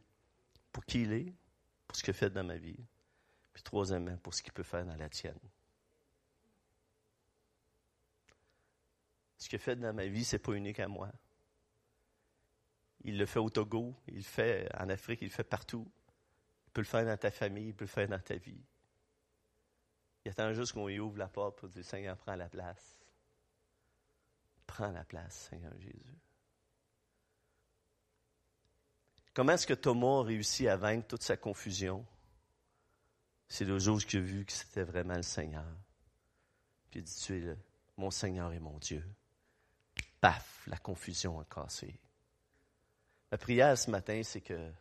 Pour 0.71 0.85
qui 0.85 1.01
il 1.01 1.13
est, 1.13 1.33
pour 1.87 1.97
ce 1.97 2.03
qu'il 2.03 2.13
fait 2.13 2.29
dans 2.29 2.43
ma 2.43 2.57
vie. 2.57 2.79
Puis 3.53 3.63
troisièmement, 3.63 4.17
pour 4.17 4.33
ce 4.33 4.41
qu'il 4.41 4.53
peut 4.53 4.63
faire 4.63 4.85
dans 4.85 4.95
la 4.95 5.09
tienne. 5.09 5.39
Ce 9.37 9.47
qu'il 9.47 9.59
fait 9.59 9.75
dans 9.75 9.93
ma 9.93 10.05
vie, 10.05 10.23
ce 10.23 10.35
n'est 10.35 10.41
pas 10.41 10.53
unique 10.53 10.79
à 10.79 10.87
moi. 10.87 11.09
Il 13.01 13.17
le 13.17 13.25
fait 13.25 13.39
au 13.39 13.49
Togo, 13.49 13.95
il 14.07 14.17
le 14.17 14.21
fait 14.21 14.69
en 14.77 14.89
Afrique, 14.89 15.21
il 15.21 15.29
le 15.29 15.33
fait 15.33 15.43
partout. 15.43 15.89
Il 16.67 16.71
peut 16.71 16.81
le 16.81 16.85
faire 16.85 17.05
dans 17.05 17.17
ta 17.17 17.31
famille, 17.31 17.69
il 17.69 17.73
peut 17.73 17.85
le 17.85 17.89
faire 17.89 18.07
dans 18.07 18.19
ta 18.19 18.35
vie. 18.35 18.61
Il 20.25 20.31
attend 20.31 20.53
juste 20.53 20.73
qu'on 20.73 20.89
y 20.89 20.99
ouvre 20.99 21.17
la 21.17 21.29
porte 21.29 21.57
pour 21.57 21.69
dire 21.69 21.85
Seigneur, 21.85 22.17
prends 22.17 22.35
la 22.35 22.49
place. 22.49 22.99
Prends 24.67 24.91
la 24.91 25.05
place, 25.05 25.47
Seigneur 25.49 25.73
Jésus. 25.79 26.19
Comment 29.33 29.53
est-ce 29.53 29.67
que 29.67 29.73
Thomas 29.73 30.19
a 30.19 30.23
réussi 30.23 30.67
à 30.67 30.75
vaincre 30.75 31.07
toute 31.07 31.23
sa 31.23 31.37
confusion? 31.37 32.05
C'est 33.47 33.65
le 33.65 33.79
jour 33.79 33.99
qu'il 33.99 34.19
a 34.19 34.23
vu 34.23 34.45
que 34.45 34.51
c'était 34.51 34.83
vraiment 34.83 35.15
le 35.15 35.23
Seigneur. 35.23 35.65
Puis 36.89 36.99
il 36.99 37.03
dit, 37.03 37.15
tu 37.23 37.37
es 37.37 37.55
mon 37.97 38.11
Seigneur 38.11 38.51
et 38.53 38.59
mon 38.59 38.77
Dieu. 38.79 39.03
Paf, 40.21 40.63
la 40.67 40.77
confusion 40.77 41.39
a 41.39 41.45
cassé. 41.45 41.95
Ma 43.31 43.37
prière 43.37 43.77
ce 43.77 43.91
matin, 43.91 44.21
c'est 44.23 44.41
que 44.41 44.71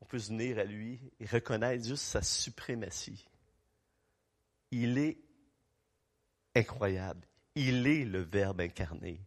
on 0.00 0.04
peut 0.04 0.18
venir 0.18 0.58
à 0.58 0.64
lui 0.64 1.00
et 1.18 1.26
reconnaître 1.26 1.84
juste 1.84 2.04
sa 2.04 2.22
suprématie. 2.22 3.26
Il 4.70 4.96
est 4.98 5.18
incroyable. 6.54 7.26
Il 7.54 7.86
est 7.86 8.04
le 8.04 8.20
Verbe 8.20 8.60
incarné. 8.60 9.20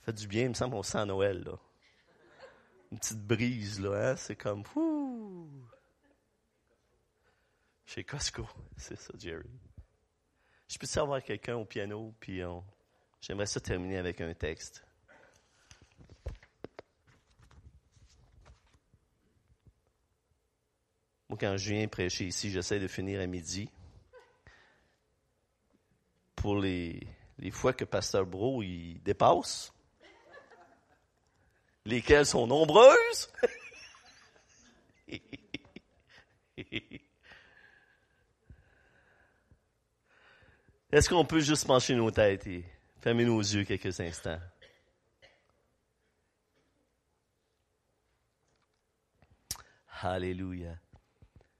Ça 0.00 0.06
fait 0.06 0.12
du 0.12 0.26
bien, 0.26 0.42
il 0.42 0.48
me 0.50 0.54
semble, 0.54 0.74
on 0.74 0.82
sent 0.82 1.06
Noël, 1.06 1.42
là 1.42 1.58
une 2.90 2.98
petite 2.98 3.26
brise, 3.26 3.80
là, 3.80 4.10
hein? 4.10 4.16
C'est 4.16 4.36
comme, 4.36 4.62
ouh. 4.74 5.48
Chez 7.84 8.04
Costco, 8.04 8.46
c'est 8.76 8.98
ça, 8.98 9.14
Jerry. 9.18 9.50
Je 10.68 10.78
peux 10.78 10.86
savoir 10.86 11.22
quelqu'un 11.22 11.56
au 11.56 11.64
piano, 11.64 12.14
puis 12.18 12.40
j'aimerais 13.20 13.46
ça 13.46 13.60
terminer 13.60 13.98
avec 13.98 14.20
un 14.20 14.34
texte. 14.34 14.84
Moi, 21.28 21.38
quand 21.38 21.56
je 21.56 21.72
viens 21.72 21.88
prêcher 21.88 22.26
ici, 22.26 22.50
j'essaie 22.50 22.78
de 22.78 22.88
finir 22.88 23.20
à 23.20 23.26
midi. 23.26 23.68
Pour 26.34 26.58
les, 26.58 27.00
les 27.38 27.50
fois 27.50 27.72
que 27.72 27.84
Pasteur 27.84 28.26
Bro, 28.26 28.62
il 28.62 29.00
dépasse, 29.02 29.72
lesquelles 31.86 32.26
sont 32.26 32.46
nombreuses? 32.46 33.30
Est-ce 40.92 41.08
qu'on 41.08 41.24
peut 41.24 41.40
juste 41.40 41.66
pencher 41.66 41.94
nos 41.94 42.10
têtes 42.10 42.46
et 42.46 42.64
Fermez 43.00 43.24
nos 43.24 43.40
yeux 43.40 43.64
quelques 43.64 44.00
instants? 44.00 44.40
Alléluia. 50.02 50.76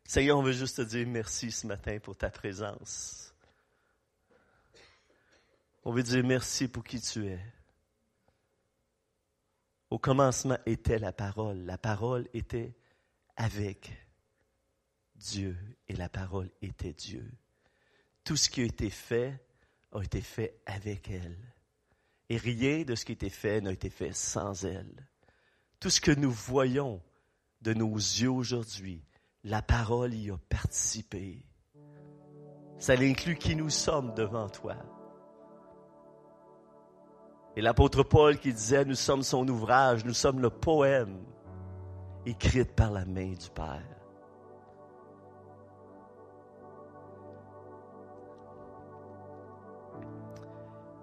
Seigneur, 0.05 0.39
on 0.39 0.43
veut 0.43 0.53
juste 0.53 0.77
te 0.77 0.83
dire 0.83 1.07
merci 1.07 1.51
ce 1.51 1.67
matin 1.67 1.99
pour 1.99 2.17
ta 2.17 2.31
présence. 2.31 3.35
On 5.85 5.93
veut 5.93 6.03
dire 6.03 6.23
merci 6.25 6.69
pour 6.69 6.85
qui 6.85 7.01
tu 7.01 7.27
es. 7.27 7.41
Au 9.91 9.99
commencement 9.99 10.59
était 10.67 10.99
la 10.99 11.13
parole. 11.13 11.65
La 11.65 11.79
parole 11.79 12.29
était 12.35 12.75
avec 13.37 13.93
Dieu 15.15 15.57
et 15.89 15.95
la 15.95 16.09
parole 16.09 16.51
était 16.61 16.93
Dieu. 16.93 17.31
Tout 18.25 18.37
ce 18.37 18.51
qui 18.51 18.63
a 18.63 18.65
été 18.65 18.91
fait 18.91 19.41
a 19.93 20.03
été 20.03 20.21
fait 20.21 20.61
avec 20.67 21.11
elle. 21.11 21.39
Et 22.29 22.37
rien 22.37 22.83
de 22.83 22.95
ce 22.95 23.05
qui 23.05 23.13
a 23.13 23.15
été 23.15 23.31
fait 23.31 23.61
n'a 23.61 23.73
été 23.73 23.89
fait 23.89 24.13
sans 24.13 24.65
elle. 24.65 25.07
Tout 25.79 25.91
ce 25.91 26.01
que 26.01 26.11
nous 26.11 26.33
voyons 26.33 27.01
de 27.61 27.73
nos 27.73 27.95
yeux 27.95 28.31
aujourd'hui, 28.31 29.05
la 29.45 29.63
parole 29.63 30.13
y 30.15 30.31
a 30.31 30.37
participé. 30.49 31.47
Ça 32.79 32.95
inclut 32.95 33.37
qui 33.37 33.55
nous 33.55 33.71
sommes 33.71 34.13
devant 34.15 34.49
toi. 34.49 34.77
Et 37.57 37.63
l'apôtre 37.63 38.03
Paul 38.03 38.39
qui 38.39 38.53
disait, 38.53 38.85
nous 38.85 38.95
sommes 38.95 39.23
son 39.23 39.49
ouvrage, 39.49 40.05
nous 40.05 40.13
sommes 40.13 40.41
le 40.41 40.51
poème 40.51 41.17
écrit 42.27 42.65
par 42.65 42.91
la 42.91 43.07
main 43.07 43.33
du 43.33 43.51
Père. 43.55 43.83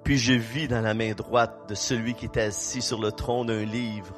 Puis 0.03 0.17
je 0.17 0.33
vis 0.33 0.67
dans 0.67 0.81
la 0.81 0.93
main 0.93 1.13
droite 1.13 1.69
de 1.69 1.75
celui 1.75 2.13
qui 2.13 2.25
est 2.25 2.37
assis 2.37 2.81
sur 2.81 3.01
le 3.01 3.11
trône 3.11 3.49
un 3.49 3.63
livre, 3.63 4.15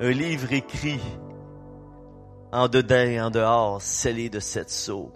un 0.00 0.10
livre 0.10 0.52
écrit 0.52 1.00
en 2.52 2.68
dedans 2.68 2.96
et 2.96 3.20
en 3.20 3.30
dehors, 3.30 3.80
scellé 3.80 4.28
de 4.28 4.40
sept 4.40 4.70
sceaux. 4.70 5.12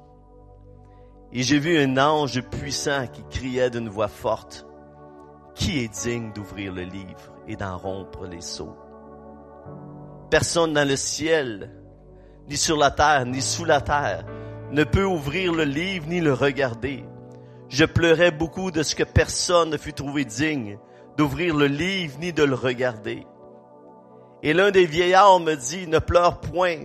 Et 1.32 1.42
j'ai 1.42 1.58
vu 1.58 1.78
un 1.78 1.98
ange 1.98 2.40
puissant 2.42 3.06
qui 3.08 3.22
criait 3.24 3.70
d'une 3.70 3.88
voix 3.88 4.08
forte, 4.08 4.67
Qui 5.58 5.80
est 5.80 6.04
digne 6.04 6.32
d'ouvrir 6.32 6.72
le 6.72 6.82
livre 6.82 7.34
et 7.48 7.56
d'en 7.56 7.76
rompre 7.76 8.26
les 8.26 8.40
sceaux? 8.40 8.76
Personne 10.30 10.72
dans 10.72 10.86
le 10.86 10.94
ciel, 10.94 11.72
ni 12.48 12.56
sur 12.56 12.76
la 12.76 12.92
terre, 12.92 13.26
ni 13.26 13.42
sous 13.42 13.64
la 13.64 13.80
terre, 13.80 14.24
ne 14.70 14.84
peut 14.84 15.04
ouvrir 15.04 15.52
le 15.52 15.64
livre 15.64 16.06
ni 16.06 16.20
le 16.20 16.32
regarder. 16.32 17.04
Je 17.68 17.84
pleurais 17.84 18.30
beaucoup 18.30 18.70
de 18.70 18.84
ce 18.84 18.94
que 18.94 19.02
personne 19.02 19.70
ne 19.70 19.76
fut 19.76 19.92
trouvé 19.92 20.24
digne 20.24 20.78
d'ouvrir 21.16 21.56
le 21.56 21.66
livre 21.66 22.18
ni 22.20 22.32
de 22.32 22.44
le 22.44 22.54
regarder. 22.54 23.26
Et 24.44 24.52
l'un 24.52 24.70
des 24.70 24.86
vieillards 24.86 25.40
me 25.40 25.56
dit, 25.56 25.88
ne 25.88 25.98
pleure 25.98 26.40
point, 26.40 26.84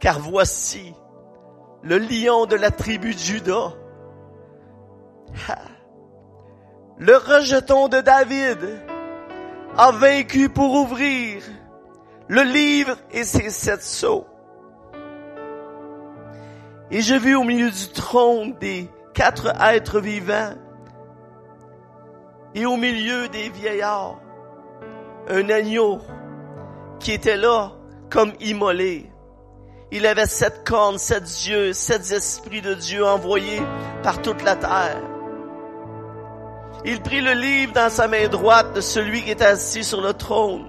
car 0.00 0.18
voici 0.18 0.94
le 1.82 1.98
lion 1.98 2.46
de 2.46 2.56
la 2.56 2.70
tribu 2.70 3.12
de 3.12 3.18
Judas. 3.18 3.74
Le 7.00 7.16
rejeton 7.16 7.88
de 7.88 8.00
David 8.00 8.58
a 9.76 9.92
vaincu 9.92 10.48
pour 10.48 10.74
ouvrir 10.74 11.42
le 12.26 12.42
livre 12.42 12.96
et 13.12 13.22
ses 13.22 13.50
sept 13.50 13.82
sceaux. 13.82 14.26
Et 16.90 17.00
j'ai 17.00 17.18
vu 17.18 17.36
au 17.36 17.44
milieu 17.44 17.70
du 17.70 17.88
trône 17.88 18.54
des 18.58 18.88
quatre 19.14 19.52
êtres 19.62 20.00
vivants 20.00 20.54
et 22.54 22.66
au 22.66 22.76
milieu 22.76 23.28
des 23.28 23.48
vieillards 23.50 24.20
un 25.28 25.48
agneau 25.50 26.00
qui 26.98 27.12
était 27.12 27.36
là 27.36 27.72
comme 28.10 28.32
immolé. 28.40 29.12
Il 29.92 30.06
avait 30.06 30.26
sept 30.26 30.64
cornes, 30.64 30.98
sept 30.98 31.46
yeux, 31.46 31.72
sept 31.72 32.10
esprits 32.10 32.62
de 32.62 32.74
Dieu 32.74 33.04
envoyés 33.04 33.62
par 34.02 34.20
toute 34.20 34.42
la 34.42 34.56
terre. 34.56 35.17
Il 36.84 37.00
prit 37.02 37.20
le 37.20 37.32
livre 37.32 37.72
dans 37.72 37.90
sa 37.90 38.06
main 38.06 38.28
droite 38.28 38.74
de 38.74 38.80
celui 38.80 39.22
qui 39.22 39.32
était 39.32 39.44
assis 39.44 39.84
sur 39.84 40.00
le 40.00 40.12
trône. 40.12 40.68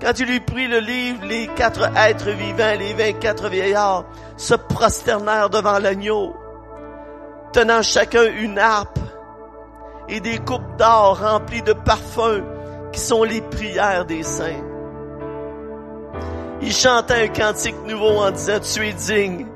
Quand 0.00 0.18
il 0.18 0.30
eut 0.30 0.40
pris 0.40 0.66
le 0.66 0.78
livre, 0.78 1.24
les 1.26 1.46
quatre 1.48 1.90
êtres 1.96 2.30
vivants, 2.30 2.78
les 2.78 2.94
vingt-quatre 2.94 3.48
vieillards, 3.48 4.04
se 4.36 4.54
prosternèrent 4.54 5.50
devant 5.50 5.78
l'agneau, 5.78 6.34
tenant 7.52 7.82
chacun 7.82 8.24
une 8.24 8.58
harpe 8.58 8.98
et 10.08 10.20
des 10.20 10.38
coupes 10.38 10.76
d'or 10.78 11.20
remplies 11.20 11.62
de 11.62 11.72
parfums 11.72 12.44
qui 12.92 13.00
sont 13.00 13.24
les 13.24 13.40
prières 13.42 14.06
des 14.06 14.22
saints. 14.22 14.64
Il 16.62 16.72
chantait 16.72 17.24
un 17.24 17.28
cantique 17.28 17.86
nouveau 17.86 18.22
en 18.22 18.30
disant, 18.30 18.60
tu 18.60 18.86
es 18.86 18.92
digne, 18.92 19.46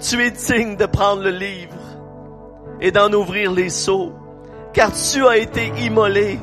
tu 0.00 0.22
es 0.24 0.30
digne 0.30 0.76
de 0.76 0.86
prendre 0.86 1.22
le 1.22 1.30
livre 1.30 1.74
et 2.80 2.90
d'en 2.90 3.12
ouvrir 3.12 3.52
les 3.52 3.70
seaux, 3.70 4.12
car 4.76 4.92
tu 4.92 5.26
as 5.26 5.38
été 5.38 5.68
immolé 5.78 6.38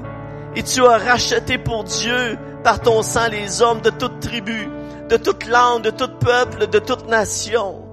et 0.56 0.64
tu 0.64 0.84
as 0.84 0.98
racheté 0.98 1.60
pour 1.60 1.84
Dieu 1.84 2.36
par 2.64 2.82
ton 2.82 3.04
sang 3.04 3.30
les 3.30 3.62
hommes 3.62 3.82
de 3.82 3.92
toute 3.92 4.20
tribu, 4.22 4.68
de 5.08 5.18
toute 5.18 5.46
langue, 5.46 5.84
de 5.84 5.92
tout 5.92 6.10
peuple, 6.20 6.66
de 6.66 6.80
toute 6.80 7.08
nation. 7.08 7.86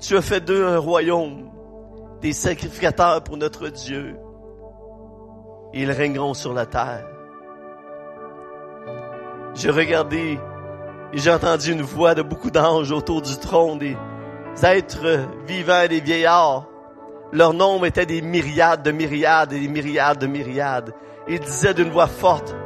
Tu 0.00 0.18
as 0.18 0.20
fait 0.20 0.44
d'eux 0.44 0.66
un 0.66 0.78
royaume, 0.78 1.50
des 2.20 2.34
sacrificateurs 2.34 3.24
pour 3.24 3.38
notre 3.38 3.68
Dieu. 3.68 4.16
Ils 5.72 5.90
régneront 5.90 6.34
sur 6.34 6.52
la 6.52 6.66
terre. 6.66 7.06
J'ai 9.54 9.70
regardé 9.70 10.38
et 11.14 11.18
j'ai 11.18 11.32
entendu 11.32 11.72
une 11.72 11.82
voix 11.82 12.14
de 12.14 12.20
beaucoup 12.20 12.50
d'anges 12.50 12.92
autour 12.92 13.22
du 13.22 13.34
trône, 13.38 13.78
des 13.78 13.96
êtres 14.62 15.26
vivants, 15.46 15.86
des 15.88 16.00
vieillards. 16.00 16.69
Leur 17.32 17.54
nombre 17.54 17.86
était 17.86 18.06
des 18.06 18.22
myriades 18.22 18.82
de 18.82 18.90
myriades 18.90 19.52
et 19.52 19.60
des 19.60 19.68
myriades 19.68 20.18
de 20.18 20.26
myriades. 20.26 20.92
Ils 21.28 21.40
disaient 21.40 21.74
d'une 21.74 21.90
voix 21.90 22.08
forte, 22.08 22.56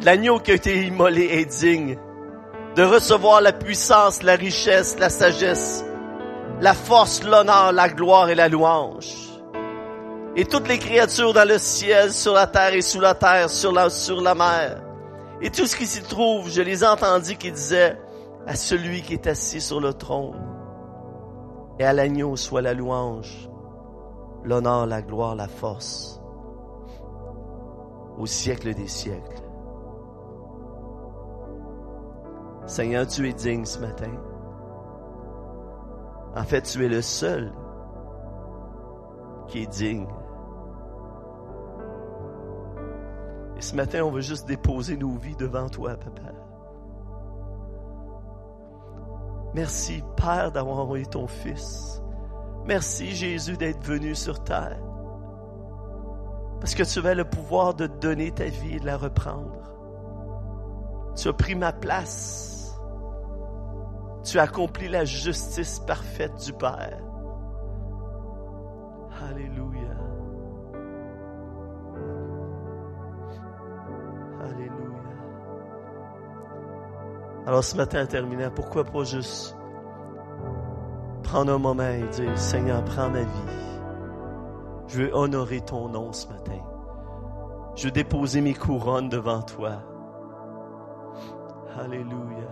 l'agneau 0.00 0.38
qui 0.38 0.50
a 0.50 0.54
été 0.54 0.84
immolé 0.84 1.22
est 1.22 1.46
digne 1.46 1.96
de 2.76 2.82
recevoir 2.82 3.40
la 3.40 3.52
puissance, 3.52 4.22
la 4.22 4.34
richesse, 4.34 4.98
la 4.98 5.08
sagesse, 5.08 5.84
la 6.60 6.74
force, 6.74 7.22
l'honneur, 7.24 7.72
la 7.72 7.88
gloire 7.88 8.28
et 8.28 8.34
la 8.34 8.48
louange. 8.48 9.14
Et 10.36 10.44
toutes 10.44 10.68
les 10.68 10.78
créatures 10.78 11.32
dans 11.32 11.48
le 11.48 11.58
ciel, 11.58 12.12
sur 12.12 12.32
la 12.32 12.46
terre 12.46 12.74
et 12.74 12.82
sous 12.82 13.00
la 13.00 13.14
terre, 13.14 13.50
sur 13.50 13.72
la, 13.72 13.90
sur 13.90 14.20
la 14.20 14.34
mer, 14.34 14.82
et 15.42 15.50
tout 15.50 15.66
ce 15.66 15.76
qui 15.76 15.86
s'y 15.86 16.02
trouve, 16.02 16.48
je 16.48 16.62
les 16.62 16.84
entendis 16.84 17.36
qui 17.36 17.50
disaient 17.50 17.98
à 18.46 18.54
celui 18.54 19.02
qui 19.02 19.14
est 19.14 19.26
assis 19.26 19.60
sur 19.60 19.80
le 19.80 19.92
trône 19.92 20.40
et 21.78 21.84
à 21.84 21.92
l'agneau 21.92 22.36
soit 22.36 22.62
la 22.62 22.74
louange, 22.74 23.48
l'honneur, 24.44 24.86
la 24.86 25.02
gloire, 25.02 25.34
la 25.34 25.48
force 25.48 26.20
au 28.18 28.26
siècle 28.26 28.74
des 28.74 28.88
siècles. 28.88 29.42
Seigneur, 32.66 33.06
tu 33.06 33.28
es 33.28 33.32
digne 33.32 33.64
ce 33.64 33.78
matin. 33.80 34.12
En 36.36 36.44
fait, 36.44 36.62
tu 36.62 36.84
es 36.84 36.88
le 36.88 37.02
seul 37.02 37.52
qui 39.48 39.62
est 39.62 39.66
digne. 39.66 40.06
Et 43.56 43.60
ce 43.60 43.76
matin, 43.76 44.02
on 44.04 44.10
veut 44.10 44.22
juste 44.22 44.46
déposer 44.46 44.96
nos 44.96 45.16
vies 45.16 45.36
devant 45.36 45.68
toi, 45.68 45.96
Papa. 45.96 46.32
Merci, 49.54 50.02
Père, 50.16 50.50
d'avoir 50.50 50.78
envoyé 50.78 51.04
ton 51.04 51.26
Fils. 51.26 52.01
Merci, 52.66 53.10
Jésus, 53.12 53.56
d'être 53.56 53.82
venu 53.84 54.14
sur 54.14 54.42
terre. 54.44 54.78
Parce 56.60 56.74
que 56.74 56.84
tu 56.84 56.98
avais 57.00 57.16
le 57.16 57.24
pouvoir 57.24 57.74
de 57.74 57.88
donner 57.88 58.30
ta 58.30 58.44
vie 58.44 58.76
et 58.76 58.80
de 58.80 58.86
la 58.86 58.96
reprendre. 58.96 59.72
Tu 61.16 61.28
as 61.28 61.32
pris 61.32 61.56
ma 61.56 61.72
place. 61.72 62.80
Tu 64.22 64.38
as 64.38 64.42
accompli 64.42 64.88
la 64.88 65.04
justice 65.04 65.80
parfaite 65.80 66.36
du 66.44 66.52
Père. 66.52 67.00
Alléluia. 69.28 69.96
Alléluia. 74.40 75.02
Alors 77.44 77.64
ce 77.64 77.76
matin, 77.76 78.04
en 78.04 78.06
terminant, 78.06 78.50
pourquoi 78.54 78.84
pas 78.84 79.02
juste 79.02 79.56
prendre 81.32 81.54
un 81.54 81.58
moment 81.58 81.88
et 81.88 82.06
dire, 82.08 82.36
Seigneur, 82.36 82.84
prends 82.84 83.08
ma 83.08 83.22
vie. 83.22 83.48
Je 84.86 84.98
veux 84.98 85.14
honorer 85.14 85.62
ton 85.62 85.88
nom 85.88 86.12
ce 86.12 86.28
matin. 86.28 86.60
Je 87.74 87.86
veux 87.86 87.90
déposer 87.90 88.42
mes 88.42 88.52
couronnes 88.52 89.08
devant 89.08 89.40
toi. 89.40 89.82
Alléluia. 91.74 92.50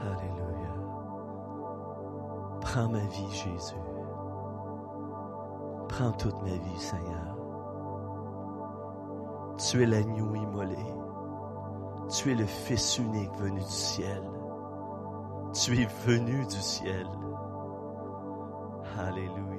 Alléluia. 0.00 0.74
Prends 2.60 2.88
ma 2.88 3.00
vie, 3.00 3.32
Jésus. 3.32 3.74
Prends 5.88 6.12
toute 6.12 6.40
ma 6.42 6.50
vie, 6.50 6.78
Seigneur. 6.78 7.35
Tu 9.58 9.82
es 9.82 9.86
l'agneau 9.86 10.34
immolé. 10.34 10.76
Tu 12.10 12.30
es 12.30 12.34
le 12.34 12.44
Fils 12.46 12.98
unique 12.98 13.34
venu 13.38 13.60
du 13.60 13.66
ciel. 13.66 14.22
Tu 15.54 15.80
es 15.80 15.88
venu 16.06 16.44
du 16.44 16.60
ciel. 16.60 17.06
Alléluia. 18.98 19.55